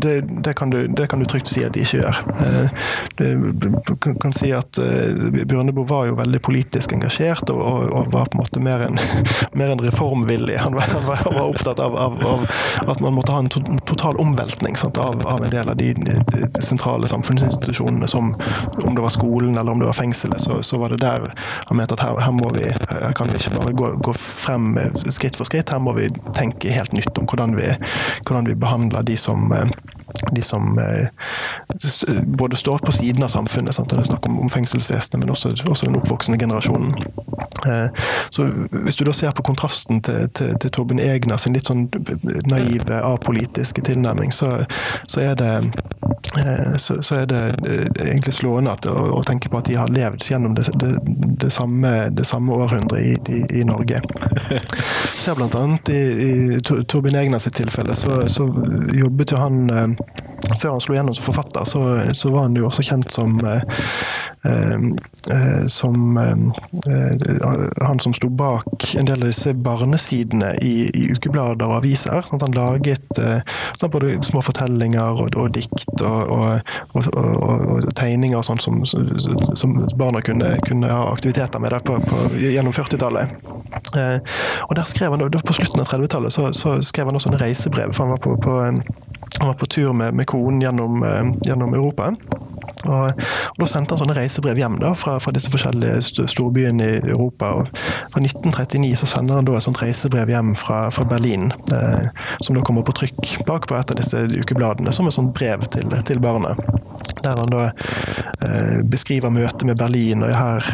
det, 0.03 0.15
det, 0.45 0.55
kan 0.59 0.71
du, 0.71 0.87
det, 0.87 1.09
kan 1.11 1.23
du, 1.23 1.27
trygt 1.31 1.51
si 1.51 1.65
at 1.65 1.75
de 1.77 1.85
ikke 1.85 2.03
gjør. 2.03 2.21
Eh, 2.43 3.37
du 3.57 4.15
kan 4.23 4.35
si 4.37 4.51
at 4.55 4.81
eh, 4.83 5.45
Bjørneboe 5.47 5.87
var 5.89 6.09
jo 6.11 6.19
veldig 6.19 6.41
politisk 6.45 6.97
engasjert 6.97 7.51
og, 7.55 7.63
og, 7.63 7.87
og 7.93 8.13
var 8.15 8.31
på 8.31 8.39
en 8.39 8.43
måte 8.43 8.63
mer 8.63 8.87
en, 8.89 9.01
en 9.67 9.85
reformvillig. 9.87 10.59
Han 10.63 10.77
var, 10.77 10.91
han 10.93 11.07
var 11.39 11.45
opptatt 11.47 11.83
av, 11.83 11.97
av, 11.97 12.19
av, 12.27 12.47
at 12.87 13.03
man 13.05 13.17
måtte 13.17 13.35
ha 13.35 13.45
en 13.45 13.81
total 13.87 14.19
omveltning 14.23 14.77
sant, 14.79 14.99
av, 15.07 15.45
en 15.45 15.51
del 15.51 15.69
av 15.69 15.77
de, 15.77 15.93
de, 15.95 16.63
sentrale 16.63 17.09
samfunnsinstitusjonene, 17.09 18.09
som 18.09 18.35
om 18.85 18.95
det 18.95 19.05
var 19.05 19.15
skolen 19.15 19.59
eller 19.59 19.73
om 19.73 19.83
det 19.83 19.91
var 19.91 19.99
fengselet, 19.99 20.41
så, 20.41 20.63
så 20.63 20.81
var 20.83 20.95
det 20.95 21.03
der 21.05 21.29
han 21.67 21.77
mente 21.77 21.97
at 21.97 22.05
her, 22.05 22.21
her, 22.21 22.35
må 22.35 22.51
vi, 22.55 22.69
her 22.91 23.13
kan 23.17 23.31
vi 23.31 23.41
ikke 23.41 23.57
bare 23.57 23.75
gå, 23.77 23.93
gå 24.09 24.17
frem 24.19 24.77
skritt 25.11 25.39
for 25.39 25.49
skritt. 25.49 25.73
Her 25.73 25.83
må 25.83 25.97
vi 25.97 26.11
tenke 26.37 26.73
helt 26.75 26.95
nytt 26.97 27.19
om 27.19 27.29
hvordan 27.29 27.57
vi, 27.59 27.73
hvordan 28.27 28.51
vi 28.51 28.59
behandler 28.59 29.07
de 29.07 29.17
som 29.21 29.53
eh, 29.53 29.67
de 30.33 30.43
som 30.43 30.79
eh, 30.79 31.09
både 32.25 32.57
står 32.57 32.79
på 32.79 32.93
siden 32.93 33.23
av 33.23 33.29
samfunnet. 33.29 33.75
Sant? 33.75 33.93
og 33.93 33.99
Det 33.99 34.05
er 34.05 34.11
snakk 34.13 34.27
om, 34.29 34.41
om 34.41 34.49
fengselsvesenet, 34.49 35.21
men 35.21 35.31
også, 35.31 35.55
også, 35.69 35.87
den 35.87 35.97
oppvoksende 35.97 36.39
generasjonen. 36.39 36.95
Eh, 37.69 37.89
så 38.31 38.49
Hvis 38.71 38.97
du 38.97 39.05
da 39.05 39.13
ser 39.13 39.31
på 39.31 39.43
kontrasten 39.43 40.01
til, 40.03 40.29
til, 40.35 40.57
til 40.61 40.71
Torben 40.71 41.01
Egner 41.01 41.37
sin 41.37 41.57
litt 41.57 41.69
sånn 41.69 41.87
naive, 42.51 43.01
apolitiske 43.01 43.83
tilnærming, 43.87 44.33
så, 44.33 44.65
så, 45.07 45.21
er 45.21 45.35
det, 45.41 45.53
eh, 46.41 46.77
så, 46.77 47.01
så, 47.03 47.23
er 47.23 47.31
det 47.31 47.43
egentlig 48.07 48.35
slående 48.35 48.75
at, 48.77 48.89
å, 48.91 49.11
å, 49.19 49.23
tenke 49.27 49.51
på 49.53 49.61
at 49.61 49.71
de 49.71 49.79
har 49.79 49.93
levd 49.93 50.27
gjennom 50.31 50.57
det, 50.59 50.67
det, 50.81 50.93
det 51.43 51.53
samme, 51.55 51.93
samme 52.27 52.57
århundret 52.57 53.03
i, 53.03 53.15
i, 53.33 53.43
i, 53.61 53.65
Norge. 53.67 54.03
Ser 55.27 55.43
annet 55.47 55.89
i, 55.91 56.03
i 56.27 56.61
Torben 56.63 57.17
Egner 57.19 57.43
sitt 57.43 57.57
tilfelle, 57.59 57.97
så, 57.97 58.23
så 58.31 58.47
jobbet 58.95 59.33
jo 59.33 59.41
han 59.41 59.97
før 60.55 60.77
han 60.77 60.83
slo 60.83 60.95
gjennom 60.97 61.17
som 61.17 61.27
forfatter, 61.27 61.65
så, 61.65 61.83
så, 62.15 62.31
var 62.31 62.47
han 62.47 62.57
jo 62.57 62.69
også 62.69 62.85
kjent 62.87 63.13
som 63.13 63.37
eh, 63.47 63.63
eh, 64.47 65.65
som 65.71 66.19
eh, 66.21 67.87
han 67.87 68.01
som 68.03 68.15
sto 68.15 68.31
bak 68.31 68.87
en 68.99 69.09
del 69.09 69.25
av 69.25 69.33
disse 69.33 69.55
barnesidene 69.67 70.55
i, 70.63 70.89
i 70.95 71.07
ukeblader 71.13 71.67
og 71.67 71.81
aviser. 71.81 72.23
Sånn 72.29 72.39
at 72.39 72.47
han 72.47 72.57
laget 72.57 73.21
sånn 73.79 73.93
både 73.93 74.17
små 74.27 74.43
fortellinger 74.47 75.23
og, 75.25 75.37
og 75.41 75.51
dikt 75.57 76.05
og, 76.07 76.33
og, 76.95 77.11
og, 77.17 77.89
tegninger 77.97 78.39
og 78.39 78.47
sånn 78.47 78.63
som, 78.63 78.83
som, 78.87 79.77
barna 79.99 80.23
kunne, 80.25 80.55
kunne, 80.67 80.91
ha 80.93 81.11
aktiviteter 81.13 81.63
med 81.63 81.75
på, 81.87 81.99
på, 82.07 82.23
gjennom 82.41 82.75
40-tallet. 82.77 83.35
og 84.69 84.77
der 84.77 84.87
skrev 84.89 85.13
han, 85.13 85.25
På 85.47 85.57
slutten 85.57 85.83
av 85.83 85.91
30-tallet 85.91 86.33
så, 86.33 86.53
så, 86.57 86.79
skrev 86.87 87.11
han 87.11 87.19
også 87.19 87.33
en 87.33 87.41
reisebrev, 87.41 87.93
for 87.97 88.07
han 88.07 88.15
var 88.15 88.23
på, 88.23 88.37
på 88.41 88.57
han 89.39 89.49
var 89.49 89.55
på 89.55 89.67
tur 89.67 89.93
med, 89.93 90.15
med 90.15 90.27
konen 90.27 90.61
gjennom, 90.61 91.03
eh, 91.03 91.33
gjennom 91.47 91.75
Europa. 91.75 92.15
Og, 92.85 93.13
og, 93.59 93.63
Da 93.63 93.69
sendte 93.71 93.95
han 93.95 94.03
sånne 94.03 94.17
reisebrev 94.19 94.59
hjem 94.61 94.79
da, 94.83 94.93
fra, 94.99 95.17
fra 95.23 95.33
disse 95.35 95.51
forskjellige 95.53 96.27
storbyene 96.29 96.87
i 96.87 96.99
Europa. 97.15 97.53
og 97.61 97.71
Fra 98.13 98.23
1939 98.23 98.93
så 99.01 99.11
sender 99.11 99.41
han 99.41 99.49
da 99.49 99.57
et 99.57 99.67
sånt 99.67 99.81
reisebrev 99.83 100.31
hjem 100.31 100.55
fra, 100.59 100.87
fra 100.95 101.07
Berlin, 101.09 101.51
eh, 101.75 102.09
som 102.45 102.57
da 102.57 102.65
kommer 102.67 102.87
på 102.87 102.95
trykk 103.01 103.39
bak 103.49 103.69
på 103.69 103.79
et 103.79 103.93
av 103.93 103.99
disse 103.99 104.27
ukebladene, 104.37 104.93
som 104.93 105.09
et 105.09 105.17
sånt 105.17 105.35
brev 105.37 105.65
til, 105.73 105.93
til 106.07 106.23
barnet. 106.23 106.61
Der 107.25 107.39
han 107.41 107.51
da 107.51 107.71
eh, 108.47 108.83
beskriver 108.85 109.33
møtet 109.33 109.67
med 109.67 109.79
Berlin, 109.81 110.23
og 110.27 110.35
her, 110.37 110.69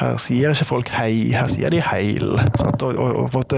her, 0.00 0.16
sier 0.22 0.54
ikke 0.54 0.68
folk 0.68 0.92
hei, 0.94 1.32
her 1.34 1.50
sier 1.50 1.72
de 1.74 1.82
heil. 1.84 2.36
Og, 2.84 2.84
og, 2.94 3.34
og, 3.34 3.52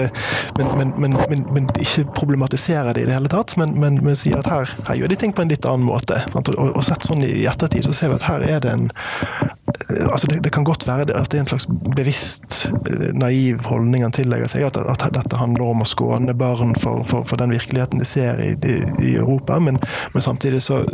men, 0.59 0.93
men, 0.97 1.17
men, 1.29 1.45
men, 1.53 1.69
ikke 1.81 2.07
problematiserer 2.17 2.97
det 2.97 3.05
i 3.05 3.09
det 3.11 3.17
hele 3.17 3.31
tatt, 3.33 3.57
men, 3.61 4.01
sier 4.17 4.41
at 4.41 4.51
her, 4.51 4.73
her, 4.89 5.01
gjør 5.01 5.13
de 5.13 5.21
ting 5.21 5.35
på 5.37 5.45
en 5.45 5.53
litt 5.53 5.67
annen 5.69 5.87
måte. 5.87 6.23
Sant? 6.33 6.51
Og, 6.55 6.73
og 6.73 6.85
sett 6.87 7.07
sånn 7.07 7.25
i 7.27 7.45
ettertid 7.49 7.76
ettertid 7.77 7.85
så 7.85 7.93
ser 7.93 8.09
vi 8.09 8.17
at 8.17 8.27
her 8.27 8.45
er 8.45 8.61
det 8.61 8.73
en 8.73 8.91
eh, 8.91 10.07
altså 10.09 10.27
det, 10.27 10.43
det, 10.45 10.53
kan 10.53 10.65
godt 10.65 10.87
være 10.87 11.15
at 11.15 11.31
det 11.31 11.39
er 11.39 11.45
en 11.45 11.51
slags 11.51 11.67
bevisst 11.97 12.67
eh, 12.91 13.13
naiv 13.15 13.65
holdning 13.67 14.05
han 14.05 14.13
tillegger 14.13 14.49
seg. 14.49 14.67
At, 14.67 14.77
at 14.77 15.15
dette 15.15 15.37
handler 15.37 15.73
om 15.73 15.83
å 15.83 15.89
skåne 15.89 16.35
barn 16.35 16.75
for, 16.81 17.03
for, 17.05 17.25
for 17.25 17.37
den 17.37 17.53
virkeligheten 17.55 18.01
de 18.01 18.09
ser 18.09 18.41
i, 18.41 18.55
i, 18.55 18.77
i 19.03 19.15
Europa. 19.17 19.59
Men, 19.61 19.81
men, 20.13 20.23
samtidig, 20.23 20.63
så, 20.63 20.85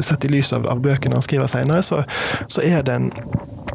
sett 0.00 0.24
i 0.24 0.32
lys 0.32 0.52
av, 0.52 0.68
av 0.68 0.82
bøkene 0.84 1.18
han 1.18 1.24
skriver 1.24 1.50
senere, 1.50 1.82
så, 1.82 2.02
så 2.48 2.64
er 2.64 2.84
det 2.86 2.98
en 2.98 3.12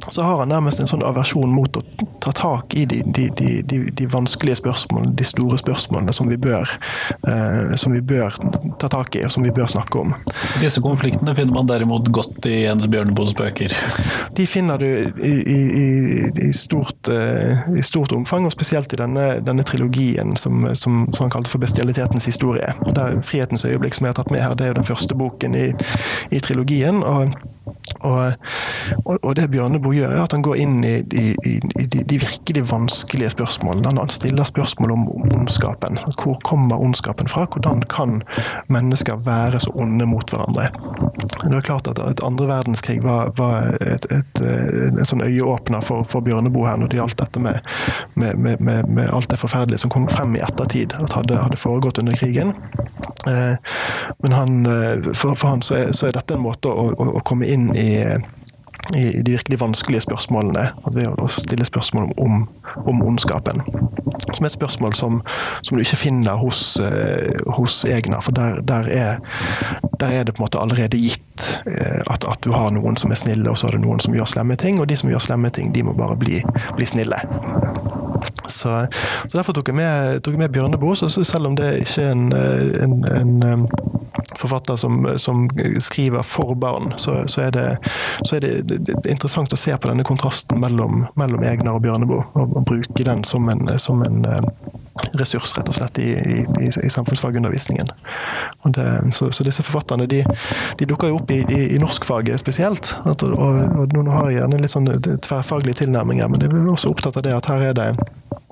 så 0.08 0.21
har 0.21 0.39
han 0.39 0.51
nærmest 0.51 0.79
en 0.79 0.89
sånn 0.89 1.03
aversjon 1.06 1.51
mot 1.53 1.77
å 1.77 1.84
ta 2.23 2.32
tak 2.36 2.73
i 2.77 2.86
de, 2.89 3.01
de, 3.06 3.27
de, 3.36 3.79
de, 3.91 4.08
vanskelige 4.10 4.60
spørsmålene, 4.62 5.15
de 5.17 5.25
store 5.27 5.58
spørsmålene 5.60 6.13
som 6.15 6.29
vi, 6.32 6.38
bør, 6.39 6.69
eh, 7.27 7.73
som 7.79 7.95
vi 7.95 8.01
bør 8.01 8.36
ta 8.82 8.89
tak 8.91 9.15
i, 9.15 9.23
og 9.25 9.34
som 9.34 9.45
vi 9.45 9.53
bør 9.53 9.69
snakke 9.71 9.99
om. 9.99 10.13
Disse 10.62 10.84
konfliktene 10.84 11.36
finner 11.36 11.56
man 11.56 11.69
derimot 11.69 12.10
godt 12.15 12.47
i 12.49 12.63
Jens 12.63 12.88
Bjørneboes 12.91 13.34
bøker? 13.39 13.75
De 14.38 14.47
finner 14.49 14.82
du 14.82 14.88
i, 14.88 15.34
i, 15.56 15.58
i, 16.47 16.51
stort, 16.58 17.10
uh, 17.12 17.65
i 17.77 17.84
stort, 17.86 18.13
omfang, 18.15 18.47
og 18.47 18.56
spesielt 18.56 18.93
i 18.93 18.99
denne, 18.99 19.27
denne 19.45 19.65
trilogien 19.67 20.36
som, 20.39 20.67
som, 20.75 21.06
som, 21.12 21.23
han 21.23 21.34
kalte 21.34 21.51
for 21.51 21.63
'Bestialitetens 21.63 22.27
historie'. 22.27 22.75
Der 22.95 23.19
'Frihetens 23.21 23.65
øyeblikk', 23.65 23.97
som 23.97 24.06
jeg 24.06 24.15
har 24.15 24.21
tatt 24.21 24.32
med 24.32 24.43
her, 24.43 24.56
det 24.56 24.65
er 24.65 24.73
jo 24.73 24.82
den 24.82 24.91
første 24.91 25.15
boken 25.15 25.56
i, 25.56 25.67
i 26.32 26.39
trilogien. 26.39 27.03
og 27.03 27.32
og, 28.04 28.32
og, 29.23 29.36
det 29.36 29.47
Bjørneboe 29.52 29.95
gjør, 29.95 30.12
er 30.12 30.23
at 30.26 30.34
han 30.36 30.43
går 30.43 30.60
inn 30.60 30.82
i, 30.84 30.95
i, 31.15 31.26
i 31.80 31.86
de, 31.88 32.02
de, 32.04 32.17
virkelig 32.19 32.63
vanskelige 32.71 33.32
spørsmålene. 33.32 33.93
Han 33.99 34.12
stiller 34.12 34.47
spørsmål 34.47 34.91
om 34.91 35.06
ondskapen. 35.38 35.99
Hvor 36.19 36.36
kommer 36.43 36.82
ondskapen 36.84 37.32
fra? 37.32 37.45
Hvordan 37.47 37.84
kan 37.91 38.21
mennesker 38.67 39.21
være 39.23 39.62
så 39.63 39.71
onde 39.80 40.08
mot 40.10 40.30
hverandre? 40.30 40.67
Det 41.43 41.54
er 41.54 41.62
klart 41.63 41.88
at, 41.88 41.99
at 42.04 42.23
andre 42.23 42.47
verdenskrig 42.47 42.99
var, 43.04 43.32
var 43.38 43.78
et, 43.80 44.08
et, 44.12 44.43
en 44.43 45.08
sånn 45.08 45.23
øyeåpner 45.23 45.84
for, 45.86 46.04
for 46.08 46.26
Bjørneboe 46.26 46.67
her 46.67 46.82
når 46.82 46.91
det 46.91 46.99
gjaldt 46.99 47.19
dette 47.23 47.43
med, 47.43 47.63
med, 48.19 48.36
med, 48.60 48.89
med, 48.89 49.08
alt 49.13 49.32
det 49.32 49.39
forferdelige 49.39 49.86
som 49.86 49.93
kom 49.93 50.10
frem 50.12 50.36
i 50.36 50.43
ettertid, 50.43 50.95
at 50.99 51.15
hadde, 51.15 51.39
hadde 51.39 51.60
foregått 51.60 52.02
under 52.04 52.19
krigen. 52.19 52.52
Eh, 53.28 53.56
men 54.19 54.32
han, 54.36 54.65
eh, 54.65 55.13
for, 55.13 55.36
for 55.36 55.47
han 55.47 55.62
så 55.62 55.78
er, 55.80 55.91
så 55.95 56.10
er, 56.10 56.15
dette 56.17 56.36
en 56.36 56.43
måte 56.43 56.71
å, 56.71 56.89
å, 56.91 57.08
å 57.19 57.23
komme 57.28 57.47
inn 57.47 57.52
i 57.53 57.89
i 58.95 59.21
de 59.21 59.31
virkelig 59.31 59.61
vanskelige 59.61 60.01
spørsmålene. 60.01 60.71
At 60.87 60.95
ved 60.95 61.07
å 61.07 61.27
stille 61.31 61.65
spørsmål 61.65 62.11
om, 62.19 62.47
om 62.85 63.01
ondskapen. 63.05 63.63
Som 64.33 64.43
er 64.43 64.49
et 64.49 64.57
spørsmål 64.57 64.93
som, 64.97 65.21
som 65.63 65.77
du 65.77 65.83
ikke 65.83 65.99
finner 66.01 66.39
hos, 66.41 66.75
uh, 66.81 67.53
hos 67.57 67.83
Egner. 67.85 68.19
For 68.21 68.35
der, 68.35 68.59
der, 68.61 68.89
er, 68.91 69.15
der, 69.99 70.07
er, 70.07 70.23
det 70.23 70.35
på 70.35 70.43
en 70.43 70.45
måte 70.47 70.59
allerede 70.59 70.99
gitt 70.99 71.47
uh, 71.67 72.01
at, 72.11 72.27
at, 72.27 72.39
du 72.43 72.51
har 72.51 72.73
noen 72.75 72.99
som 72.99 73.11
er 73.11 73.21
snille, 73.21 73.49
og 73.49 73.57
så 73.57 73.69
er 73.69 73.77
det 73.77 73.85
noen 73.85 74.03
som 74.03 74.15
gjør 74.15 74.29
slemme 74.35 74.59
ting. 74.59 74.81
Og 74.81 74.89
de 74.89 74.99
som 74.99 75.11
gjør 75.11 75.23
slemme 75.29 75.53
ting, 75.53 75.71
de 75.75 75.85
må 75.87 75.95
bare 75.97 76.19
bli, 76.19 76.43
bli 76.75 76.89
snille. 76.89 77.21
Så, 78.47 78.85
så, 79.27 79.37
derfor 79.37 79.55
tok 79.55 79.71
jeg 79.71 79.79
med, 79.79 80.19
tok 80.23 80.35
jeg 80.35 80.43
med 80.43 80.51
Bjørneboe, 80.53 80.95
selv 81.09 81.47
om 81.47 81.55
det 81.55 81.71
ikke 81.85 82.03
er 82.03 82.11
en, 82.11 82.27
en, 82.83 83.43
en 83.43 83.67
forfatter 84.39 84.76
som, 84.80 85.06
som, 85.17 85.46
skriver 85.80 86.24
for 86.24 86.56
barn, 86.56 86.93
så, 86.98 87.24
så, 87.28 87.41
er, 87.48 87.52
det, 87.52 87.65
så 88.28 88.38
er 88.38 88.46
det, 88.46 88.96
interessant 89.10 89.54
å 89.54 89.60
se 89.60 89.76
på 89.78 89.89
denne 89.89 90.06
kontrasten 90.08 90.62
mellom, 90.62 91.06
mellom 91.19 91.43
Egner 91.43 91.76
og 91.76 91.84
Bjørneboe, 91.86 92.26
og, 92.34 92.58
og, 92.58 92.63
bruke 92.67 93.06
den 93.06 93.24
som 93.28 93.50
en, 93.52 93.67
som 93.80 94.02
en 94.06 94.26
eh, 94.30 94.50
ressurs, 95.17 95.58
rett 95.58 95.69
og 95.69 95.77
slett, 95.77 95.99
i, 95.99 96.12
i, 96.63 96.69
i 96.86 96.89
samfunnsfagundervisningen. 96.89 97.89
Så, 99.12 99.32
så, 99.32 99.43
disse 99.43 99.63
forfatterne 99.65 100.06
de, 100.08 100.21
de, 100.79 100.86
dukker 100.86 101.12
jo 101.12 101.19
opp 101.19 101.32
i, 101.34 101.41
i, 101.49 101.62
i 101.75 101.79
norskfaget 101.82 102.39
spesielt. 102.39 102.93
At, 103.10 103.23
og, 103.23 103.39
og, 103.39 103.93
Noen 103.93 104.12
har 104.13 104.32
gjerne 104.32 104.62
litt 104.62 104.73
sånn 104.73 104.89
tverrfaglige 105.25 105.84
tilnærminger, 105.84 106.29
men 106.32 106.45
jeg 106.45 106.53
er 106.53 106.69
også 106.71 106.93
opptatt 106.93 107.19
av 107.19 107.25
det 107.25 107.36
at 107.36 107.50
her 107.52 107.69
er 107.71 107.79
det 107.79 107.89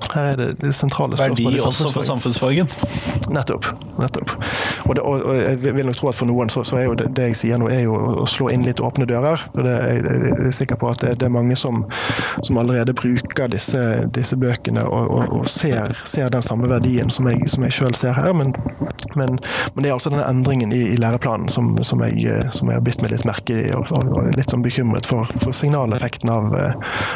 her 0.10 0.32
er 0.32 0.36
det, 0.36 0.48
det 0.62 0.74
sentrale 0.76 1.18
Verdi 1.18 1.44
spørsmål 1.44 1.56
i 1.56 1.60
også 1.62 1.92
for 1.94 2.04
samfunnsfag. 2.04 2.56
samfunnsfagen. 2.58 3.34
Nettopp. 3.36 3.66
nettopp. 4.00 4.32
Og, 4.88 4.96
det, 4.96 5.02
og, 5.02 5.24
og 5.24 5.36
jeg 5.38 5.76
vil 5.76 5.86
nok 5.86 5.98
tro 6.00 6.10
at 6.10 6.18
for 6.18 6.30
noen 6.30 6.50
så, 6.50 6.64
så 6.68 6.80
er 6.82 6.88
jo 6.89 6.96
det, 7.00 7.12
det 7.16 7.30
jeg 7.32 7.38
sier 7.42 7.62
nå, 7.62 7.70
er 7.72 7.84
jo 7.86 7.96
å 8.24 8.26
slå 8.30 8.50
inn 8.52 8.66
litt 8.66 8.82
åpne 8.84 9.08
dører. 9.10 9.46
Og 9.54 9.64
det, 9.68 9.76
jeg, 9.78 10.34
er 10.48 10.56
sikker 10.58 10.80
på 10.82 10.89
at 10.92 11.04
det, 11.06 11.14
det 11.22 11.30
er 11.30 11.34
mange 11.34 11.56
som, 11.60 11.84
som 12.42 12.60
allerede 12.62 12.96
bruker 12.98 13.52
disse, 13.52 13.84
disse 14.16 14.39
bøkene 14.42 14.84
og 14.88 15.48
ser, 15.50 15.96
ser, 16.04 16.31
den 16.34 16.46
samme 16.46 16.70
verdien 16.72 17.12
som 17.14 17.28
jeg, 17.30 17.50
som 17.52 17.66
jeg 17.68 17.76
selv 17.76 17.98
ser 18.00 18.16
her. 18.18 18.34
Men, 18.38 18.54
men, 19.16 19.40
men, 19.74 19.84
det 19.84 19.90
er 19.90 19.96
altså 19.96 20.12
denne 20.14 20.28
endringen 20.30 20.74
i, 20.76 20.82
i 20.94 21.00
læreplanen 21.00 21.50
som, 21.52 21.74
som, 21.84 22.04
jeg, 22.08 22.52
som 22.56 22.70
jeg 22.70 22.80
har 22.80 22.86
bitt 22.86 23.02
meg 23.04 23.14
litt 23.14 23.28
merke 23.28 23.58
i, 23.58 23.72
og, 23.78 23.92
og 23.92 24.32
litt 24.38 24.54
sånn 24.54 24.66
bekymret 24.66 25.10
for, 25.10 25.30
for 25.42 25.56
signaleffekten 25.56 26.32
av, 26.32 26.56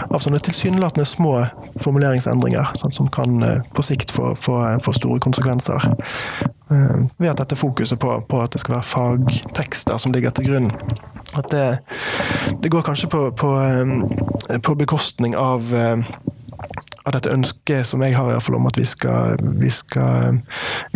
av 0.09 0.19
sånne 0.23 0.41
tilsynelatende 0.45 1.07
små 1.09 1.35
formuleringsendringer 1.81 2.75
sånn, 2.77 2.93
som 2.95 3.09
kan 3.11 3.43
eh, 3.43 3.61
på 3.73 3.85
sikt 3.85 4.11
få, 4.11 4.33
få, 4.39 4.59
få 4.83 4.93
store 4.95 5.19
konsekvenser. 5.23 5.87
Eh, 6.71 6.97
ved 7.17 7.31
at 7.31 7.41
dette 7.43 7.55
fokuset 7.59 7.99
på, 7.99 8.17
på, 8.29 8.41
at 8.41 8.55
det 8.55 8.63
skal 8.63 8.77
være 8.77 8.89
fagtekster 8.91 9.99
som 10.01 10.15
ligger 10.15 10.35
til 10.35 10.49
grunn, 10.49 10.71
at 11.35 11.51
det, 11.51 11.67
det 12.63 12.71
går 12.71 12.85
kanskje 12.87 13.11
på, 13.11 13.27
på, 13.37 13.51
eh, 13.61 14.59
på 14.63 14.77
bekostning 14.79 15.37
av 15.39 15.73
av 17.05 17.13
dette 17.13 17.33
ønsket 17.33 17.85
som 17.87 18.01
jeg 18.01 18.15
har 18.17 18.29
i 18.29 18.33
hvert 18.33 18.45
fall 18.45 18.57
om 18.57 18.69
at 18.69 18.79
vi 18.79 18.85
skal, 18.89 19.37
vi 19.61 19.69
skal 19.73 20.39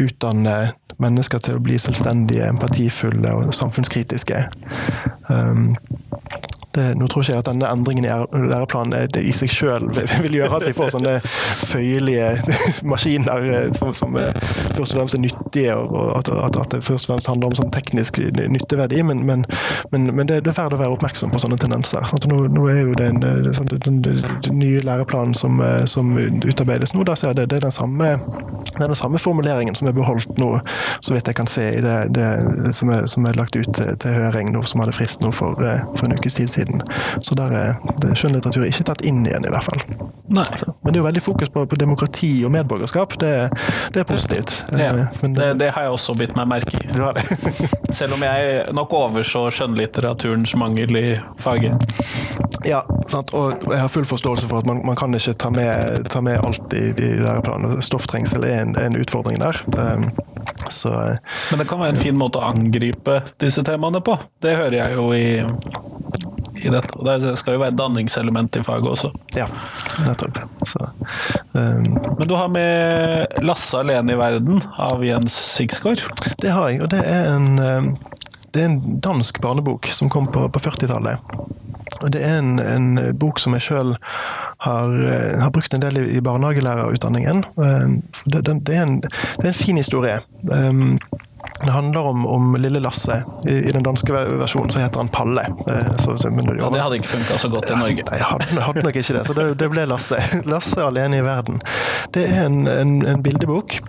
utdanne 0.01 0.57
mennesker 0.99 1.41
til 1.45 1.59
å 1.59 1.63
bli 1.63 1.77
selvstendige, 1.79 2.49
empatifulle 2.49 3.33
og 3.37 3.53
samfunnskritiske. 3.55 4.41
Um, 5.29 5.75
det, 6.75 6.85
nå 6.99 7.07
tror 7.09 7.23
ikke 7.23 7.33
jeg 7.33 7.43
at 7.43 7.49
denne 7.49 7.69
endringen 7.69 8.05
i 8.05 8.11
læreplanen 8.51 9.17
i 9.17 9.33
seg 9.35 9.51
selv 9.53 9.99
vil 10.23 10.37
gjøre 10.39 10.59
at 10.59 10.67
vi 10.67 10.75
får 10.77 10.93
sånne 10.95 11.15
føyelige 11.69 12.29
maskiner 12.91 13.47
eh, 13.49 13.71
som, 13.77 13.93
som 13.97 14.17
først 14.17 14.93
og 14.93 14.99
fremst 14.99 15.17
er 15.17 15.23
nyttige, 15.23 15.75
og 15.75 16.17
at, 16.17 16.29
at, 16.29 16.59
det 16.71 16.83
først 16.85 17.09
og 17.09 17.13
fremst 17.13 17.29
handler 17.31 17.49
om 17.49 17.57
sånn 17.57 17.71
teknisk 17.73 18.19
nytteverdi. 18.19 19.01
Men, 19.03 19.25
men, 19.25 19.45
men, 19.91 20.09
men 20.15 20.29
det, 20.29 20.43
det, 20.45 20.53
er 20.53 20.59
verdt 20.59 20.77
å 20.77 20.81
være 20.81 20.97
oppmerksom 20.97 21.33
på 21.33 21.41
sånne 21.41 21.57
tendenser. 21.61 22.05
Nå, 22.29 22.41
nå, 22.53 22.67
er 22.71 22.81
jo 22.83 22.95
den, 22.99 23.19
sånn, 23.55 23.71
den, 23.73 24.01
den 24.03 24.59
nye 24.59 24.83
læreplanen 24.85 25.35
som, 25.37 25.59
eh, 25.65 25.83
som, 25.89 26.13
utarbeides 26.19 26.93
nå, 26.93 27.03
der 27.07 27.19
ser 27.19 27.33
jeg 27.33 27.41
det, 27.41 27.49
det 27.51 27.59
er 27.59 27.67
den 27.67 27.75
samme, 27.75 28.11
det 28.69 28.83
er 28.83 28.91
den 28.91 28.99
samme 28.99 29.21
formuleringen 29.21 29.77
som 29.77 29.89
er 29.89 29.95
beholdt 29.97 30.37
nå, 30.39 30.51
så 31.05 31.15
vidt 31.15 31.29
jeg 31.29 31.37
kan 31.37 31.49
se 31.49 31.65
i 31.77 31.81
det, 31.83 31.97
som, 32.75 32.91
er, 32.93 33.07
som, 33.11 33.25
er, 33.25 33.37
lagt 33.39 33.57
ut 33.57 33.69
til, 33.75 33.91
til 34.01 34.15
høring 34.15 34.53
nå, 34.53 34.63
som 34.69 34.83
hadde 34.83 34.95
frist 34.95 35.23
nå 35.23 35.31
for, 35.35 35.59
eh, 35.65 35.83
for 35.95 36.07
en 36.07 36.17
ukes 36.17 36.37
tid 36.37 36.51
siden 36.51 36.58
siden. 36.59 36.83
Så 37.25 37.37
der 37.39 37.55
er 37.55 38.15
skjønnlitteratur 38.15 38.67
ikke 38.67 38.87
tatt 38.91 39.03
inn 39.07 39.23
igjen, 39.27 39.45
i 39.47 39.53
hvert 39.53 39.67
fall. 39.67 39.83
Nei. 40.29 40.45
Men 40.83 40.93
det 40.93 40.97
er 40.97 41.01
jo 41.01 41.07
veldig 41.07 41.23
fokus 41.23 41.51
på, 41.53 41.65
på 41.69 41.79
demokrati 41.79 42.31
og 42.45 42.53
medborgerskap. 42.53 43.15
Det, 43.21 43.33
det 43.95 44.03
er 44.03 44.07
positivt. 44.09 44.59
Ja, 44.77 44.91
eh, 44.93 45.19
Men, 45.21 45.37
det, 45.37 45.49
det, 45.61 45.71
har 45.75 45.87
jeg 45.87 45.95
også 45.95 46.15
bitt 46.19 46.35
meg 46.37 46.49
merke 46.51 46.77
i. 46.77 46.89
Selv 47.99 48.17
om 48.17 48.25
jeg 48.25 48.65
nok 48.77 48.93
overså 48.93 49.47
skjønnlitteraturens 49.55 50.55
mangel 50.59 50.99
i 50.99 51.07
faget. 51.41 51.89
Ja, 52.67 52.83
sant? 53.07 53.33
og 53.33 53.63
jeg 53.71 53.79
har 53.79 53.91
full 53.91 54.05
forståelse 54.05 54.49
for 54.49 54.61
at 54.61 54.67
man, 54.67 54.81
man 54.85 54.97
kan 54.99 55.15
ikke 55.15 55.33
ta 55.39 55.49
med, 55.53 56.09
ta 56.11 56.21
med 56.21 56.41
alt 56.43 56.73
i 56.75 56.89
de 56.95 57.13
læreplanene. 57.23 57.81
Stofftrengsel 57.85 58.45
er 58.45 58.65
en, 58.65 58.75
en 58.79 58.99
utfordring 58.99 59.39
der. 59.41 59.63
Så, 60.69 60.91
Men 61.49 61.59
det 61.61 61.67
kan 61.69 61.79
være 61.79 61.95
en 61.95 62.01
fin 62.03 62.17
måte 62.17 62.41
å 62.41 62.49
angripe 62.51 63.21
disse 63.41 63.63
temaene 63.65 64.03
på. 64.05 64.17
Det 64.43 64.57
hører 64.59 64.77
jeg 64.81 64.97
jo 64.99 65.09
i 65.15 65.29
i 66.65 66.71
dette. 66.73 66.95
Og 66.97 67.07
det 67.07 67.33
skal 67.39 67.55
jo 67.55 67.63
være 67.63 67.73
et 67.73 67.79
danningselement 67.79 68.59
i 68.59 68.63
faget 68.65 68.89
også. 68.91 69.11
Ja, 69.37 69.47
nettopp. 70.05 70.39
Så, 70.67 70.89
um, 71.53 71.87
Men 72.17 72.27
du 72.27 72.35
har 72.35 72.47
med 72.47 73.27
'Lasse 73.41 73.79
alene 73.79 74.13
i 74.13 74.19
verden' 74.19 74.63
av 74.77 75.05
Jens 75.05 75.33
Sigsgaard? 75.33 76.03
Det 76.41 76.51
har 76.51 76.69
jeg, 76.69 76.83
og 76.83 76.89
det 76.89 77.03
er 77.05 77.35
en, 77.35 77.59
um, 77.59 77.97
det 78.53 78.61
er 78.61 78.65
en 78.65 78.99
dansk 78.99 79.41
barnebok 79.41 79.85
som 79.85 80.09
kom 80.09 80.27
på, 80.27 80.49
på 80.49 80.59
40-tallet. 80.59 81.17
Og 82.01 82.11
Det 82.11 82.21
er 82.23 82.39
en, 82.39 82.59
en 82.59 83.17
bok 83.19 83.39
som 83.39 83.53
jeg 83.53 83.61
sjøl 83.61 83.95
har, 84.59 84.87
uh, 84.87 85.39
har, 85.41 85.49
brukt 85.49 85.73
en 85.73 85.81
del 85.81 85.97
i, 85.97 86.05
i 86.17 86.21
barnehagelærerutdanningen. 86.21 87.43
Um, 87.55 88.01
det, 88.25 88.45
det, 88.45 88.65
det, 88.67 88.75
er 88.75 88.83
en, 88.83 89.01
det, 89.01 89.43
er 89.43 89.47
en, 89.47 89.53
fin 89.53 89.77
historie. 89.77 90.19
Um, 90.51 90.99
det 91.65 91.71
handler 91.71 91.99
om, 91.99 92.25
om, 92.25 92.55
lille 92.55 92.79
Lasse. 92.79 93.23
I, 93.47 93.51
I, 93.51 93.71
den 93.71 93.83
danske 93.83 94.13
versjonen 94.13 94.71
så 94.71 94.79
heter 94.79 95.03
han 95.03 95.09
Palle. 95.11 95.43
Eh, 95.67 95.89
så, 95.99 96.17
så, 96.17 96.29
men, 96.31 96.47
ja, 96.55 96.69
det 96.71 96.83
hadde 96.83 96.99
ikke 97.01 97.11
funka 97.11 97.37
så 97.37 97.49
godt 97.51 97.71
i 97.73 97.79
Norge. 97.79 98.05
Nei, 98.11 98.19
hadde, 98.23 98.61
hadde 98.63 98.83
nok 98.85 98.95
ikke 98.95 99.17
det. 99.17 99.23
Så 99.27 99.35
det, 99.35 99.47
det, 99.59 99.69
ble 99.73 99.83
Lasse. 99.89 100.21
Lasse 100.53 100.85
alene 100.85 101.19
i 101.19 101.25
verden. 101.25 101.59
Det 102.15 102.23
er 102.29 102.45
en, 102.47 102.63
en, 102.71 102.95
en 103.03 103.23
bildebok 103.25 103.79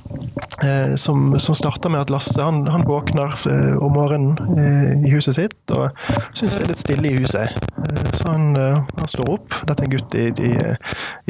eh, 0.64 0.95
som, 0.95 1.41
som, 1.41 1.55
starter 1.55 1.91
med 1.91 2.01
at 2.01 2.11
Lasse 2.11 2.43
han, 2.43 2.66
han 2.68 2.85
våkner 2.87 3.35
eh, 3.51 3.76
om 3.78 3.93
morgenen 3.93 4.59
eh, 4.59 5.09
i 5.09 5.12
huset 5.14 5.37
sitt 5.37 5.74
og 5.74 5.91
syns 6.37 6.57
det 6.57 6.64
er 6.64 6.70
litt 6.72 6.83
stille 6.83 7.11
i 7.11 7.16
huset. 7.20 7.57
Eh, 7.87 8.11
så 8.14 8.31
han, 8.33 8.51
eh, 8.57 8.81
han, 8.97 9.11
står 9.11 9.33
opp. 9.37 9.61
Dette 9.68 9.85
er 9.85 9.89
en 9.89 9.95
gutt 9.95 10.18
i, 10.18 10.26
i 10.31 10.53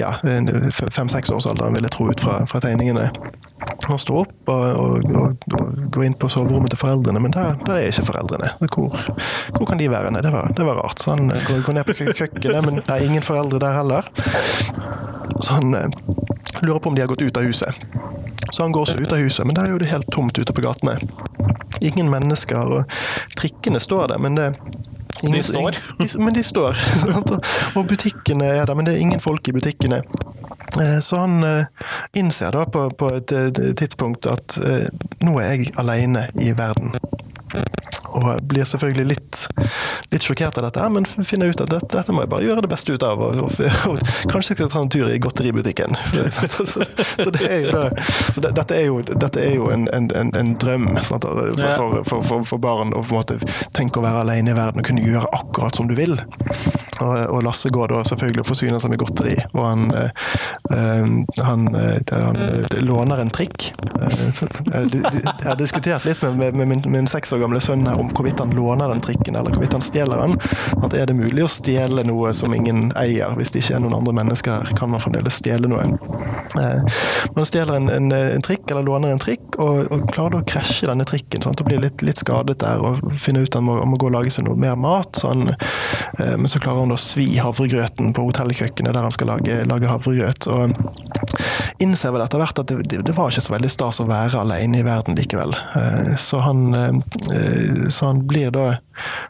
ja, 0.00 0.16
fem-seksårsalderen, 0.22 1.76
vil 1.76 1.88
jeg 1.88 1.94
tro, 1.96 2.10
ut 2.10 2.24
fra, 2.24 2.42
fra 2.50 2.62
tegningene. 2.62 3.10
Han 3.86 3.98
står 4.00 4.22
opp 4.22 4.52
og, 4.52 4.64
og, 4.80 5.10
og, 5.10 5.48
og, 5.56 5.80
går 5.92 6.06
inn 6.06 6.16
på 6.20 6.30
soverommet 6.32 6.72
til 6.72 6.80
foreldrene, 6.80 7.20
men 7.22 7.34
der, 7.34 7.56
der 7.66 7.80
er 7.80 7.90
ikke 7.90 8.08
foreldrene. 8.08 8.52
Hvor, 8.66 8.94
hvor, 9.56 9.66
kan 9.68 9.80
de 9.80 9.90
være? 9.92 10.12
Det 10.22 10.32
var, 10.32 10.52
det 10.56 10.66
var 10.66 10.80
rart. 10.80 11.02
Så 11.02 11.14
han 11.16 11.28
går, 11.28 11.64
går 11.66 11.78
ned 11.78 11.88
på 11.88 11.98
kjøkkenet, 12.00 12.62
men 12.66 12.80
det 12.80 12.88
er 12.88 13.06
ingen 13.06 13.24
foreldre 13.24 13.60
der 13.62 13.76
heller. 13.76 14.08
Så 15.40 15.56
han 15.56 15.74
eh, 15.74 15.88
lurer 16.62 16.78
på 16.78 16.88
om 16.88 16.94
de 16.94 17.00
har 17.00 17.08
gått 17.08 17.22
ut 17.22 17.36
av 17.36 17.42
huset. 17.42 17.74
Så 18.50 18.62
han 18.62 18.72
går 18.72 18.80
også 18.80 18.98
ut 18.98 19.12
av 19.12 19.18
huset, 19.18 19.46
men 19.46 19.54
der 19.54 19.68
er 19.68 19.74
jo 19.74 19.80
det 19.82 19.90
helt 19.92 20.10
tomt 20.12 20.38
ute 20.38 20.52
på 20.52 20.64
gatene. 20.64 20.98
Ingen 21.80 22.10
mennesker, 22.10 22.58
og 22.58 22.96
trikkene 23.38 23.80
står 23.80 24.14
der, 24.14 24.18
men 24.18 24.38
det 24.38 24.54
Ingen, 25.22 25.36
de 25.36 25.42
står? 25.42 25.76
Ingen, 25.98 26.24
men 26.24 26.34
de 26.34 26.42
står. 26.42 26.78
og 27.76 27.86
butikkene 27.86 28.44
er 28.44 28.64
der, 28.66 28.74
men 28.74 28.86
det 28.88 28.94
er 28.94 29.02
ingen 29.04 29.20
folk 29.20 29.48
i 29.48 29.52
butikkene. 29.52 30.02
Eh, 30.80 30.98
så 31.00 31.16
han 31.16 31.42
eh, 31.44 31.64
innser 32.12 32.56
da 32.56 32.64
på, 32.64 32.86
på 32.90 33.10
et 33.18 33.34
tidspunkt 33.76 34.26
at 34.30 34.56
eh, 34.64 34.86
nå 35.20 35.36
er 35.42 35.52
jeg 35.52 35.74
alene 35.80 36.28
i 36.40 36.54
verden 36.56 36.94
og 38.10 38.42
blir 38.50 38.66
selvfølgelig 38.68 39.06
litt, 39.06 39.40
litt, 40.10 40.24
sjokkert 40.24 40.58
av 40.58 40.66
dette, 40.68 40.86
men 40.92 41.06
finner 41.06 41.52
ut 41.52 41.62
at 41.62 41.70
dette, 41.70 41.90
dette, 41.94 42.14
må 42.14 42.24
jeg 42.24 42.32
bare 42.32 42.46
gjøre 42.48 42.64
det 42.64 42.70
beste 42.72 42.94
ut 42.94 43.06
av. 43.06 43.22
Og, 43.22 43.42
og, 43.44 43.60
og 43.90 44.00
kanskje 44.30 44.54
jeg 44.54 44.60
skal 44.60 44.72
ta 44.72 44.82
en 44.84 44.92
tur 44.92 45.10
i 45.10 45.18
godteributikken. 45.22 45.96
Så, 46.14 46.48
så, 46.70 46.84
så, 47.24 47.30
det 47.34 47.46
er 47.46 47.66
jo, 47.68 47.84
så 48.34 48.44
det, 48.44 48.52
dette 48.58 48.78
er 48.78 48.88
jo, 48.88 49.00
dette 49.10 49.44
er 49.44 49.56
jo 49.56 49.70
en, 49.74 49.86
en, 49.94 50.10
en, 50.36 50.54
drøm 50.60 50.90
sant, 51.06 51.24
for, 51.24 52.00
for, 52.04 52.24
for, 52.26 52.44
for, 52.46 52.60
barn 52.60 52.94
å 52.94 53.04
på 53.04 53.14
en 53.14 53.20
måte 53.20 53.38
tenke 53.76 54.00
å 54.00 54.04
være 54.04 54.24
alene 54.24 54.52
i 54.52 54.58
verden 54.58 54.82
og 54.82 54.88
kunne 54.90 55.04
gjøre 55.06 55.30
akkurat 55.36 55.76
som 55.76 55.88
du 55.90 55.96
vil. 55.98 56.18
Og, 57.00 57.14
og 57.30 57.44
Lasse 57.46 57.70
går 57.72 57.94
da 57.94 58.02
selvfølgelig 58.08 58.44
og 58.44 58.50
forsyner 58.50 58.82
seg 58.82 58.92
med 58.92 59.00
godteri, 59.00 59.36
og 59.54 59.62
han, 59.64 59.86
øh, 59.96 61.06
han, 61.46 61.68
øh, 61.74 61.96
han 62.10 62.40
låner 62.84 63.22
en 63.22 63.32
trikk. 63.32 63.70
Jeg 64.00 65.46
har 65.46 65.56
diskutert 65.58 66.04
litt 66.04 66.20
med, 66.22 66.52
med, 66.60 66.68
med 66.74 66.90
min 66.90 67.08
seks 67.10 67.32
år 67.32 67.44
gamle 67.44 67.62
sønn 67.64 67.86
her 67.88 67.99
om 68.00 68.10
hvorvidt 68.14 68.42
han 68.42 68.54
låner 68.56 68.92
den 68.92 69.02
trikken 69.04 69.36
eller 69.36 69.54
hvorvidt 69.54 69.76
han 69.76 69.84
stjeler 69.84 70.22
den. 70.24 70.36
At 70.84 70.94
er 70.96 71.10
det 71.10 71.16
mulig 71.18 71.44
å 71.44 71.50
stjele 71.50 72.04
noe 72.08 72.32
som 72.36 72.54
ingen 72.56 72.90
eier? 72.98 73.34
Hvis 73.38 73.54
det 73.54 73.64
ikke 73.64 73.78
er 73.78 73.84
noen 73.84 73.98
andre 74.00 74.16
mennesker 74.20 74.56
her, 74.56 74.74
kan 74.78 74.92
man 74.92 75.02
fremdeles 75.02 75.40
stjele 75.40 75.70
noe. 75.70 75.84
Eh, 76.60 77.00
man 77.36 77.46
stjeler 77.46 77.76
en, 77.78 77.88
en, 77.92 78.10
en, 78.12 78.42
trikk 78.44 78.70
eller 78.70 78.86
låner 78.86 79.14
en 79.14 79.22
trikk, 79.22 79.58
og, 79.62 79.86
og 79.92 80.08
klarer 80.10 80.40
å 80.40 80.46
krasje 80.48 80.88
denne 80.90 81.06
trikken 81.08 81.44
sant? 81.44 81.60
og 81.62 81.68
blir 81.70 81.82
litt, 81.82 82.02
litt, 82.06 82.20
skadet 82.20 82.58
der 82.62 82.82
og 82.82 83.00
finner 83.20 83.46
ut 83.46 83.52
at 83.52 83.60
han 83.60 83.68
må, 83.68 83.98
gå 84.00 84.08
og 84.08 84.16
lage 84.16 84.32
seg 84.34 84.46
noe 84.48 84.58
mer 84.58 84.78
mat. 84.80 85.14
Så 85.20 85.32
han, 85.32 85.54
eh, 85.54 86.36
men 86.36 86.50
så 86.50 86.62
klarer 86.62 86.84
han 86.84 86.96
å 86.96 87.00
svi 87.00 87.32
havregrøten 87.38 88.14
på 88.16 88.26
hotellkjøkkenet 88.30 88.96
der 88.96 89.06
han 89.06 89.14
skal 89.14 89.34
lage, 89.34 89.62
lage 89.70 89.90
havregrøt. 89.90 90.50
og 90.50 90.76
innser 91.80 92.12
vel 92.12 92.24
etter 92.24 92.40
hvert 92.40 92.60
at 92.60 92.68
det, 92.68 93.00
det, 93.06 93.14
var 93.16 93.30
ikke 93.32 93.44
så 93.44 93.54
veldig 93.54 93.70
stas 93.72 94.00
å 94.02 94.08
være 94.08 94.42
alene 94.42 94.82
i 94.82 94.86
verden 94.86 95.16
likevel. 95.16 95.54
Eh, 95.78 96.12
så 96.20 96.42
han 96.44 96.74
så 97.90 98.10
han 98.10 98.22
blir 98.26 98.50
da 98.54 98.66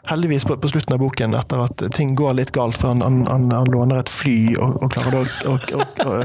heldigvis 0.09 0.45
på, 0.45 0.57
på, 0.57 0.69
slutten 0.71 0.93
av 0.95 0.99
boken, 0.99 1.35
etter 1.37 1.63
at 1.63 1.83
ting 1.95 2.15
går 2.19 2.35
litt 2.39 2.51
galt, 2.55 2.77
for 2.79 2.91
han, 2.91 3.03
han, 3.05 3.21
han, 3.29 3.49
han 3.55 3.71
låner 3.71 4.01
et 4.01 4.11
fly 4.11 4.35
og, 4.57 4.77
og 4.83 4.93
klarer 4.95 5.15
da 5.15 5.51
å 5.51 6.15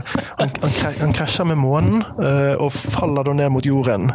Han 0.41 1.15
krasjer 1.15 1.49
med 1.49 1.61
månen 1.61 2.03
uh, 2.21 2.55
og 2.63 2.73
faller 2.75 3.27
da 3.27 3.37
ned 3.37 3.53
mot 3.55 3.67
jorden, 3.67 4.11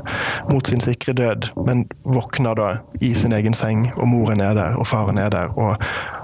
mot 0.50 0.68
sin 0.68 0.84
sikre 0.84 1.16
død, 1.18 1.52
men 1.66 1.86
våkner 2.04 2.58
da 2.58 2.72
i 3.02 3.14
sin 3.18 3.36
egen 3.36 3.56
seng, 3.58 3.90
og 3.98 4.10
moren 4.12 4.44
er 4.44 4.58
der, 4.58 4.80
og 4.80 4.90
faren 4.90 5.22
er 5.22 5.32
der. 5.34 5.54
og 5.58 5.78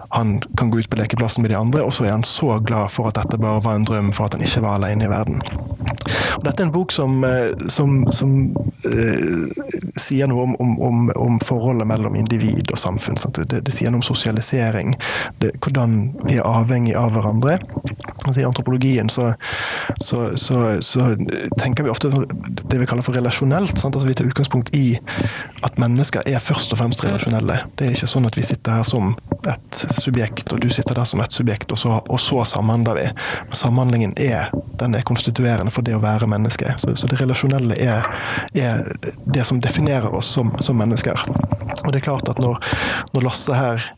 han 0.10 0.42
kan 0.58 0.70
gå 0.72 0.80
ut 0.80 0.90
på 0.90 0.98
lekeplassen 0.98 1.42
med 1.42 1.52
de 1.52 1.58
andre, 1.58 1.82
og 1.84 1.94
så 1.94 2.06
er 2.06 2.14
han 2.16 2.24
så 2.24 2.60
glad 2.60 2.92
for 2.92 3.10
at 3.10 3.18
dette 3.20 3.40
bare 3.42 3.64
var 3.64 3.76
en 3.76 3.88
drøm, 3.88 4.14
for 4.16 4.26
at 4.28 4.38
han 4.38 4.44
ikke 4.46 4.64
var 4.64 4.80
alene 4.80 5.04
i 5.04 5.12
verden. 5.12 5.42
Og 6.38 6.46
dette 6.48 6.64
er 6.64 6.68
en 6.68 6.74
bok 6.74 6.94
som, 6.94 7.24
eh, 7.26 7.54
som, 7.74 8.00
som 8.14 8.34
uh, 8.86 9.46
sier 10.00 10.30
noe 10.30 10.48
om, 10.48 10.56
om, 10.60 11.08
om, 11.16 11.40
forholdet 11.44 11.88
mellom 11.90 12.18
individ 12.20 12.72
og 12.74 12.82
samfunn. 12.82 13.20
Det, 13.38 13.62
det, 13.62 13.74
sier 13.74 13.94
noe 13.94 14.02
om 14.02 14.06
sosialisering, 14.06 14.96
det, 15.42 15.54
hvordan 15.64 15.98
vi 16.26 16.38
er 16.38 16.48
avhengig 16.48 16.96
av 16.98 17.14
hverandre. 17.16 17.60
Altså, 18.26 18.42
I 18.42 18.48
antropologien 18.48 19.10
så, 19.10 19.32
så, 20.04 20.38
så, 20.38 20.82
så, 20.84 21.14
tenker 21.62 21.86
vi 21.86 21.94
ofte 21.94 22.12
det 22.12 22.80
vi 22.82 22.88
kaller 22.90 23.06
for 23.06 23.16
relasjonelt. 23.18 23.78
Altså, 23.78 24.06
vi 24.08 24.18
tar 24.18 24.28
utgangspunkt 24.28 24.74
i 24.76 24.98
at 25.66 25.80
mennesker 25.82 26.28
er 26.28 26.44
først 26.44 26.74
og 26.76 26.82
fremst 26.82 27.04
relasjonelle. 27.06 27.62
Det 27.78 27.88
er 27.88 27.96
ikke 27.96 28.12
sånn 28.12 28.28
at 28.30 28.38
vi 28.38 28.46
sitter 28.46 28.80
her 28.80 28.88
som 28.88 29.16
et 29.48 29.82
subjekt, 30.02 30.52
og 30.54 30.62
du 30.62 30.70
sitter 30.74 30.98
der 30.98 31.08
som 31.08 31.22
et 31.24 31.34
subjekt, 31.34 31.72
og 31.72 31.80
så, 31.80 32.00
og 32.04 32.20
samhandler 32.48 33.00
vi. 33.00 33.06
Samhandlingen 33.56 34.14
er, 34.18 34.52
den 34.80 34.96
er 34.98 35.06
konstituerende 35.08 35.72
for 35.74 35.86
det 35.88 35.96
å 35.98 36.02
være 36.04 36.07
menneske. 36.28 36.74
Så, 36.78 37.08
det 37.08 37.20
relasjonelle 37.22 37.78
er, 37.82 38.08
er, 38.56 38.84
det 39.26 39.46
som 39.48 39.62
definerer 39.64 40.14
oss 40.16 40.32
som, 40.38 40.54
som 40.64 40.78
mennesker. 40.80 41.24
Og 41.84 41.92
det 41.92 42.02
er 42.02 42.08
klart 42.10 42.30
at 42.32 42.42
når, 42.44 42.60
når 43.14 43.28
Lasse 43.28 43.58
her 43.58 43.90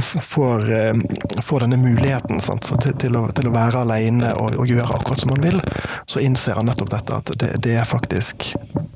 får, 0.00 0.72
eh, 0.72 0.94
får, 1.42 1.60
denne 1.60 1.76
muligheten 1.76 2.40
sant, 2.40 2.66
til, 2.82 2.94
til, 2.98 3.16
å, 3.16 3.28
til, 3.30 3.46
å, 3.46 3.52
være 3.54 3.84
alene 3.84 4.32
og, 4.34 4.56
og, 4.58 4.66
gjøre 4.66 4.96
akkurat 4.96 5.22
som 5.22 5.30
man 5.30 5.44
vil, 5.44 5.60
så 6.10 6.22
innser 6.24 6.58
han 6.58 6.66
nettopp 6.66 6.90
dette 6.90 7.18
at 7.20 7.30
det, 7.38 7.52
det, 7.62 7.76
er, 7.78 7.86
faktisk, 7.86 8.48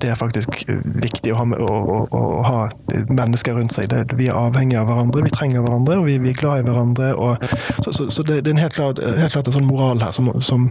det 0.03 0.11
er, 0.11 0.19
faktisk, 0.19 0.64
viktig 1.05 1.35
å 1.35 1.39
ha, 1.39 1.47
å, 1.62 2.01
å, 2.11 2.23
ha, 2.43 2.59
mennesker 3.07 3.55
rundt 3.55 3.77
seg. 3.77 3.93
Det, 3.93 4.19
vi 4.19 4.27
er 4.27 4.39
avhengige 4.39 4.83
av 4.83 4.91
hverandre, 4.91 5.23
vi 5.29 5.35
trenger 5.37 5.62
hverandre, 5.62 6.01
og 6.01 6.11
vi, 6.11 6.19
vi 6.25 6.35
er 6.35 6.41
glad 6.41 6.64
i 6.64 6.66
hverandre. 6.66 7.12
Og, 7.14 7.47
så, 7.85 7.93
så, 7.93 8.09
så 8.11 8.27
det, 8.27 8.41
er 8.43 8.51
en 8.57 8.62
helt 8.64 8.75
klart, 8.75 8.99
helt 8.99 9.37
klart 9.37 9.53
en 9.53 9.59
sånn 9.61 9.71
moral 9.71 10.03
her 10.03 10.14
som, 10.16 10.33
som 10.43 10.66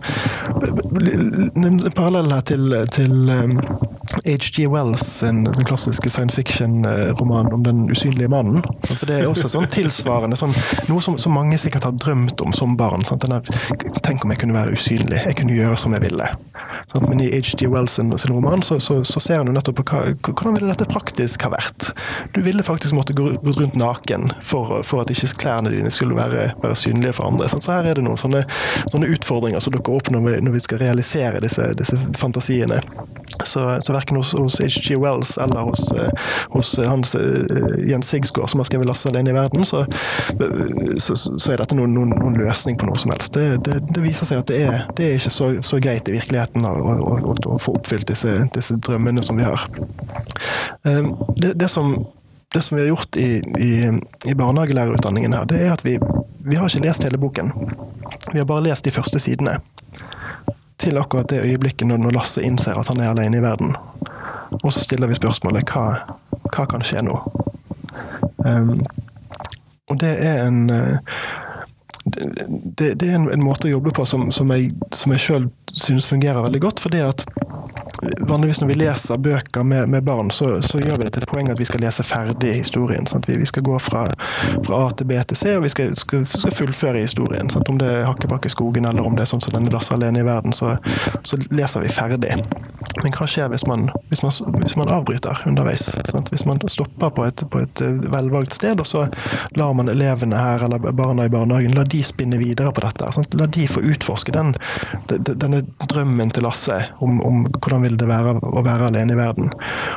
En 1.58 1.80
parallell 1.95 2.32
her 2.34 2.43
til, 2.48 2.74
til 2.91 3.32
H.G. 4.26 4.68
Wells 4.68 5.05
sin, 5.20 5.43
sin 5.55 5.65
klassiske 5.65 6.09
science 6.09 6.36
fiction-roman 6.36 7.53
om 7.53 7.63
den 7.63 7.89
usynlige 7.91 8.30
mannen. 8.32 8.63
For 8.88 9.05
det 9.09 9.22
er 9.22 9.30
også 9.30 9.49
sånn 9.51 9.68
tilsvarende, 9.72 10.38
sånn, 10.39 10.55
noe 10.89 11.03
som, 11.03 11.18
som, 11.22 11.36
mange 11.38 11.59
sikkert 11.61 11.88
har 11.88 11.97
drømt 11.97 12.41
om 12.41 12.55
som 12.55 12.78
barn. 12.80 13.05
Denne, 13.22 13.41
tenk 14.05 14.26
om 14.26 14.34
jeg 14.34 14.41
kunne 14.43 14.57
være 14.57 14.78
usynlig, 14.78 15.22
jeg 15.26 15.38
kunne 15.39 15.57
gjøre 15.57 15.78
som 15.80 15.95
jeg 15.95 16.05
ville. 16.07 16.30
Sånn, 16.91 17.05
men 17.09 17.22
i 17.24 17.30
H.G. 17.36 17.68
Wells 17.68 17.97
sin, 17.97 18.13
sin 18.18 18.32
roman 18.32 18.63
så, 18.63 18.80
så, 18.80 19.01
så, 19.03 19.20
ser 19.24 19.41
han 19.41 19.49
jo 19.49 19.55
nettopp 19.55 19.82
på 19.82 19.86
hva, 19.91 20.01
hvordan 20.30 20.55
ville 20.55 20.72
dette 20.72 20.88
praktisk 20.88 21.43
ha 21.43 21.51
vært. 21.51 21.89
Du 22.36 22.39
ville 22.45 22.63
faktisk 22.63 22.95
måtte 22.95 23.15
gå, 23.18 23.30
gå 23.43 23.55
rundt 23.57 23.76
naken 23.80 24.32
for, 24.39 24.80
for, 24.88 25.03
at 25.03 25.11
ikke 25.11 25.34
klærne 25.43 25.74
dine 25.74 25.91
skulle 25.93 26.15
være, 26.18 26.49
være 26.63 26.80
synlige 26.80 27.18
for 27.20 27.28
andre. 27.28 27.49
Sånn, 27.51 27.63
så 27.65 27.76
her 27.76 27.91
er 27.91 27.99
det 27.99 28.05
noen 28.07 28.20
sånne, 28.20 28.45
sånne, 28.91 29.11
utfordringer 29.18 29.63
som 29.63 29.76
dukker 29.76 29.99
opp 29.99 30.11
når 30.13 30.26
vi, 30.26 30.36
når 30.47 30.55
vi 30.55 30.63
skal 30.63 30.82
realisere 30.86 31.43
disse, 31.43 31.70
disse 31.78 31.99
fantasiene. 32.18 32.80
Så, 33.43 33.65
så 33.84 33.93
verken 34.08 34.18
hos, 34.18 34.34
hos 34.34 34.60
H.G. 34.60 34.95
Wells 34.95 35.38
eller 35.38 35.60
hos, 35.60 35.93
hos 36.49 36.78
hans 36.78 37.16
Jens 37.88 38.10
Sigsgaard, 38.10 38.49
som 38.49 38.60
har 38.60 38.66
skrevet 38.66 38.86
'Lasse 38.88 39.10
alene 39.10 39.30
i 39.30 39.34
verden', 39.34 39.66
så, 39.66 39.86
så, 40.97 41.16
så 41.16 41.51
er 41.51 41.58
dette 41.58 41.76
noen, 41.76 41.93
noen, 41.93 42.10
noen, 42.10 42.38
løsning 42.38 42.78
på 42.78 42.86
noe 42.86 42.97
som 42.97 43.12
helst. 43.12 43.34
Det, 43.34 43.58
det, 43.66 43.82
det 43.93 44.03
viser 44.03 44.26
seg 44.26 44.39
at 44.39 44.47
det 44.47 44.62
er, 44.64 44.86
det 44.97 45.05
er 45.05 45.18
ikke 45.18 45.34
så, 45.34 45.49
så 45.62 45.80
greit 45.80 46.08
i 46.08 46.16
virkeligheten 46.16 46.66
å 46.66 47.58
få 47.60 47.78
oppfylt 47.78 48.08
disse, 48.08 48.47
disse, 48.53 48.78
drømmene 48.78 49.24
som 49.24 49.38
vi 49.38 49.43
har. 49.47 49.68
Det, 50.84 51.70
som, 51.70 52.05
det 52.53 52.62
som, 52.62 52.78
vi 52.78 52.84
har 52.84 52.89
gjort 52.93 53.18
i, 53.18 53.41
i, 53.60 53.72
i 54.30 54.34
barnehagelærerutdanningen 54.38 55.34
her, 55.34 55.49
det 55.49 55.64
er 55.66 55.74
at 55.74 55.84
vi, 55.86 55.97
vi 56.45 56.55
har 56.55 56.70
ikke 56.70 56.86
lest 56.88 57.03
hele 57.03 57.20
boken. 57.20 57.51
Vi 58.32 58.39
har 58.39 58.47
bare 58.47 58.70
lest 58.70 58.86
de 58.86 58.93
første 58.93 59.20
sidene. 59.20 59.60
Til 60.78 60.97
akkurat 60.97 61.30
det 61.30 61.41
øyeblikket 61.45 61.89
når 61.89 62.13
Lasse 62.13 62.43
innser 62.45 62.78
at 62.78 62.91
han 62.91 63.01
er 63.01 63.11
alene 63.11 63.39
i 63.39 63.43
verden. 63.43 63.75
Og 64.63 64.73
så 64.73 64.84
stiller 64.84 65.09
vi 65.09 65.17
spørsmålet 65.17 65.67
hva, 65.73 65.86
hva 66.53 66.65
kan 66.69 66.86
skje 66.86 67.03
nå? 67.05 67.17
Um, 68.45 68.80
og 69.89 69.99
det 69.99 70.13
er 70.23 70.45
en 70.45 70.69
uh, 70.69 70.97
det, 72.07 72.93
det, 72.99 73.09
er 73.09 73.15
en, 73.17 73.28
en, 73.32 73.43
måte 73.43 73.67
å 73.67 73.71
jobbe 73.71 73.91
på 73.95 74.05
som, 74.07 74.30
som 74.32 74.51
jeg, 74.53 74.71
som 74.95 75.13
sjøl 75.19 75.49
synes 75.73 76.07
fungerer 76.07 76.45
veldig 76.45 76.61
godt. 76.63 76.80
fordi 76.80 77.01
at 77.03 77.25
Vanligvis 78.28 78.62
når 78.62 78.68
vi 78.68 78.78
leser 78.78 79.18
bøker 79.18 79.64
med, 79.64 79.89
med 79.89 80.04
barn, 80.04 80.32
så, 80.32 80.62
så, 80.62 80.80
gjør 80.80 80.98
vi 80.98 81.08
det 81.08 81.14
til 81.16 81.24
et 81.26 81.30
poeng 81.30 81.50
at 81.50 81.60
vi 81.60 81.66
skal 81.66 81.82
lese 81.82 82.06
ferdig 82.06 82.54
historien. 82.60 83.08
Vi, 83.28 83.38
vi 83.41 83.50
skal 83.50 83.66
gå 83.66 83.80
fra, 83.82 84.06
fra, 84.66 84.82
A 84.86 84.91
til 84.93 85.10
B 85.10 85.18
til 85.28 85.38
C, 85.38 85.56
og 85.58 85.64
vi 85.66 85.72
skal, 85.74 85.95
skal, 85.98 86.26
skal 86.28 86.54
fullføre 86.54 87.02
historien. 87.02 87.50
Sant? 87.50 87.70
Om 87.70 87.80
det 87.82 87.89
er 87.89 88.06
Hakkebakk 88.08 88.45
i 88.45 88.54
skogen, 88.54 88.86
eller 88.86 89.06
om 89.06 89.18
det 89.18 89.26
er 89.26 89.32
sånn 89.32 89.43
som 89.43 89.56
denne 89.56 89.74
Lasse 89.74 89.95
alene 89.95 90.22
i 90.22 90.28
verden, 90.28 90.54
så, 90.54 90.76
så, 91.24 91.39
leser 91.50 91.86
vi 91.86 91.93
ferdig. 91.93 92.36
Men 93.02 93.14
hva 93.14 93.28
skjer 93.30 93.50
hvis 93.52 93.66
man, 93.70 93.88
hvis 94.12 94.24
man, 94.26 94.34
hvis 94.62 94.78
man 94.80 94.91
avbryter 94.93 95.41
underveis? 95.50 95.89
Sant? 96.12 96.32
Hvis 96.34 96.45
man 96.48 96.62
stopper 96.70 97.12
på 97.14 97.26
et, 97.28 97.43
på 97.52 97.62
et 97.66 97.82
eh, 97.84 97.98
velvalgt 98.14 98.56
sted, 98.58 98.82
og 98.82 98.89
så 98.89 99.08
lar 99.58 99.74
man 99.78 99.89
elevene 99.91 100.38
her, 100.38 100.66
eller 100.68 100.91
barna 100.93 101.26
i 101.28 101.34
barnehagen, 101.34 101.76
la 101.78 101.86
de 101.88 102.04
spinne 102.06 102.39
videre 102.41 102.74
på 102.74 102.86
dette. 102.86 103.10
Sant? 103.16 103.34
La 103.38 103.50
de 103.50 103.68
få 103.70 103.84
utforske 103.86 104.34
den, 104.36 104.54
denne 105.10 105.64
drømmen 105.89 106.34
til 106.34 106.45
Lasse 106.48 106.80
om, 107.04 107.20
om 107.26 107.43
hvordan 107.58 107.87
vil 107.88 107.98
det 108.00 108.10
være 108.10 108.38
å 108.44 108.64
være 108.66 108.92
alene 108.92 109.16
i 109.16 109.20
verden. 109.20 109.52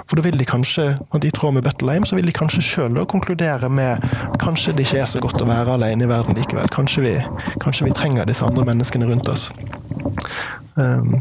For 0.07 0.19
da 0.19 0.25
vil 0.27 0.39
de 0.41 0.49
kanskje, 0.49 0.87
i 1.21 1.33
tråd 1.35 1.59
med 1.59 1.67
Bettelheim, 1.67 2.07
så 2.09 2.19
vil 2.19 2.29
de 2.29 2.37
kanskje 2.37 2.65
sjøl 2.65 3.01
konkludere 3.11 3.71
med 3.73 4.05
kanskje 4.43 4.75
det 4.77 4.87
ikke 4.87 5.03
er 5.03 5.11
så 5.11 5.23
godt 5.23 5.43
å 5.43 5.49
være 5.51 5.77
alene 5.77 6.07
i 6.07 6.11
verden 6.11 6.39
likevel. 6.39 6.71
Kanskje 6.75 7.05
vi, 7.07 7.15
kanskje 7.63 7.89
vi 7.89 7.97
trenger 7.97 8.29
disse 8.29 8.47
andre 8.47 8.67
menneskene 8.71 9.11
rundt 9.11 9.31
oss. 9.33 9.51
Um, 10.77 11.21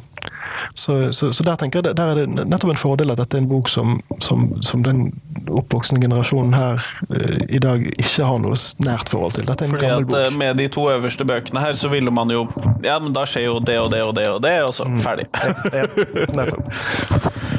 så, 0.80 1.14
så, 1.14 1.34
så, 1.34 1.44
der 1.44 1.58
tenker 1.60 1.82
jeg 1.82 1.96
der 1.98 2.12
er 2.14 2.22
det 2.22 2.46
nettopp 2.48 2.72
en 2.72 2.80
fordel 2.80 3.12
at 3.12 3.20
dette 3.20 3.36
er 3.36 3.44
en 3.44 3.50
bok 3.52 3.68
som, 3.72 3.98
som, 4.24 4.48
som 4.64 4.84
den 4.86 5.10
oppvoksende 5.52 6.00
generasjonen 6.06 6.56
her 6.56 6.80
uh, 7.12 7.42
i 7.50 7.60
dag 7.60 7.84
ikke 7.92 8.30
har 8.30 8.40
noe 8.40 8.56
nært 8.86 9.12
forhold 9.12 9.36
til. 9.36 9.48
Dette 9.50 9.66
er 9.66 9.72
en 9.72 9.76
Fordi 9.76 9.90
gammel 9.90 10.08
bok. 10.08 10.18
At, 10.22 10.32
uh, 10.32 10.40
med 10.40 10.62
de 10.62 10.70
to 10.72 10.88
øverste 10.94 11.28
bøkene 11.28 11.66
her, 11.66 11.76
så 11.76 11.92
ville 11.92 12.14
man 12.16 12.32
jo 12.32 12.48
Ja, 12.86 12.96
men 13.04 13.12
da 13.16 13.26
skjer 13.28 13.50
jo 13.50 13.60
det 13.60 13.76
og 13.84 13.92
det 13.92 14.06
og 14.08 14.16
det 14.16 14.28
og 14.32 14.42
det, 14.46 14.56
og 14.64 14.74
så 14.74 14.88
mm. 14.88 15.00
ferdig. 15.04 15.28
Ja, 15.36 15.84
ja, 15.84 16.30
nettopp. 16.40 17.58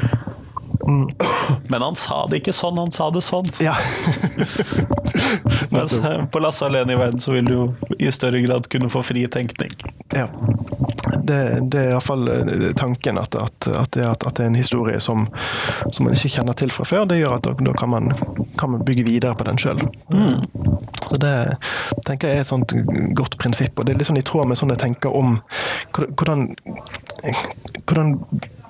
Mm. 0.91 1.07
Men 1.67 1.81
han 1.81 1.95
sa 1.95 2.25
det 2.27 2.41
ikke 2.41 2.53
sånn, 2.55 2.79
han 2.81 2.91
sa 2.91 3.09
det 3.13 3.23
sånn. 3.23 3.47
Ja. 3.63 3.75
Mens 5.73 5.95
på 6.31 6.41
Lasse 6.43 6.67
alene 6.67 6.93
i 6.93 6.99
verden 6.99 7.19
så 7.23 7.31
vil 7.35 7.47
du 7.47 7.53
jo 7.53 7.65
i 7.99 8.11
større 8.11 8.41
grad 8.43 8.67
kunne 8.71 8.89
få 8.91 9.03
fri 9.07 9.23
tenkning. 9.31 9.71
Ja. 10.15 10.27
Det, 11.23 11.37
det 11.71 11.79
er 11.79 11.89
iallfall 11.95 12.27
eh, 12.29 12.67
tanken 12.77 13.17
at, 13.17 13.35
at, 13.35 13.67
at, 13.67 13.91
det, 13.95 14.05
at, 14.05 14.25
det 14.37 14.43
er 14.43 14.51
en 14.51 14.59
historie 14.59 14.99
som, 14.99 15.25
som, 15.91 16.05
man 16.05 16.15
ikke 16.15 16.29
kjenner 16.35 16.57
til 16.57 16.71
fra 16.73 16.85
før. 16.87 17.07
Det 17.09 17.19
gjør 17.21 17.37
at 17.37 17.47
da, 17.47 17.55
da 17.57 17.73
kan, 17.77 17.91
man, 17.93 18.11
kan, 18.59 18.73
man, 18.75 18.85
bygge 18.85 19.07
videre 19.07 19.35
på 19.35 19.47
den 19.47 19.59
sjøl. 19.61 19.81
Mm. 20.13 20.45
Så 21.07 21.19
det 21.23 21.35
tenker 22.07 22.29
jeg 22.31 22.41
er 22.41 22.45
et 22.45 22.51
sånt 22.51 22.75
godt 23.17 23.37
prinsipp, 23.41 23.79
og 23.79 23.87
det 23.87 23.95
er 23.95 24.01
litt 24.01 24.11
sånn 24.11 24.21
i 24.21 24.25
tråd 24.27 24.49
med 24.49 24.59
sånn 24.59 24.73
jeg 24.75 24.83
tenker 24.85 25.15
om 25.17 25.39
hvordan, 25.95 26.49
hvordan 27.87 28.15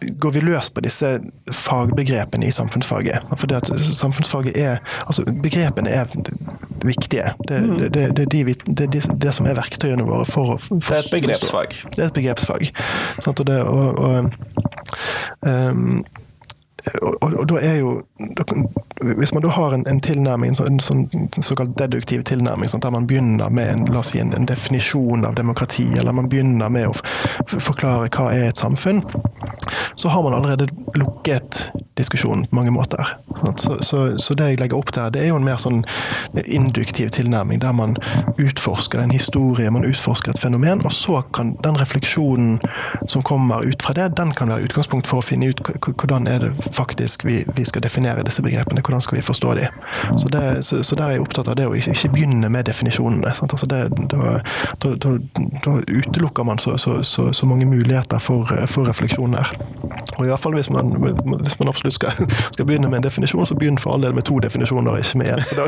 går 0.01 0.31
vi 0.31 0.39
løs 0.39 0.69
på 0.69 0.81
disse 0.81 1.19
fagbegrepene 1.51 2.47
i 2.47 2.51
samfunnsfaget. 2.51 3.27
For 3.37 3.47
det 3.47 3.55
at 3.61 3.85
samfunnsfaget 3.85 4.57
er 4.57 4.77
Altså, 5.07 5.23
begrepene 5.43 5.89
er 5.89 6.05
viktige. 6.83 7.33
Det, 7.47 7.61
mm. 7.61 7.79
det, 7.79 7.93
det, 7.93 8.17
det 8.17 8.23
er 8.23 8.85
de, 8.87 9.01
det, 9.21 9.33
som 9.33 9.45
er 9.45 9.57
verktøyene 9.57 10.05
våre 10.07 10.25
for 10.25 10.55
å 10.55 10.57
Det 10.57 10.91
er 10.91 11.03
et 11.03 11.11
begrepsfag. 11.11 11.77
Det 11.95 12.03
er 12.03 12.09
et 12.09 12.17
begrepsfag. 12.17 12.71
Sant? 13.19 13.39
Og, 13.39 13.47
det, 13.47 13.61
og, 13.61 13.99
og 13.99 14.31
um, 15.41 16.03
og, 17.01 17.15
og, 17.21 17.33
og, 17.33 17.47
da 17.49 17.59
er 17.61 17.75
jo 17.79 17.91
Hvis 19.17 19.33
man 19.33 19.43
da 19.43 19.49
har 19.49 19.73
en, 19.73 19.83
en 19.87 20.01
tilnærming, 20.01 20.55
en 20.61 20.79
sånn, 20.81 21.05
såkalt 21.41 21.73
deduktiv 21.77 22.23
tilnærming, 22.29 22.69
sånn, 22.69 22.83
der 22.83 22.93
man 22.93 23.07
begynner 23.09 23.49
med 23.53 23.69
en, 23.69 23.85
la 23.93 24.01
oss 24.03 24.13
si, 24.13 24.19
en, 24.21 24.33
en, 24.37 24.45
definisjon 24.49 25.25
av 25.25 25.35
demokrati, 25.39 25.87
eller 25.97 26.13
man 26.13 26.29
begynner 26.29 26.69
med 26.73 26.91
å 26.91 27.57
forklare 27.57 28.11
hva 28.13 28.29
er 28.35 28.51
et 28.51 28.61
samfunn, 28.61 29.01
så 29.97 30.13
har 30.13 30.23
man 30.25 30.37
allerede 30.37 30.69
lukket 30.97 31.71
diskusjonen 31.97 32.45
på 32.49 32.59
mange 32.59 32.73
måter. 32.75 33.15
Så, 33.57 33.77
så, 33.81 34.17
så, 34.17 34.33
det 34.33 34.49
jeg 34.49 34.59
legger 34.59 34.77
opp 34.77 34.95
her, 34.95 35.09
det 35.13 35.23
er 35.23 35.31
jo 35.31 35.39
en 35.39 35.45
mer 35.45 35.59
sånn 35.61 35.83
induktiv 36.45 37.11
tilnærming, 37.15 37.61
der 37.61 37.73
man 37.75 37.95
utforsker 38.41 39.01
en 39.01 39.13
historie, 39.13 39.71
man 39.71 39.85
utforsker 39.87 40.33
et 40.33 40.41
fenomen, 40.41 40.83
og 40.85 40.93
så 40.95 41.21
kan 41.35 41.55
den 41.63 41.79
refleksjonen 41.79 42.59
som 43.07 43.23
kommer 43.23 43.65
ut 43.65 43.83
fra 43.83 43.95
det, 43.97 44.11
den 44.17 44.33
kan 44.37 44.51
være 44.51 44.67
utgangspunkt 44.67 45.07
for 45.09 45.21
å 45.21 45.25
finne 45.25 45.51
ut 45.51 45.61
hvordan 45.87 46.27
er 46.27 46.45
det 46.45 46.51
faktisk 46.75 47.25
vi, 47.25 47.41
vi 47.55 47.65
skal 47.65 47.83
definere 47.83 48.25
disse 48.25 48.43
begrepene, 48.43 48.81
hvordan 48.81 49.01
skal 49.01 49.17
vi 49.17 49.25
forstå 49.25 49.53
de. 49.59 49.67
Så, 50.17 50.29
det, 50.33 50.43
så, 50.65 50.95
der 50.95 51.05
er 51.05 51.15
jeg 51.15 51.25
opptatt 51.25 51.49
av 51.51 51.57
det 51.59 51.67
å 51.67 51.75
ikke, 51.77 52.11
begynne 52.11 52.49
med 52.49 52.67
definisjonene. 52.67 53.33
Altså 53.41 53.67
det, 53.69 53.81
da, 54.11 54.37
da, 54.81 54.93
da, 54.95 55.13
da, 55.65 55.75
utelukker 55.87 56.43
man 56.47 56.59
så, 56.59 57.45
mange 57.45 57.65
muligheter 57.65 58.19
for, 58.19 58.51
for 58.67 58.87
refleksjoner. 58.89 59.53
Og 60.17 60.25
i 60.25 60.29
hvert 60.29 60.41
fall 60.41 60.55
hvis 60.55 60.69
man, 60.69 60.91
hvis 61.41 61.57
man 61.59 61.71
absolutt 61.71 61.97
skal, 61.97 62.15
skal, 62.53 62.65
begynne 62.65 62.89
med 62.89 63.01
en 63.01 63.03
definisjon, 63.03 63.20
så 63.27 63.55
begynn 63.55 63.77
for 63.77 63.93
all 63.93 64.01
del 64.01 64.13
med 64.13 64.25
to 64.25 64.39
definisjoner, 64.39 64.97
ikke 64.97 65.17
med 65.17 65.27
én. 65.27 65.43
Da, 65.55 65.67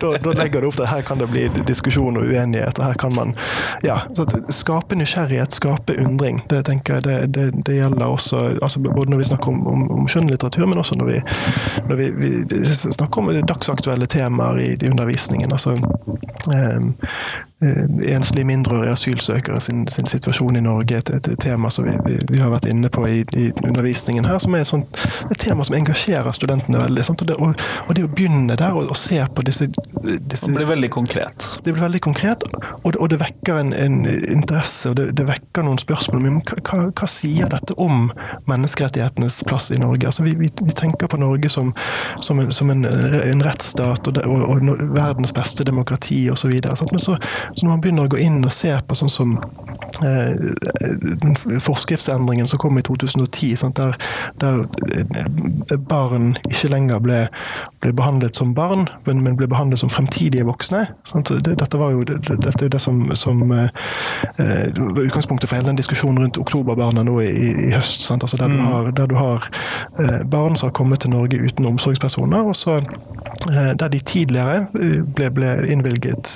da, 0.00 0.10
da, 0.22 0.32
legger 0.32 0.60
du 0.60 0.68
opp 0.68 0.76
til 0.78 0.88
her 0.88 1.02
kan 1.06 1.20
det 1.20 1.28
bli 1.30 1.46
diskusjon 1.66 2.16
og 2.18 2.28
uenighet. 2.28 2.78
og 2.78 2.84
her 2.84 2.98
kan 3.00 3.14
man 3.14 3.34
ja, 3.84 4.00
Skape 4.48 4.96
nysgjerrighet, 4.96 5.52
skape 5.52 5.96
undring. 6.00 6.42
Det 6.50 6.64
tenker 6.68 6.98
jeg 6.98 7.04
det, 7.04 7.18
det, 7.34 7.46
det 7.66 7.78
gjelder 7.78 8.06
også 8.06 8.42
altså 8.62 8.80
både 8.84 9.10
når 9.10 9.22
vi 9.22 9.28
snakker 9.30 9.52
om, 9.52 9.66
om, 9.66 9.90
om 9.90 10.08
skjønnlitteratur, 10.08 10.66
men 10.66 10.78
også 10.78 10.98
når 10.98 11.10
vi, 11.10 11.20
når 11.88 12.00
vi, 12.00 12.10
vi 12.20 12.64
snakker 12.74 13.22
om 13.22 13.32
dagsaktuelle 13.46 14.06
temaer 14.06 14.60
i, 14.62 14.70
i 14.80 14.90
undervisningen. 14.90 15.52
altså 15.52 15.76
um, 16.46 16.94
enslige 17.62 18.44
mindreårige 18.44 18.92
asylsøkere 18.92 19.60
sin, 19.60 19.88
sin, 19.88 20.06
situasjon 20.06 20.56
i 20.56 20.60
Norge, 20.60 20.96
et, 20.96 21.10
et, 21.10 21.28
tema 21.40 21.70
som 21.70 21.84
vi, 21.84 21.92
vi, 22.06 22.18
vi, 22.28 22.38
har 22.42 22.50
vært 22.52 22.66
inne 22.68 22.90
på 22.92 23.06
i, 23.06 23.22
i 23.36 23.44
undervisningen 23.64 24.26
her, 24.26 24.38
som 24.42 24.54
er 24.54 24.66
sånt, 24.68 24.98
et 25.30 25.38
tema 25.40 25.64
som 25.64 25.76
engasjerer 25.78 26.34
studentene 26.34 26.82
veldig. 26.82 27.04
Og 27.10 27.26
det, 27.28 27.36
og, 27.38 27.62
og, 27.86 27.94
det, 27.96 28.04
å 28.04 28.10
begynne 28.10 28.56
der 28.58 28.74
og, 28.74 28.90
og 28.90 28.98
se 28.98 29.20
på 29.36 29.44
disse, 29.46 29.68
disse, 29.70 30.48
Det 30.50 30.56
blir 30.56 30.68
veldig 30.68 30.90
konkret. 30.92 31.48
Det 31.64 31.72
blir 31.72 31.86
veldig 31.86 32.00
konkret, 32.04 32.44
og 32.82 32.92
det, 32.92 32.98
og 32.98 33.10
det 33.12 33.20
vekker 33.22 33.60
en, 33.62 33.72
en, 33.72 34.00
interesse, 34.34 34.90
og 34.90 35.00
det, 35.00 35.26
vekker 35.30 35.64
noen 35.64 35.80
spørsmål. 35.80 36.24
Men 36.26 36.42
hva, 36.42 36.88
hva, 36.90 37.08
sier 37.08 37.48
dette 37.50 37.78
om 37.80 38.10
menneskerettighetenes 38.50 39.40
plass 39.48 39.70
i 39.72 39.80
Norge? 39.80 40.10
Altså, 40.10 40.26
vi, 40.26 40.34
vi, 40.42 40.50
tenker 40.74 41.08
på 41.08 41.22
Norge 41.22 41.48
som, 41.52 41.72
som, 42.20 42.42
en, 42.42 42.52
som 42.52 42.70
en, 42.74 42.84
en 42.84 43.46
rettsstat 43.46 44.10
og, 44.10 44.68
verdens 44.94 45.32
beste 45.34 45.64
demokrati 45.64 46.24
osv. 46.32 46.52
Men 46.90 47.00
så, 47.00 47.16
så 47.52 47.64
når 47.64 47.70
man 47.70 47.84
begynner 47.84 48.08
å 48.08 48.14
gå 48.14 48.20
inn 48.24 48.40
og 48.44 48.52
se 48.54 48.72
på 48.88 48.96
sånn 48.98 49.12
som 49.12 49.36
eh, 50.04 51.58
forskriftsendringen 51.62 52.48
som 52.50 52.60
kom 52.62 52.78
i 52.78 52.84
2010, 52.86 53.56
sant, 53.60 53.80
der, 53.80 53.96
der, 54.42 54.64
eh, 54.94 55.76
barn 55.90 56.34
ikke 56.50 56.70
lenger 56.72 57.02
ble, 57.04 57.20
ble, 57.84 57.92
behandlet 57.96 58.36
som 58.36 58.54
barn, 58.56 58.86
men, 59.06 59.22
men, 59.24 59.36
ble 59.38 59.48
behandlet 59.50 59.82
som 59.82 59.92
fremtidige 59.92 60.46
voksne. 60.48 60.86
Sant? 61.08 61.32
dette 61.44 61.80
var 61.80 61.94
jo 61.94 62.04
dette 62.04 62.64
er 62.64 62.72
det 62.72 62.80
som, 62.82 63.06
som 63.18 63.42
eh, 63.52 63.68
var 64.38 65.02
utgangspunktet 65.04 65.48
for 65.48 65.58
hele 65.58 65.70
den 65.70 65.80
diskusjonen 65.80 66.22
rundt 66.24 66.40
oktoberbarna 66.40 67.04
nå 67.06 67.18
i, 67.24 67.30
i 67.68 67.72
høst. 67.74 68.06
Altså 68.14 68.38
der, 68.40 68.48
du 68.48 68.58
mm. 68.58 68.66
har, 68.66 68.90
der, 68.90 69.10
du 69.10 69.16
har, 69.18 69.48
eh, 69.98 70.22
barn 70.28 70.56
som 70.56 70.70
har 70.70 70.76
kommet 70.76 71.04
til 71.04 71.10
Norge 71.14 71.38
uten 71.38 71.66
omsorgspersoner. 71.66 72.42
og 72.42 72.56
så 72.56 72.78
eh, 72.80 73.23
der 73.52 73.88
de 73.92 74.00
tidligere 74.00 74.66
eh, 74.80 75.00
ble, 75.16 75.30
ble 75.34 75.52
innvilget 75.70 76.30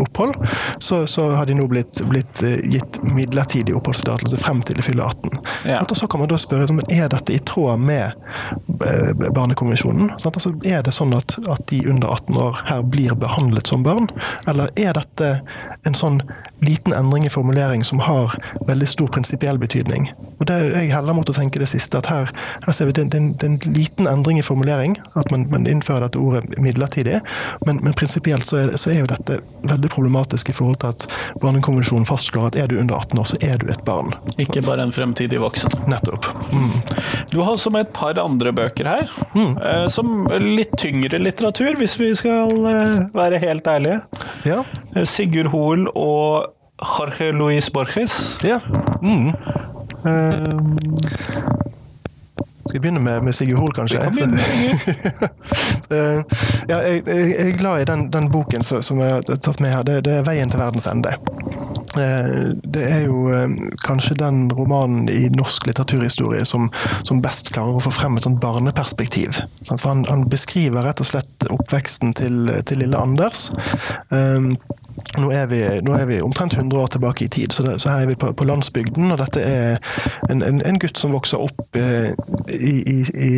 opphold, 0.00 0.34
så, 0.78 1.06
så, 1.06 1.30
har 1.36 1.46
de 1.46 1.54
nå 1.58 1.66
blitt, 1.70 2.00
blitt 2.10 2.42
gitt 2.42 3.00
midlertidig 3.06 3.74
oppholdstillatelse 3.76 4.40
frem 4.40 4.62
til 4.66 4.78
de 4.80 4.84
fyller 4.84 5.06
18. 5.06 5.38
Ja. 5.70 5.80
Og 5.84 5.96
så 5.96 6.08
kan 6.10 6.22
man 6.22 6.30
da 6.30 6.38
spørre 6.40 6.70
om 6.72 6.80
er 6.88 7.08
dette 7.12 7.34
i 7.34 7.40
tråd 7.46 7.80
med 7.82 8.16
Barnekonvensjonen. 9.34 10.10
Altså, 10.16 10.52
er 10.64 10.82
det 10.86 10.94
sånn 10.96 11.14
at, 11.16 11.36
at, 11.46 11.66
de 11.70 11.82
under 11.90 12.14
18 12.16 12.38
år 12.40 12.60
her 12.70 12.82
blir 12.82 13.14
behandlet 13.18 13.70
som 13.70 13.84
barn, 13.86 14.08
eller 14.50 14.72
er 14.80 14.96
dette 14.96 15.30
en 15.88 15.96
sånn 15.96 16.20
liten 16.64 16.92
endring 16.96 17.26
i 17.26 17.32
formulering 17.32 17.84
som 17.86 18.02
har 18.04 18.34
veldig 18.68 18.88
stor 18.88 19.12
prinsipiell 19.14 19.60
betydning? 19.60 20.10
Og 20.40 20.46
det, 20.48 20.56
er 20.56 20.76
Jeg 20.80 20.92
heller 20.94 21.16
mot 21.16 21.28
å 21.28 21.36
tenke 21.36 21.60
det 21.60 21.68
siste, 21.68 22.00
at 22.00 22.08
her, 22.08 22.30
her 22.64 22.76
ser 22.76 22.88
vi 22.88 22.96
det, 22.96 23.10
det, 23.12 23.20
det 23.40 23.46
er 23.46 23.52
en 23.52 23.76
liten 23.76 24.08
endring 24.08 24.40
i 24.40 24.44
formulering, 24.46 24.96
at 25.20 25.30
man, 25.32 25.46
man 25.52 25.68
innfører 25.68 25.99
dette 26.04 26.20
ordet 26.20 26.58
midlertidig, 26.60 27.20
men, 27.66 27.80
men 27.84 27.96
prinsipielt 27.96 28.46
så, 28.46 28.62
så, 28.74 28.92
er 28.92 29.02
jo 29.02 29.10
dette 29.10 29.40
veldig 29.62 29.90
problematisk 29.92 30.52
i 30.52 30.56
forhold 30.56 30.80
til 30.82 30.94
at 30.94 31.06
Barnekonvensjonen 31.42 32.08
fastslår 32.08 32.50
at 32.50 32.58
er 32.60 32.70
du 32.70 32.78
under 32.80 32.98
18 32.98 33.20
år, 33.22 33.28
så 33.30 33.40
er 33.44 33.60
du 33.60 33.70
et 33.72 33.82
barn. 33.86 34.14
Ikke 34.42 34.64
bare 34.66 34.86
en 34.86 34.94
fremtidig 34.94 35.40
voksen. 35.42 35.74
Nettopp. 35.90 36.28
Mm. 36.52 36.76
Du 37.32 37.40
har 37.40 37.54
også 37.54 37.72
med 37.74 37.86
et 37.86 37.94
par 37.96 38.18
andre 38.22 38.52
bøker 38.56 38.88
her. 38.88 39.12
Mm. 39.34 39.56
Eh, 39.56 39.86
som 39.92 40.28
litt 40.40 40.76
tyngre 40.80 41.20
litteratur, 41.20 41.74
hvis 41.80 41.98
vi 42.00 42.12
skal 42.18 42.54
eh, 42.70 43.02
være 43.16 43.42
helt 43.42 43.68
ærlige. 43.70 44.00
Ja. 44.48 44.62
Eh, 44.94 45.06
Sigurd 45.08 45.52
Hoel 45.54 45.88
og 45.94 46.50
Jorge 46.80 47.32
Luis 47.32 47.70
Borges. 47.70 48.38
Ja. 48.44 48.60
Mm. 49.02 49.32
Um, 50.04 51.59
skal 52.70 52.78
vi 52.78 52.84
begynne 52.86 53.02
med, 53.02 53.22
med 53.26 53.34
Sigurd 53.34 53.58
Hoel, 53.58 53.72
kanskje? 53.74 53.98
Vi 53.98 54.04
kan 54.04 54.14
begynne 54.14 54.36
med 54.36 54.46
ja, 56.70 56.76
jeg, 56.78 57.02
jeg, 57.06 57.48
er 57.48 57.56
glad 57.58 57.82
i 57.82 57.88
den, 57.90 58.06
den 58.14 58.30
boken 58.30 58.62
som 58.64 59.02
jeg 59.02 59.16
har 59.16 59.26
tatt 59.26 59.58
med 59.60 59.74
her. 59.74 59.82
Det, 59.86 60.04
det 60.06 60.20
er 60.20 60.26
'Veien 60.26 60.52
til 60.52 60.62
verdens 60.62 60.86
ende'. 60.86 61.16
Eh, 61.98 62.54
det 62.62 62.84
er 62.86 63.00
jo 63.08 63.24
eh, 63.34 63.48
kanskje 63.82 64.14
den 64.20 64.44
romanen 64.54 65.08
i 65.10 65.26
norsk 65.34 65.66
litteraturhistorie 65.66 66.44
som, 66.46 66.68
som 67.02 67.22
best 67.24 67.50
klarer 67.50 67.80
å 67.80 67.82
få 67.82 67.90
frem 67.94 68.16
et 68.16 68.26
sånt 68.26 68.38
barneperspektiv. 68.42 69.40
For 69.66 69.88
han, 69.88 70.04
han 70.06 70.28
beskriver 70.30 70.86
rett 70.86 71.02
og 71.02 71.10
slett 71.10 71.50
oppveksten 71.50 72.14
til, 72.14 72.54
til 72.70 72.84
lille 72.84 72.98
Anders. 72.98 73.48
Um, 74.14 74.54
nå 75.18 75.30
er, 75.34 75.46
vi, 75.50 75.60
nå 75.86 75.94
er, 75.96 76.06
vi, 76.06 76.20
omtrent 76.24 76.54
100 76.54 76.80
år 76.80 76.86
tilbake 76.94 77.24
i 77.24 77.28
tid, 77.28 77.52
så, 77.52 77.64
det, 77.66 77.80
så 77.82 77.94
her 77.94 78.04
er 78.04 78.10
vi 78.10 78.18
på, 78.18 78.32
på, 78.32 78.44
landsbygden. 78.44 79.10
Og 79.10 79.18
dette 79.20 79.42
er 79.42 79.78
en, 80.30 80.42
en, 80.42 80.60
en 80.66 80.80
gutt 80.80 80.98
som 80.98 81.14
vokser 81.14 81.42
opp 81.42 81.78
eh, 81.78 82.12
i, 82.54 82.74
i, 83.10 83.30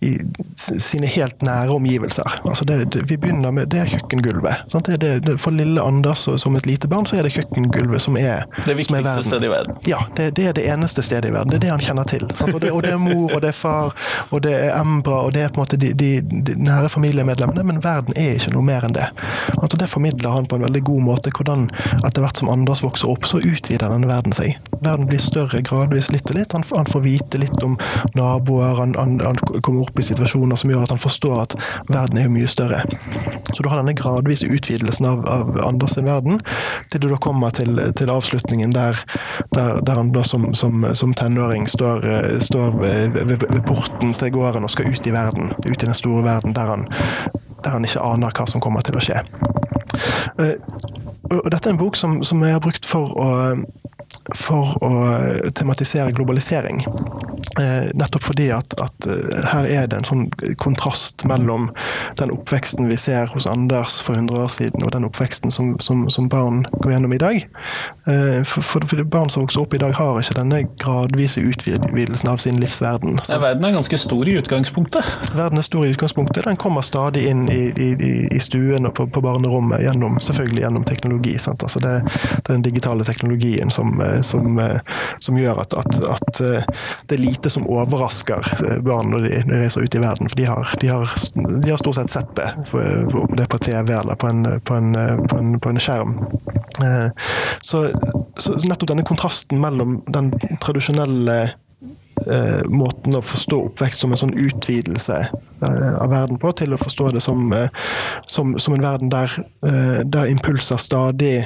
i, 0.00 0.12
sine 0.56 1.06
helt 1.06 1.42
nære 1.42 1.74
omgivelser. 1.74 2.40
Altså 2.48 2.66
det, 2.68 2.78
det, 2.94 3.04
vi 3.10 3.16
begynner 3.16 3.54
med, 3.54 3.70
det 3.72 3.82
er 3.82 3.92
kjøkkengulvet. 3.94 5.38
for 5.40 5.50
lille 5.56 5.82
Anders 5.82 6.28
som 6.36 6.56
et 6.56 6.66
lite 6.66 6.88
barn, 6.88 7.06
så 7.06 7.16
er 7.16 7.26
det 7.26 7.34
kjøkkengulvet 7.36 8.02
som 8.02 8.16
er 8.20 8.46
Det 8.66 8.76
viktigste 8.76 9.22
stedet 9.26 9.48
i 9.48 9.52
verden? 9.52 9.76
Ja, 9.86 10.02
det, 10.16 10.38
er 10.38 10.52
det 10.52 10.66
eneste 10.68 11.02
stedet 11.02 11.30
i 11.30 11.34
verden. 11.34 11.50
Det 11.50 11.60
er 11.60 11.66
det 11.66 11.70
han 11.70 11.84
kjenner 11.84 12.08
til. 12.08 12.24
Og 12.24 12.60
det, 12.60 12.70
og, 12.70 12.82
det, 12.82 12.92
er 12.92 13.00
mor, 13.00 13.34
og 13.34 13.42
det 13.42 13.52
er 13.52 13.56
far, 13.56 13.94
og 14.30 14.42
det 14.42 14.54
er 14.56 14.76
Embra, 14.80 15.22
og 15.26 15.34
det 15.34 15.42
er 15.46 15.52
på 15.52 15.60
en 15.60 15.64
måte 15.64 15.76
de, 15.76 15.92
de, 15.94 16.10
de 16.20 16.56
nære 16.58 16.88
familiemedlemmene, 16.92 17.64
men 17.66 17.82
verden 17.84 18.16
er 18.16 18.36
ikke 18.36 18.54
noe 18.54 18.66
mer 18.66 18.86
enn 18.86 18.96
det. 18.96 19.08
Altså 19.58 19.78
det 19.80 19.88
formidler 19.90 20.34
han 20.34 20.48
på 20.48 20.58
en 20.58 20.66
veldig 20.66 20.71
veldig 20.72 20.84
god 20.88 21.02
måte 21.02 21.30
hvordan 21.36 21.68
etter 22.04 22.22
hvert 22.22 22.38
som 22.40 22.48
Anders 22.48 22.82
vokser 22.82 23.10
opp, 23.10 23.26
så 23.28 23.40
utvider 23.42 23.90
denne 23.92 24.08
verden 24.08 24.32
seg. 24.32 24.56
Verden 24.82 25.06
blir 25.06 25.20
større 25.20 25.60
gradvis, 25.62 26.10
litt 26.12 26.30
og 26.30 26.38
litt. 26.38 26.52
Han, 26.56 26.64
han 26.72 26.88
får 26.88 27.04
vite 27.04 27.38
litt 27.38 27.62
om 27.62 27.76
naboer, 28.16 28.76
han, 28.78 28.94
han, 28.98 29.18
han, 29.20 29.38
kommer 29.62 29.84
opp 29.84 29.98
i 29.98 30.06
situasjoner 30.06 30.56
som 30.56 30.72
gjør 30.72 30.86
at 30.86 30.94
han 30.94 31.02
forstår 31.02 31.36
at 31.42 31.56
verden 31.88 32.18
er 32.18 32.28
jo 32.28 32.34
mye 32.34 32.48
større. 32.50 32.82
Så 33.52 33.62
du 33.62 33.68
har 33.68 33.82
denne 33.82 33.94
gradvise 33.98 34.48
utvidelsen 34.48 35.08
av, 35.08 35.26
av 35.28 35.52
Anders 35.66 35.96
sin 35.96 36.08
verden, 36.08 36.40
til 36.90 37.04
du 37.04 37.10
da 37.12 37.20
kommer 37.20 37.52
til, 37.54 37.78
til 37.98 38.10
avslutningen 38.12 38.72
der, 38.74 38.98
der, 39.52 39.82
der, 39.84 39.98
han 39.98 40.12
da 40.14 40.24
som, 40.26 40.52
som, 40.58 40.86
som 40.96 41.14
tenåring 41.18 41.68
står, 41.68 42.08
står 42.42 42.80
ved, 42.80 43.20
ved, 43.28 43.46
porten 43.68 44.16
til 44.18 44.32
gården 44.34 44.64
og 44.64 44.72
skal 44.72 44.88
ut 44.88 45.06
i 45.06 45.14
verden, 45.14 45.52
ut 45.66 45.76
i 45.76 45.86
den 45.86 45.96
store 45.96 46.24
verden 46.26 46.56
der 46.56 46.72
han 46.72 46.88
der 47.62 47.70
han 47.76 47.84
ikke 47.86 48.02
aner 48.02 48.34
hva 48.34 48.46
som 48.50 48.62
kommer 48.62 48.82
til 48.86 48.98
å 48.98 49.02
skje. 49.04 49.22
Eh, 50.40 50.56
og 51.30 51.50
dette 51.52 51.68
er 51.68 51.72
en 51.72 51.80
bok 51.80 51.96
som, 51.96 52.20
som 52.24 52.42
jeg 52.44 52.52
har 52.56 52.62
brukt 52.64 52.86
for 52.88 53.12
å 53.16 53.28
for 54.38 54.76
å 54.82 54.92
tematisere 55.56 56.12
globalisering. 56.16 56.84
Eh, 57.60 57.90
nettopp 57.94 58.22
fordi 58.24 58.50
at, 58.50 58.74
at, 58.80 59.06
eh, 59.06 59.44
her 59.52 59.66
er 59.66 59.86
det 59.86 59.98
en 59.98 60.06
sånn 60.08 60.22
kontrast 60.62 61.24
mellom 61.28 61.68
den 62.16 62.30
oppveksten 62.32 62.88
vi 62.88 62.96
ser 62.96 63.28
hos 63.34 63.46
Anders 63.50 63.98
for 64.00 64.16
100 64.16 64.38
år 64.40 64.48
siden, 64.48 64.84
og 64.86 64.92
den 64.94 65.04
oppveksten 65.04 65.52
som, 65.52 65.74
som, 65.84 66.06
som 66.10 66.30
barn 66.32 66.62
går 66.80 66.94
gjennom 66.94 67.12
i 67.12 67.20
dag. 67.20 67.42
Eh, 68.06 68.40
for, 68.48 68.64
for, 68.64 68.86
for, 68.88 69.02
barn 69.04 69.30
som 69.30 69.44
vokser 69.44 69.60
opp 69.60 69.74
i 69.74 69.82
dag, 69.82 69.92
har 69.98 70.20
ikke 70.20 70.38
denne 70.38 70.62
gradvise 70.80 71.42
utvidelsen 71.44 72.30
av 72.32 72.40
sin 72.40 72.60
livsverden. 72.62 73.20
Ja, 73.28 73.40
verden 73.42 73.68
er 73.68 73.76
ganske 73.76 74.00
stor 74.00 74.28
i 74.28 74.38
utgangspunktet? 74.40 75.12
Verden 75.36 75.60
er 75.60 75.66
stor 75.66 75.84
i 75.84 75.92
utgangspunktet. 75.92 76.46
Den 76.48 76.56
kommer 76.56 76.86
stadig 76.86 77.26
inn 77.28 77.44
i, 77.52 77.66
i, 77.76 78.12
i 78.32 78.40
stuen 78.40 78.88
og 78.88 78.96
på, 78.96 79.06
på, 79.12 79.20
barnerommet, 79.20 79.84
gjennom, 79.84 80.16
selvfølgelig 80.24 80.64
gjennom 80.64 80.88
teknologi. 80.88 81.36
Altså 81.36 81.84
det, 81.84 81.94
det, 82.08 82.46
den 82.48 82.64
digitale 82.64 83.04
teknologien 83.04 83.70
som, 83.70 84.00
som, 84.26 84.58
som 85.22 85.38
gjør 85.38 85.62
at, 85.64 85.74
at, 85.78 85.98
at 86.16 86.42
det 87.06 87.16
er 87.16 87.22
lite 87.22 87.50
som 87.50 87.66
overrasker 87.68 88.52
eh, 88.66 88.78
barn 88.84 89.12
når 89.12 89.26
de, 89.26 89.40
reiser 89.52 89.84
ut 89.84 89.94
i 89.94 90.02
verden. 90.02 90.28
For 90.28 90.36
de 90.40 90.46
har, 90.48 90.74
de 90.80 90.88
har, 90.88 91.14
de 91.34 91.70
har 91.70 91.80
stort 91.80 91.98
sett 91.98 92.10
sett 92.10 92.34
det, 92.36 92.50
om 92.72 93.34
det 93.36 93.46
er 93.46 93.50
på 93.52 93.62
TV 93.62 93.94
eller 93.98 94.18
på 94.18 94.28
en, 94.28 94.44
på 94.60 94.74
en, 94.74 94.92
på 95.28 95.38
en, 95.38 95.58
på 95.60 95.72
en 95.72 95.82
skjerm. 95.82 96.16
Eh, 96.82 97.08
så, 97.60 97.88
så, 98.36 98.56
nettopp 98.64 98.92
denne 98.92 99.06
kontrasten 99.06 99.60
mellom 99.60 100.00
den 100.12 100.32
tradisjonelle 100.62 101.38
eh, 102.26 102.62
måten 102.68 103.18
å 103.18 103.24
forstå 103.24 103.60
oppvekst 103.68 104.04
som 104.04 104.14
en 104.14 104.22
sånn 104.24 104.36
utvidelse 104.38 105.18
av 105.62 106.08
verden 106.10 106.40
på, 106.42 106.52
til 106.58 106.74
å 106.74 106.80
forstå 106.80 107.12
det 107.14 107.22
som, 107.24 107.52
som, 108.26 108.56
som 108.58 108.74
en 108.74 108.82
verden 108.82 109.12
der, 109.12 109.36
der 110.02 110.30
impulser 110.32 110.80
stadig 110.82 111.44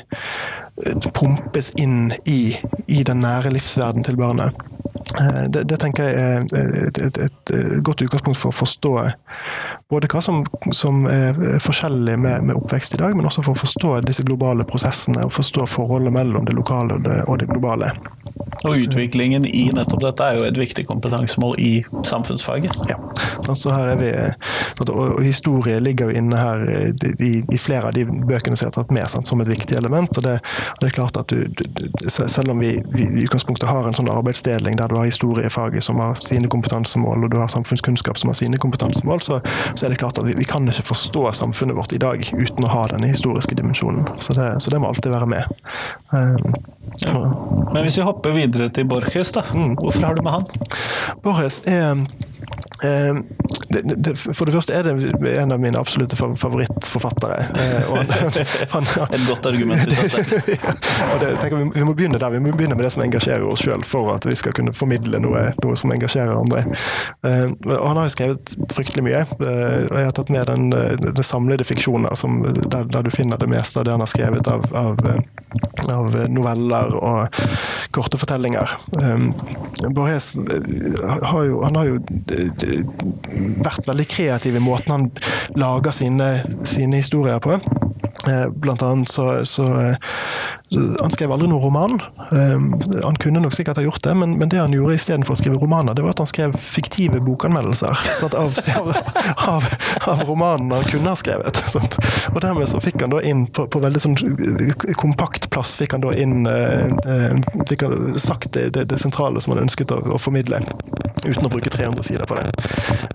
pumpes 1.17 1.73
inn 1.81 2.13
i, 2.25 2.57
i 2.87 3.03
den 3.07 3.23
nære 3.25 3.53
livsverden 3.55 4.05
til 4.05 4.19
barnet. 4.21 4.57
Eh, 5.21 5.45
det, 5.49 5.65
det, 5.71 5.79
tenker 5.81 6.05
jeg 6.05 6.15
er 6.17 6.89
et, 6.89 6.99
et, 6.99 7.19
et, 7.19 7.55
godt 7.85 8.03
utgangspunkt 8.05 8.39
for 8.39 8.53
å 8.53 8.57
forstå 8.57 8.93
både 9.91 10.11
hva 10.11 10.21
som, 10.25 10.43
som 10.75 11.05
er 11.09 11.39
forskjellig 11.63 12.17
med, 12.19 12.49
med, 12.49 12.57
oppvekst 12.59 12.97
i 12.97 13.01
dag, 13.01 13.17
men 13.17 13.29
også 13.29 13.45
for 13.47 13.55
å 13.55 13.63
forstå 13.63 13.93
disse 14.09 14.27
globale 14.27 14.67
prosessene 14.69 15.25
og 15.25 15.35
forstå 15.37 15.69
forholdet 15.71 16.15
mellom 16.17 16.49
det 16.49 16.57
lokale 16.59 16.99
og 16.99 17.07
det, 17.07 17.21
og 17.27 17.39
det 17.41 17.49
globale. 17.53 17.93
Og 18.67 18.87
utviklingen 18.87 19.47
i 19.47 19.67
nettopp 19.75 20.03
dette 20.03 20.27
er 20.27 20.41
jo 20.41 20.47
et 20.49 20.59
viktig 20.59 20.87
kompetansemål 20.89 21.57
i 21.63 21.73
samfunnsfaget. 22.07 22.77
Ja, 22.91 22.99
altså 23.49 23.75
her 23.75 23.93
er 23.95 24.01
vi, 24.01 24.11
og 24.91 25.23
historie 25.25 25.79
ligger 25.81 26.11
jo 26.11 26.19
inne 26.21 26.41
her 26.41 26.65
i, 27.21 27.33
i 27.53 27.59
flere 27.61 27.91
av 27.91 27.97
de 27.97 28.07
bøkene 28.07 28.57
som 28.57 28.67
jeg 28.67 28.73
har 28.73 28.77
tatt 28.79 28.95
med 28.95 29.09
sant, 29.11 29.29
som 29.29 29.43
et 29.43 29.51
viktig 29.51 29.79
element. 29.79 30.11
og 30.17 30.27
Det, 30.27 30.37
det 30.81 30.91
er 30.91 30.97
klart 30.97 31.17
at 31.21 31.31
du, 31.31 31.47
Selv 32.09 32.51
om 32.51 32.61
vi, 32.61 32.77
vi, 32.93 33.07
i 33.07 33.25
utgangspunktet 33.27 33.69
har 33.69 33.87
en 33.87 33.97
sånn 33.97 34.11
arbeidsdeling 34.11 34.77
der 34.79 34.91
du 34.91 34.97
har 34.99 35.09
historiefaget 35.09 35.85
som 35.85 36.01
har 36.03 36.19
sine 36.25 36.49
kompetansemål, 36.53 37.27
og 37.27 37.33
du 37.33 37.39
har 37.41 37.51
samfunnskunnskap 37.53 38.19
som 38.19 38.33
har 38.33 38.39
sine 38.39 38.61
kompetansemål, 38.63 39.23
så, 39.23 39.41
så 39.75 39.87
er 39.87 39.95
det 39.95 40.01
klart 40.03 40.19
at 40.19 40.27
vi, 40.27 40.35
vi, 40.39 40.47
kan 40.47 40.69
ikke 40.69 40.89
forstå 40.93 41.33
samfunnet 41.41 41.77
vårt 41.77 41.93
i 41.93 42.01
dag 42.03 42.23
uten 42.33 42.65
å 42.65 42.73
ha 42.73 42.87
denne 42.93 43.11
historiske 43.11 43.59
dimensjonen. 43.59 44.09
Så 44.19 44.37
det, 44.37 44.49
så 44.63 44.73
det 44.73 44.81
må 44.83 44.91
alltid 44.91 45.13
være 45.13 45.31
med. 45.31 45.45
Um, 46.11 46.55
ja. 46.99 47.13
Men 47.73 47.83
hvis 47.83 47.99
vi 47.99 48.03
hopper 48.07 48.31
videre 48.37 48.56
til 48.75 48.89
Borges, 48.89 49.33
da. 49.37 49.43
Mm. 49.55 49.75
Hvorfor 49.81 50.07
har 50.07 50.17
du 50.17 50.23
med 50.27 50.33
han? 50.37 50.47
Borges 51.25 51.61
er 51.67 52.07
for 52.79 54.47
det 54.47 54.53
første 54.53 54.75
er 54.77 54.87
det 54.87 55.31
en 55.39 55.53
av 55.53 55.61
mine 55.61 55.79
absolutte 55.81 56.17
favorittforfattere. 56.17 57.39
Eh, 57.57 57.83
han, 58.71 58.87
Et 59.17 59.27
godt 59.27 59.47
argument 59.47 59.93
i 59.93 59.97
seg 59.97 60.11
selv. 60.13 60.35
vi, 61.57 61.63
vi, 61.75 61.85
må 61.85 61.95
begynne 61.97 62.21
der. 62.21 62.31
Vi 62.35 62.41
må 62.43 62.53
begynne 62.53 62.77
med 62.77 62.85
det 62.85 62.93
som 62.95 63.05
engasjerer 63.07 63.47
oss 63.49 63.65
sjøl, 63.65 63.85
for 63.87 64.13
at 64.15 64.27
vi 64.29 64.37
skal 64.39 64.55
kunne 64.57 64.75
formidle 64.77 65.21
noe, 65.23 65.49
noe 65.65 65.79
som 65.79 65.93
engasjerer 65.95 66.35
andre. 66.37 66.65
Eh, 67.27 67.47
og 67.73 67.87
han 67.89 68.01
har 68.01 68.09
jo 68.09 68.15
skrevet 68.17 68.57
fryktelig 68.75 69.07
mye. 69.09 69.25
og 69.39 69.97
Jeg 69.97 70.11
har 70.11 70.15
tatt 70.17 70.33
med 70.33 70.47
den, 70.51 70.69
den 71.07 71.27
samlede 71.27 71.67
fiksjoner, 71.67 72.15
som, 72.19 72.43
der, 72.45 72.85
der, 72.85 73.07
du 73.07 73.11
finner 73.15 73.41
det 73.41 73.51
meste 73.51 73.81
av 73.81 73.89
det 73.89 73.97
han 73.97 74.05
har 74.05 74.13
skrevet 74.13 74.53
av, 74.53 74.69
av, 74.77 75.01
av 75.93 76.19
noveller 76.33 76.97
og 77.01 77.41
korte 77.95 78.21
fortellinger. 78.21 78.77
Borges 79.97 80.33
har 80.37 81.45
jo, 81.47 81.63
han 81.65 81.79
har 81.79 81.91
jo 81.91 82.01
vært 83.63 83.89
veldig 83.89 84.09
kreativ 84.11 84.57
i 84.57 84.63
måten 84.63 84.95
han 84.95 85.09
lager 85.59 85.97
sine, 85.97 86.31
sine 86.65 87.03
historier 87.03 87.43
på. 87.43 87.59
Eh, 88.29 88.49
blant 88.51 88.83
annet 88.83 89.09
så, 89.09 89.45
så, 89.47 89.95
Han 91.01 91.11
skrev 91.11 91.31
aldri 91.33 91.47
noen 91.49 91.63
roman. 91.63 92.01
Eh, 92.33 92.63
han 93.05 93.19
kunne 93.23 93.41
nok 93.41 93.55
sikkert 93.55 93.79
ha 93.79 93.85
gjort 93.85 94.03
det, 94.03 94.15
men, 94.19 94.35
men 94.41 94.51
det 94.51 94.59
han 94.59 94.75
gjorde 94.75 94.97
istedenfor 94.97 95.37
å 95.37 95.39
skrive 95.39 95.61
romaner, 95.63 95.95
det 95.95 96.03
var 96.03 96.17
at 96.17 96.23
han 96.25 96.31
skrev 96.31 96.57
fiktive 96.59 97.21
bokanmeldelser 97.23 97.95
av, 98.41 98.59
av, 99.47 99.69
av, 100.09 100.25
romanene 100.27 100.81
han 100.81 100.91
kunne 100.91 101.13
ha 101.13 101.21
skrevet. 101.21 101.61
Sant? 101.71 101.99
Og 102.33 102.41
dermed 102.43 102.67
så 102.71 102.83
fikk 102.83 103.05
han 103.05 103.15
da 103.15 103.23
inn 103.23 103.47
på, 103.47 103.69
på 103.71 103.83
veldig 103.85 104.03
sånn 104.03 104.19
kompakt 104.99 105.51
plass 105.55 105.77
fikk 105.79 105.95
han 105.95 106.05
da 106.07 106.13
inn 106.19 106.49
eh, 106.51 107.37
fikk 107.69 107.87
han 107.87 108.19
sagt 108.19 108.53
det, 108.57 108.71
det, 108.75 108.89
det 108.91 108.99
sentrale 109.03 109.43
som 109.43 109.55
han 109.55 109.67
ønsket 109.67 109.95
å, 109.95 110.01
å 110.17 110.21
formidle 110.21 110.65
uten 111.31 111.49
å 111.49 111.53
bruke 111.53 111.73
300 111.73 112.07
sider 112.07 112.29
på 112.29 112.39
det. 112.39 112.47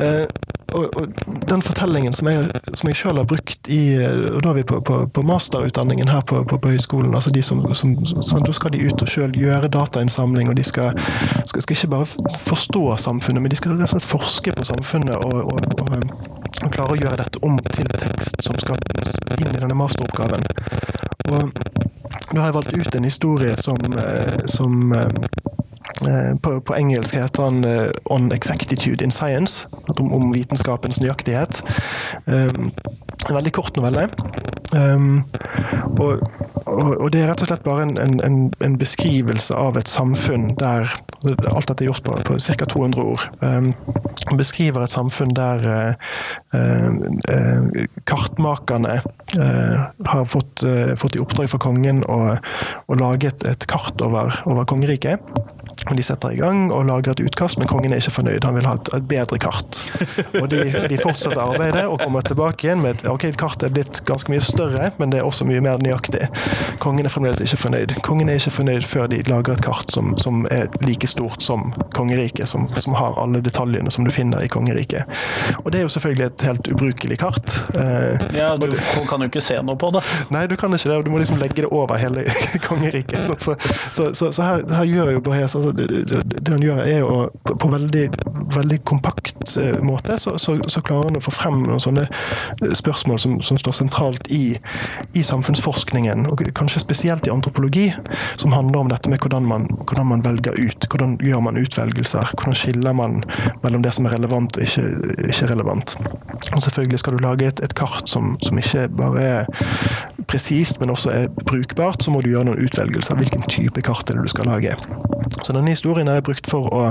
Eh, 0.04 0.26
og, 0.72 0.98
og, 0.98 1.08
den 1.50 1.62
fortellingen 1.62 2.14
som 2.14 2.28
jeg, 2.32 2.46
som 2.80 2.90
jeg 2.90 2.96
selv 2.96 3.20
har 3.20 3.28
brukt 3.28 3.68
i 3.72 3.82
og 4.32 4.40
Da 4.44 4.52
er 4.52 4.58
vi 4.62 4.64
på, 4.68 4.80
på, 4.88 5.00
på 5.14 5.24
masterutdanningen 5.28 6.08
her 6.08 6.22
på, 6.28 6.44
på, 6.48 6.60
høyskolen. 6.64 7.16
altså 7.16 7.32
de 7.36 7.44
som, 7.44 7.64
som, 7.76 7.96
sånn, 8.06 8.46
Da 8.46 8.54
skal 8.56 8.72
de 8.76 8.86
ut 8.88 9.04
og 9.04 9.10
selv 9.10 9.36
gjøre 9.40 9.72
datainnsamling, 9.72 10.50
og 10.50 10.56
de 10.56 10.64
skal, 10.64 10.96
skal, 11.46 11.66
skal, 11.66 11.76
ikke 11.76 11.92
bare 11.96 12.08
forstå 12.46 12.86
samfunnet, 13.04 13.44
men 13.44 13.52
de 13.52 13.60
skal 13.60 13.76
rett 13.76 13.90
og 13.90 13.96
slett 13.96 14.10
forske 14.14 14.56
på 14.56 14.68
samfunnet 14.72 15.18
og, 15.20 15.52
og, 15.52 15.84
og 16.62 16.72
klare 16.72 16.96
å 16.96 17.00
gjøre 17.02 17.20
dette 17.24 17.44
om 17.44 17.60
til 17.74 17.92
tekst 17.98 18.40
som 18.46 18.58
skal 18.62 18.80
inn 19.42 19.52
i 19.52 19.60
denne 19.60 19.78
masteroppgaven. 19.78 20.48
Og 21.32 21.52
da 22.32 22.40
har 22.40 22.48
jeg 22.48 22.56
valgt 22.56 22.78
ut 22.78 22.96
en 22.96 23.08
historie 23.08 23.58
som, 23.60 23.80
eh, 24.00 24.46
som 24.48 24.94
Eh, 24.96 25.08
på, 26.42 26.56
på, 26.66 26.76
engelsk 26.76 27.16
heter 27.16 27.44
han 27.44 27.66
uh, 27.66 27.90
'On 28.10 28.32
Exactitude 28.32 29.04
in 29.04 29.12
Science', 29.12 29.68
om, 30.00 30.14
om 30.14 30.32
vitenskapens 30.34 31.02
nøyaktighet. 31.02 31.62
Um, 32.26 32.72
en 33.30 33.36
veldig 33.36 33.54
kort 33.54 33.76
novelle. 33.78 34.08
Um, 34.72 35.24
og, 36.00 36.22
og, 36.66 37.02
og, 37.02 37.08
det 37.12 37.22
er 37.22 37.28
rett 37.32 37.42
og 37.44 37.50
slett 37.50 37.66
bare 37.66 37.84
en, 37.84 37.98
en, 38.24 38.38
en, 38.64 38.78
beskrivelse 38.80 39.56
av 39.58 39.76
et 39.78 39.92
samfunn 39.92 40.54
der 40.60 40.94
Alt 41.22 41.68
dette 41.70 41.84
er 41.84 41.92
gjort 41.92 42.02
på, 42.02 42.16
på 42.26 42.36
ca. 42.42 42.66
200 42.66 43.04
ord. 43.06 43.28
Um, 43.46 43.76
beskriver 44.40 44.82
et 44.82 44.90
samfunn 44.90 45.30
der 45.38 45.68
uh, 45.70 46.16
uh, 46.58 47.68
kartmakerne 48.10 48.96
uh, 49.36 49.76
har 50.10 50.26
fått, 50.26 50.64
fått, 50.98 51.20
i 51.20 51.22
oppdrag 51.22 51.52
fra 51.52 51.62
kongen 51.62 52.02
å 52.10 52.98
lage 52.98 53.30
et, 53.30 53.46
et 53.46 53.70
kart 53.70 54.02
over, 54.02 54.40
over 54.50 54.66
kongeriket. 54.66 55.22
De 55.90 56.04
setter 56.06 56.36
i 56.36 56.38
gang 56.40 56.70
og 56.72 56.86
lager 56.88 57.16
et 57.16 57.24
utkast, 57.26 57.58
men 57.60 57.70
kongen 57.70 57.94
er 57.94 58.02
ikke 58.02 58.14
fornøyd. 58.20 58.46
Han 58.46 58.56
vil 58.58 58.68
ha 58.70 58.76
et, 58.78 58.92
et 58.96 59.08
bedre 59.10 59.40
kart. 59.42 59.80
Og 60.40 60.48
de, 60.52 60.62
de, 60.70 61.00
fortsetter 61.02 61.42
arbeidet 61.42 61.88
og 61.90 62.00
kommer 62.04 62.26
tilbake 62.26 62.68
igjen 62.68 62.84
med 62.84 63.00
et 63.00 63.08
ok, 63.10 63.26
kartet 63.40 63.70
er 63.70 63.74
blitt 63.76 64.04
ganske 64.08 64.32
mye 64.32 64.44
større, 64.46 64.92
men 65.02 65.14
det 65.14 65.22
er 65.22 65.28
også 65.28 65.48
mye 65.50 65.64
mer 65.64 65.82
nøyaktig. 65.82 66.30
Kongen 66.84 67.08
er 67.08 67.14
fremdeles 67.14 67.42
ikke 67.46 67.64
fornøyd. 67.66 67.96
Kongen 68.06 68.30
er 68.30 68.40
ikke 68.40 68.54
fornøyd 68.60 68.86
før 68.88 69.10
de 69.12 69.24
lager 69.28 69.58
et 69.58 69.66
kart 69.66 69.92
som, 69.94 70.14
som 70.22 70.46
er 70.54 70.70
like 70.86 71.10
stort 71.10 71.42
som 71.44 71.72
kongeriket, 71.98 72.50
som, 72.50 72.68
som, 72.78 72.96
har 73.02 73.18
alle 73.20 73.42
detaljene 73.44 73.92
som 73.92 74.06
du 74.06 74.12
finner 74.14 74.46
i 74.46 74.50
kongeriket. 74.52 75.10
Og 75.64 75.72
det 75.72 75.82
er 75.82 75.88
jo 75.88 75.94
selvfølgelig 75.96 76.28
et 76.28 76.46
helt 76.48 76.72
ubrukelig 76.76 77.18
kart. 77.22 77.58
Eh, 77.74 78.38
ja, 78.38 78.54
du 78.58 78.70
kan 79.10 79.24
jo 79.24 79.32
ikke 79.32 79.44
se 79.44 79.58
noe 79.66 79.80
på 79.80 79.92
det. 79.96 80.04
Nei, 80.34 80.46
du 80.52 80.56
kan 80.60 80.74
ikke 80.74 80.90
det. 80.90 80.98
og 80.98 81.06
Du 81.06 81.12
må 81.14 81.22
liksom 81.22 81.40
legge 81.42 81.64
det 81.64 81.72
over 81.72 82.00
hele 82.02 82.26
kongeriket. 82.68 83.32
Så, 83.42 83.56
så, 83.92 84.12
så, 84.14 84.32
så 84.32 84.46
her, 84.46 84.66
her, 84.76 84.88
gjør 84.92 85.14
jo 85.16 85.24
Borges 85.26 85.56
altså, 85.56 85.71
det, 85.78 86.52
han 86.52 86.64
gjør, 86.64 86.82
er 86.86 87.06
å 87.06 87.18
på 87.58 87.70
veldig, 87.72 88.04
veldig 88.56 88.80
kompakt 88.88 89.56
eh, 89.58 89.78
måte 89.84 90.18
så, 90.22 90.38
så, 90.42 90.58
så, 90.68 90.82
klarer 90.86 91.10
han 91.10 91.20
å 91.20 91.24
få 91.24 91.34
frem 91.34 91.62
noen 91.66 91.82
sånne 91.82 92.06
eh, 92.08 92.74
spørsmål 92.78 93.20
som, 93.22 93.38
som 93.44 93.60
står 93.60 93.78
sentralt 93.78 94.32
i, 94.34 94.58
i, 95.14 95.24
samfunnsforskningen, 95.26 96.26
og 96.32 96.44
kanskje 96.58 96.84
spesielt 96.84 97.28
i 97.28 97.34
antropologi, 97.34 97.88
som 98.40 98.56
handler 98.56 98.84
om 98.84 98.92
dette 98.92 99.12
med 99.12 99.22
hvordan 99.24 99.48
man, 99.48 99.68
hvordan 99.84 100.10
man 100.12 100.26
velger 100.26 100.58
ut. 100.58 100.88
Hvordan 100.92 101.18
gjør 101.24 101.44
man 101.46 101.60
utvelgelser? 101.62 102.34
Hvordan 102.36 102.58
skiller 102.58 102.98
man 102.98 103.22
mellom 103.64 103.86
det 103.86 103.94
som 103.96 104.08
er 104.08 104.18
relevant 104.18 104.58
og 104.58 104.66
ikke, 104.66 104.86
ikke 105.30 105.52
relevant? 105.54 105.96
Og 106.52 106.62
selvfølgelig 106.64 107.02
skal 107.02 107.18
du 107.18 107.26
lage 107.26 107.48
et, 107.48 107.64
et 107.64 107.76
kart 107.78 108.10
som, 108.10 108.36
som 108.44 108.60
ikke 108.60 108.88
bare 108.98 109.28
er 109.28 109.52
presist, 110.32 110.80
men 110.80 110.94
også 110.94 111.14
er 111.16 111.32
brukbart, 111.46 112.04
så 112.04 112.12
må 112.14 112.22
du 112.22 112.32
gjøre 112.32 112.50
noen 112.52 112.66
utvelgelser. 112.66 113.20
Hvilken 113.20 113.48
type 113.52 113.84
kart 113.86 114.10
er 114.10 114.20
det 114.20 114.28
du 114.28 114.34
skal 114.34 114.50
lage? 114.52 114.78
Så 115.42 115.54
denne 115.56 115.74
historien 115.74 116.10
er 116.12 116.24
brukt 116.26 116.50
for 116.50 116.68
å, 116.70 116.82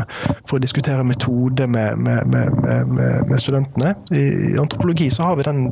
for 0.49 0.59
å 0.59 0.63
diskutere 0.63 1.05
metode 1.07 1.67
med, 1.71 2.01
med, 2.01 2.27
med, 2.27 3.29
med 3.29 3.39
studentene. 3.43 3.95
I, 4.11 4.57
antropologi 4.61 5.11
så 5.15 5.29
har 5.29 5.39
vi 5.39 5.47
den 5.47 5.67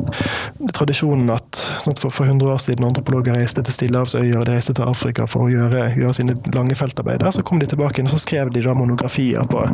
tradisjonen 0.77 1.33
at 1.35 1.48
sant, 1.57 1.99
for, 1.99 2.11
for 2.11 2.25
100 2.25 2.53
år 2.53 2.59
siden 2.63 2.85
antropologer 2.85 3.37
reiste 3.39 3.63
til 3.65 3.75
Stillehavsøyer, 3.75 4.45
de 4.45 4.53
reiste 4.53 4.75
til 4.77 4.89
Afrika 4.89 5.27
for 5.31 5.47
å 5.47 5.53
gjøre, 5.53 5.89
gjøre 5.99 6.15
sine 6.17 6.37
lange 6.55 6.77
feltarbeider, 6.79 7.31
så 7.35 7.45
kom 7.47 7.61
de 7.63 7.69
tilbake 7.71 8.03
og 8.05 8.13
så 8.13 8.21
skrev 8.23 8.53
de 8.55 8.63
da 8.65 8.75
monografier 8.77 9.47
på 9.49 9.65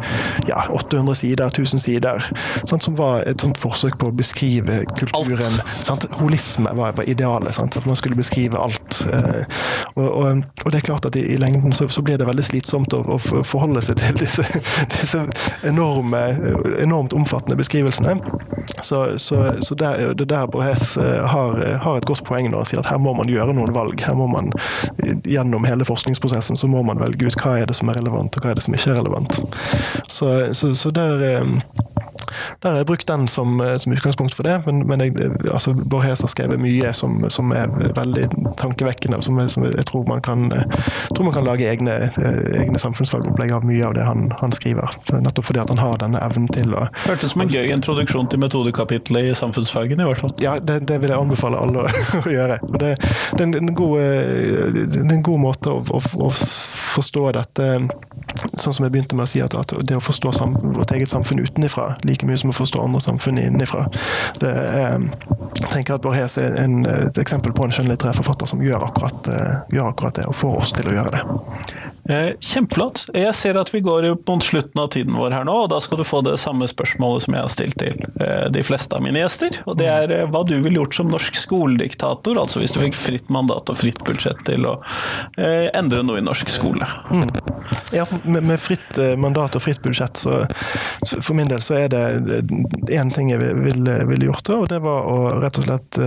ja, 0.48 0.64
800 0.70 1.18
sider, 1.18 1.46
1000 1.50 1.82
sider, 1.82 2.28
sant, 2.64 2.84
som 2.84 2.96
var 2.98 3.24
et 3.28 3.40
sånt 3.40 3.58
forsøk 3.60 3.98
på 4.00 4.10
å 4.10 4.14
beskrive 4.16 4.82
kulturen. 4.98 5.58
Holisme 6.20 6.72
var, 6.76 6.94
var 6.98 7.08
idealet, 7.10 7.54
sant, 7.56 7.76
at 7.76 7.86
man 7.88 7.98
skulle 7.98 8.18
beskrive 8.18 8.58
alt. 8.60 9.00
Eh, 9.12 9.44
og, 9.94 10.06
og, 10.08 10.44
og, 10.64 10.70
det 10.70 10.80
er 10.80 10.86
klart 10.88 11.08
at 11.08 11.18
i, 11.18 11.24
i 11.34 11.38
lengden 11.40 11.74
så, 11.76 11.88
så 11.92 12.02
blir 12.04 12.18
det 12.20 12.28
veldig 12.28 12.46
slitsomt 12.46 12.94
å, 12.96 13.02
å 13.16 13.18
forholde 13.20 13.82
seg 13.84 14.00
til 14.00 14.18
disse, 14.24 14.46
disse 14.96 15.24
enorme, 15.66 16.24
enormt 16.82 17.16
omfattende 17.16 17.58
beskrivelsene. 17.60 18.18
Så, 18.82 19.18
så, 19.18 19.54
så 19.60 19.74
der, 19.74 20.14
det 20.14 20.28
der 20.28 20.46
Borges 20.50 20.96
eh, 20.96 21.24
har, 21.26 21.60
har, 21.80 21.98
et 21.98 22.08
godt 22.08 22.24
poeng 22.26 22.48
når 22.50 22.62
han 22.62 22.70
sier 22.70 22.82
at 22.82 22.90
her 22.90 23.00
må 23.02 23.14
man 23.16 23.30
gjøre 23.30 23.54
noen 23.56 23.74
valg. 23.74 24.00
Her 24.04 24.16
må 24.18 24.28
man 24.30 24.52
Gjennom 25.24 25.64
hele 25.66 25.84
forskningsprosessen 25.86 26.58
så 26.58 26.68
må 26.70 26.82
man 26.86 27.00
velge 27.00 27.28
ut 27.28 27.36
hva 27.40 27.56
er 27.60 27.68
det 27.68 27.76
som 27.78 27.88
er 27.90 27.98
relevant, 27.98 28.36
og 28.36 28.44
hva 28.44 28.52
er 28.52 28.58
det 28.58 28.64
som 28.66 28.76
ikke 28.76 28.92
er 28.92 28.98
relevant. 29.00 29.38
Så, 30.10 30.28
så 30.54 30.92
der 30.94 31.24
eh, 31.28 31.54
der 32.62 32.70
har 32.70 32.82
jeg 32.82 32.88
brukt 32.88 33.08
den 33.08 33.28
som, 33.28 33.60
eh, 33.60 33.76
som 33.76 33.92
utgangspunkt 33.92 34.34
for 34.34 34.46
det, 34.46 34.56
men, 34.66 34.86
men 34.88 35.00
jeg, 35.00 35.30
altså, 35.52 35.74
Borges 35.74 36.24
har 36.24 36.32
skrevet 36.32 36.60
mye 36.60 36.92
som, 36.96 37.24
som 37.30 37.52
er 37.52 37.70
veldig 37.70 38.28
tankevekkende, 38.60 39.18
og 39.20 39.26
som, 39.26 39.40
som 39.48 39.66
jeg 39.68 39.86
tror 39.88 40.06
man 40.08 40.22
kan, 40.24 40.48
tror 41.14 41.28
man 41.28 41.36
kan 41.36 41.46
lage 41.46 41.68
egne, 41.70 41.96
egne 42.60 42.80
samfunnsfagopplegg 42.80 43.54
av 43.54 43.66
mye 43.66 43.84
av 43.86 43.96
det 43.98 44.06
han, 44.06 44.28
han 44.40 44.54
skriver. 44.54 44.96
Nettopp 45.14 45.50
fordi 45.50 45.62
at 45.64 45.72
han 45.74 45.82
har 45.82 46.00
denne 46.02 46.22
evnen 46.24 46.50
til 46.54 46.74
å 46.76 46.86
Hørtes 47.04 47.34
som 47.34 47.42
en 47.44 47.50
gøy 47.52 47.70
introduksjon 47.74 48.28
til 48.32 48.40
metodekapitlet 48.42 49.30
i 49.30 49.36
samfunnsfagene, 49.36 50.04
i 50.04 50.08
hvert 50.08 50.22
fall. 50.22 50.34
Ja, 50.42 50.56
det, 50.60 50.80
det 50.88 51.00
vil 51.02 51.12
jeg 51.12 51.20
anbefale 51.20 51.60
alle 51.60 51.84
å, 51.84 52.04
å 52.24 52.32
gjøre. 52.32 52.58
Det, 52.78 52.94
det, 53.38 53.46
er 53.46 53.58
en 53.60 53.74
god, 53.76 53.98
det 54.74 55.00
er 55.02 55.16
en 55.18 55.26
god 55.26 55.42
måte 55.42 55.74
å, 55.74 55.82
å, 55.84 56.02
å 56.28 56.30
forstå 56.94 57.30
dette 57.38 57.70
sånn 58.58 58.74
som 58.74 58.84
jeg 58.84 58.92
begynte 58.94 59.16
med 59.18 59.26
å 59.26 59.30
si, 59.30 59.40
at, 59.44 59.54
at 59.58 59.74
det 59.86 59.96
å 59.98 60.02
forstå 60.02 60.32
sam, 60.36 60.54
vårt 60.76 60.94
eget 60.94 61.10
samfunn 61.10 61.42
utenifra 61.44 61.92
like 62.06 62.23
mye 62.28 62.40
som 62.40 62.52
å 62.52 62.56
forstå 62.56 62.82
andre 62.82 63.02
samfunn 63.04 63.40
innenfra. 63.42 63.86
Det 64.40 64.50
er, 64.50 65.08
jeg 65.60 65.70
tenker 65.70 65.96
at 65.96 66.04
Borges 66.04 66.38
er 66.40 66.58
en, 66.60 66.82
et 66.88 67.20
eksempel 67.20 67.54
på 67.56 67.66
en 67.66 67.74
skjønnlitterær 67.74 68.16
forfatter 68.20 68.50
som 68.50 68.62
gjør 68.64 68.88
akkurat, 68.88 69.30
gjør 69.72 69.90
akkurat 69.90 70.20
det, 70.20 70.28
og 70.30 70.38
får 70.38 70.60
oss 70.62 70.74
til 70.76 70.90
å 70.90 70.96
gjøre 70.98 71.16
det. 71.16 71.22
Eh, 72.08 72.30
kjempeflott. 72.40 73.06
Jeg 73.16 73.32
ser 73.32 73.56
at 73.56 73.70
vi 73.72 73.80
går 73.80 74.04
mot 74.28 74.44
slutten 74.44 74.80
av 74.80 74.90
tiden 74.92 75.16
vår 75.16 75.32
her 75.32 75.46
nå, 75.48 75.54
og 75.64 75.70
da 75.72 75.78
skal 75.80 76.02
du 76.02 76.04
få 76.04 76.20
det 76.26 76.36
samme 76.42 76.66
spørsmålet 76.68 77.24
som 77.24 77.36
jeg 77.36 77.46
har 77.46 77.52
stilt 77.52 77.78
til 77.80 78.02
eh, 78.20 78.44
de 78.52 78.64
fleste 78.66 78.92
av 78.92 79.04
mine 79.04 79.22
gjester. 79.22 79.62
Og 79.64 79.78
det 79.80 79.88
er 79.88 80.12
eh, 80.12 80.26
hva 80.28 80.42
du 80.44 80.52
ville 80.58 80.82
gjort 80.82 80.98
som 80.98 81.08
norsk 81.08 81.38
skolediktator, 81.40 82.36
altså 82.40 82.60
hvis 82.60 82.76
du 82.76 82.82
fikk 82.82 82.98
fritt 82.98 83.32
mandat 83.32 83.72
og 83.72 83.80
fritt 83.80 84.02
budsjett 84.04 84.42
til 84.44 84.68
å 84.68 84.74
endre 85.38 86.02
noe 86.04 86.20
i 86.20 86.24
norsk 86.24 86.50
skole. 86.52 86.86
Mm. 87.08 87.28
Ja, 87.94 88.04
med, 88.24 88.58
fritt 88.60 88.98
mandat 89.20 89.56
og 89.56 89.64
fritt 89.64 89.80
budsjett, 89.84 90.20
så, 90.20 90.42
for 91.14 91.32
min 91.36 91.48
del 91.48 91.62
så 91.64 91.78
er 91.78 91.88
det 91.92 92.02
én 92.92 93.12
ting 93.14 93.30
jeg 93.32 93.40
ville 93.40 93.96
vil 94.10 94.26
gjort, 94.26 94.50
og 94.52 94.66
det 94.72 94.80
var 94.84 95.08
å 95.08 95.16
rett 95.40 95.58
og 95.60 95.68
slett 95.68 95.98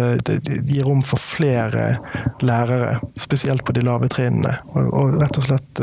gi 0.67 0.83
rom 0.85 1.01
for 1.05 1.21
flere 1.21 1.87
lærere, 2.45 2.99
spesielt 3.19 3.65
på 3.65 3.73
de 3.75 3.85
lave 3.87 4.09
trinnene. 4.11 4.57
Og, 4.75 5.17
rett 5.17 5.39
og 5.41 5.47
slett 5.49 5.81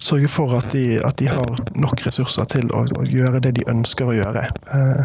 sørge 0.00 0.30
for 0.32 0.54
at 0.58 0.70
de, 0.72 0.98
at 1.04 1.18
de, 1.20 1.28
har 1.32 1.62
nok 1.78 2.04
ressurser 2.06 2.48
til 2.52 2.70
å, 2.72 2.84
å, 2.98 3.04
gjøre 3.08 3.42
det 3.44 3.54
de 3.58 3.66
ønsker 3.70 4.10
å 4.10 4.16
gjøre. 4.16 4.46
Eh, 4.74 5.02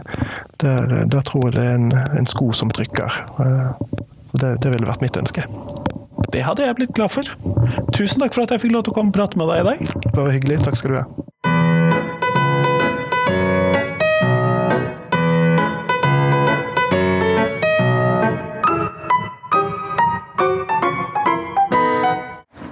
der, 0.64 0.96
der 1.10 1.28
tror 1.28 1.50
jeg 1.50 1.58
det 1.58 1.66
er 1.68 1.78
en, 1.80 1.92
en 2.20 2.30
sko 2.30 2.52
som 2.58 2.72
trykker. 2.74 3.20
Eh, 3.44 4.00
det, 4.34 4.56
det 4.64 4.74
ville 4.74 4.90
vært 4.90 5.04
mitt 5.06 5.20
ønske. 5.20 5.46
Det 6.34 6.42
hadde 6.46 6.66
jeg 6.66 6.80
blitt 6.80 6.96
glad 6.98 7.14
for. 7.14 7.30
Tusen 7.94 8.24
takk 8.24 8.34
for 8.34 8.46
at 8.46 8.56
jeg 8.56 8.66
fikk 8.66 8.74
lov 8.74 8.88
til 8.88 8.96
å 8.96 8.98
komme 8.98 9.14
og 9.14 9.20
prate 9.20 9.38
med 9.38 9.52
deg 9.52 9.62
i 9.62 9.70
dag. 9.70 10.10
Bare 10.16 10.34
hyggelig. 10.34 10.64
Takk 10.66 10.80
skal 10.80 10.96
du 10.96 11.00
ha. 11.04 11.32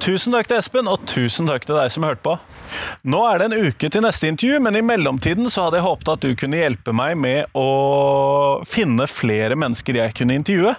Tusen 0.02 0.34
takk 0.34 0.48
til 0.50 0.58
Espen, 0.58 0.88
og 0.90 1.04
tusen 1.06 1.46
takk 1.46 1.66
til 1.68 1.78
deg 1.78 1.92
som 1.94 2.06
hørte 2.08 2.24
på. 2.26 2.34
Nå 3.06 3.20
er 3.30 3.38
det 3.38 3.50
en 3.52 3.68
uke 3.70 3.90
til 3.94 4.02
neste 4.02 4.32
intervju, 4.32 4.58
men 4.66 4.80
i 4.80 4.82
mellomtiden 4.82 5.46
så 5.54 5.68
hadde 5.68 5.78
jeg 5.78 5.86
håpet 5.86 6.10
at 6.16 6.24
du 6.26 6.32
kunne 6.40 6.58
hjelpe 6.58 6.96
meg 6.96 7.20
med 7.22 7.54
å 7.54 7.68
finne 8.66 9.06
flere 9.06 9.58
mennesker 9.60 10.00
jeg 10.02 10.16
kunne 10.18 10.40
intervjue. 10.40 10.74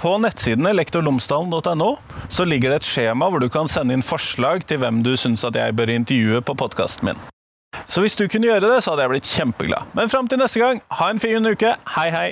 På 0.00 0.14
nettsidene 0.22 0.72
lektorlomsdalen.no 0.78 1.90
så 2.32 2.48
ligger 2.48 2.72
det 2.72 2.80
et 2.80 2.88
skjema 2.88 3.28
hvor 3.28 3.44
du 3.44 3.50
kan 3.52 3.68
sende 3.68 3.98
inn 3.98 4.06
forslag 4.06 4.64
til 4.64 4.80
hvem 4.80 5.04
du 5.04 5.12
syns 5.20 5.44
at 5.44 5.60
jeg 5.60 5.76
bør 5.76 5.92
intervjue 5.92 6.40
på 6.40 6.56
podkasten 6.64 7.10
min. 7.10 7.20
Så 7.84 8.00
hvis 8.00 8.16
du 8.16 8.24
kunne 8.32 8.48
gjøre 8.48 8.70
det, 8.70 8.80
så 8.80 8.94
hadde 8.94 9.04
jeg 9.04 9.12
blitt 9.12 9.28
kjempeglad. 9.28 9.92
Men 9.98 10.08
fram 10.08 10.30
til 10.30 10.40
neste 10.40 10.62
gang, 10.62 10.80
ha 10.88 11.12
en 11.12 11.20
fin 11.20 11.52
uke. 11.52 11.76
Hei, 11.98 12.08
hei! 12.14 12.28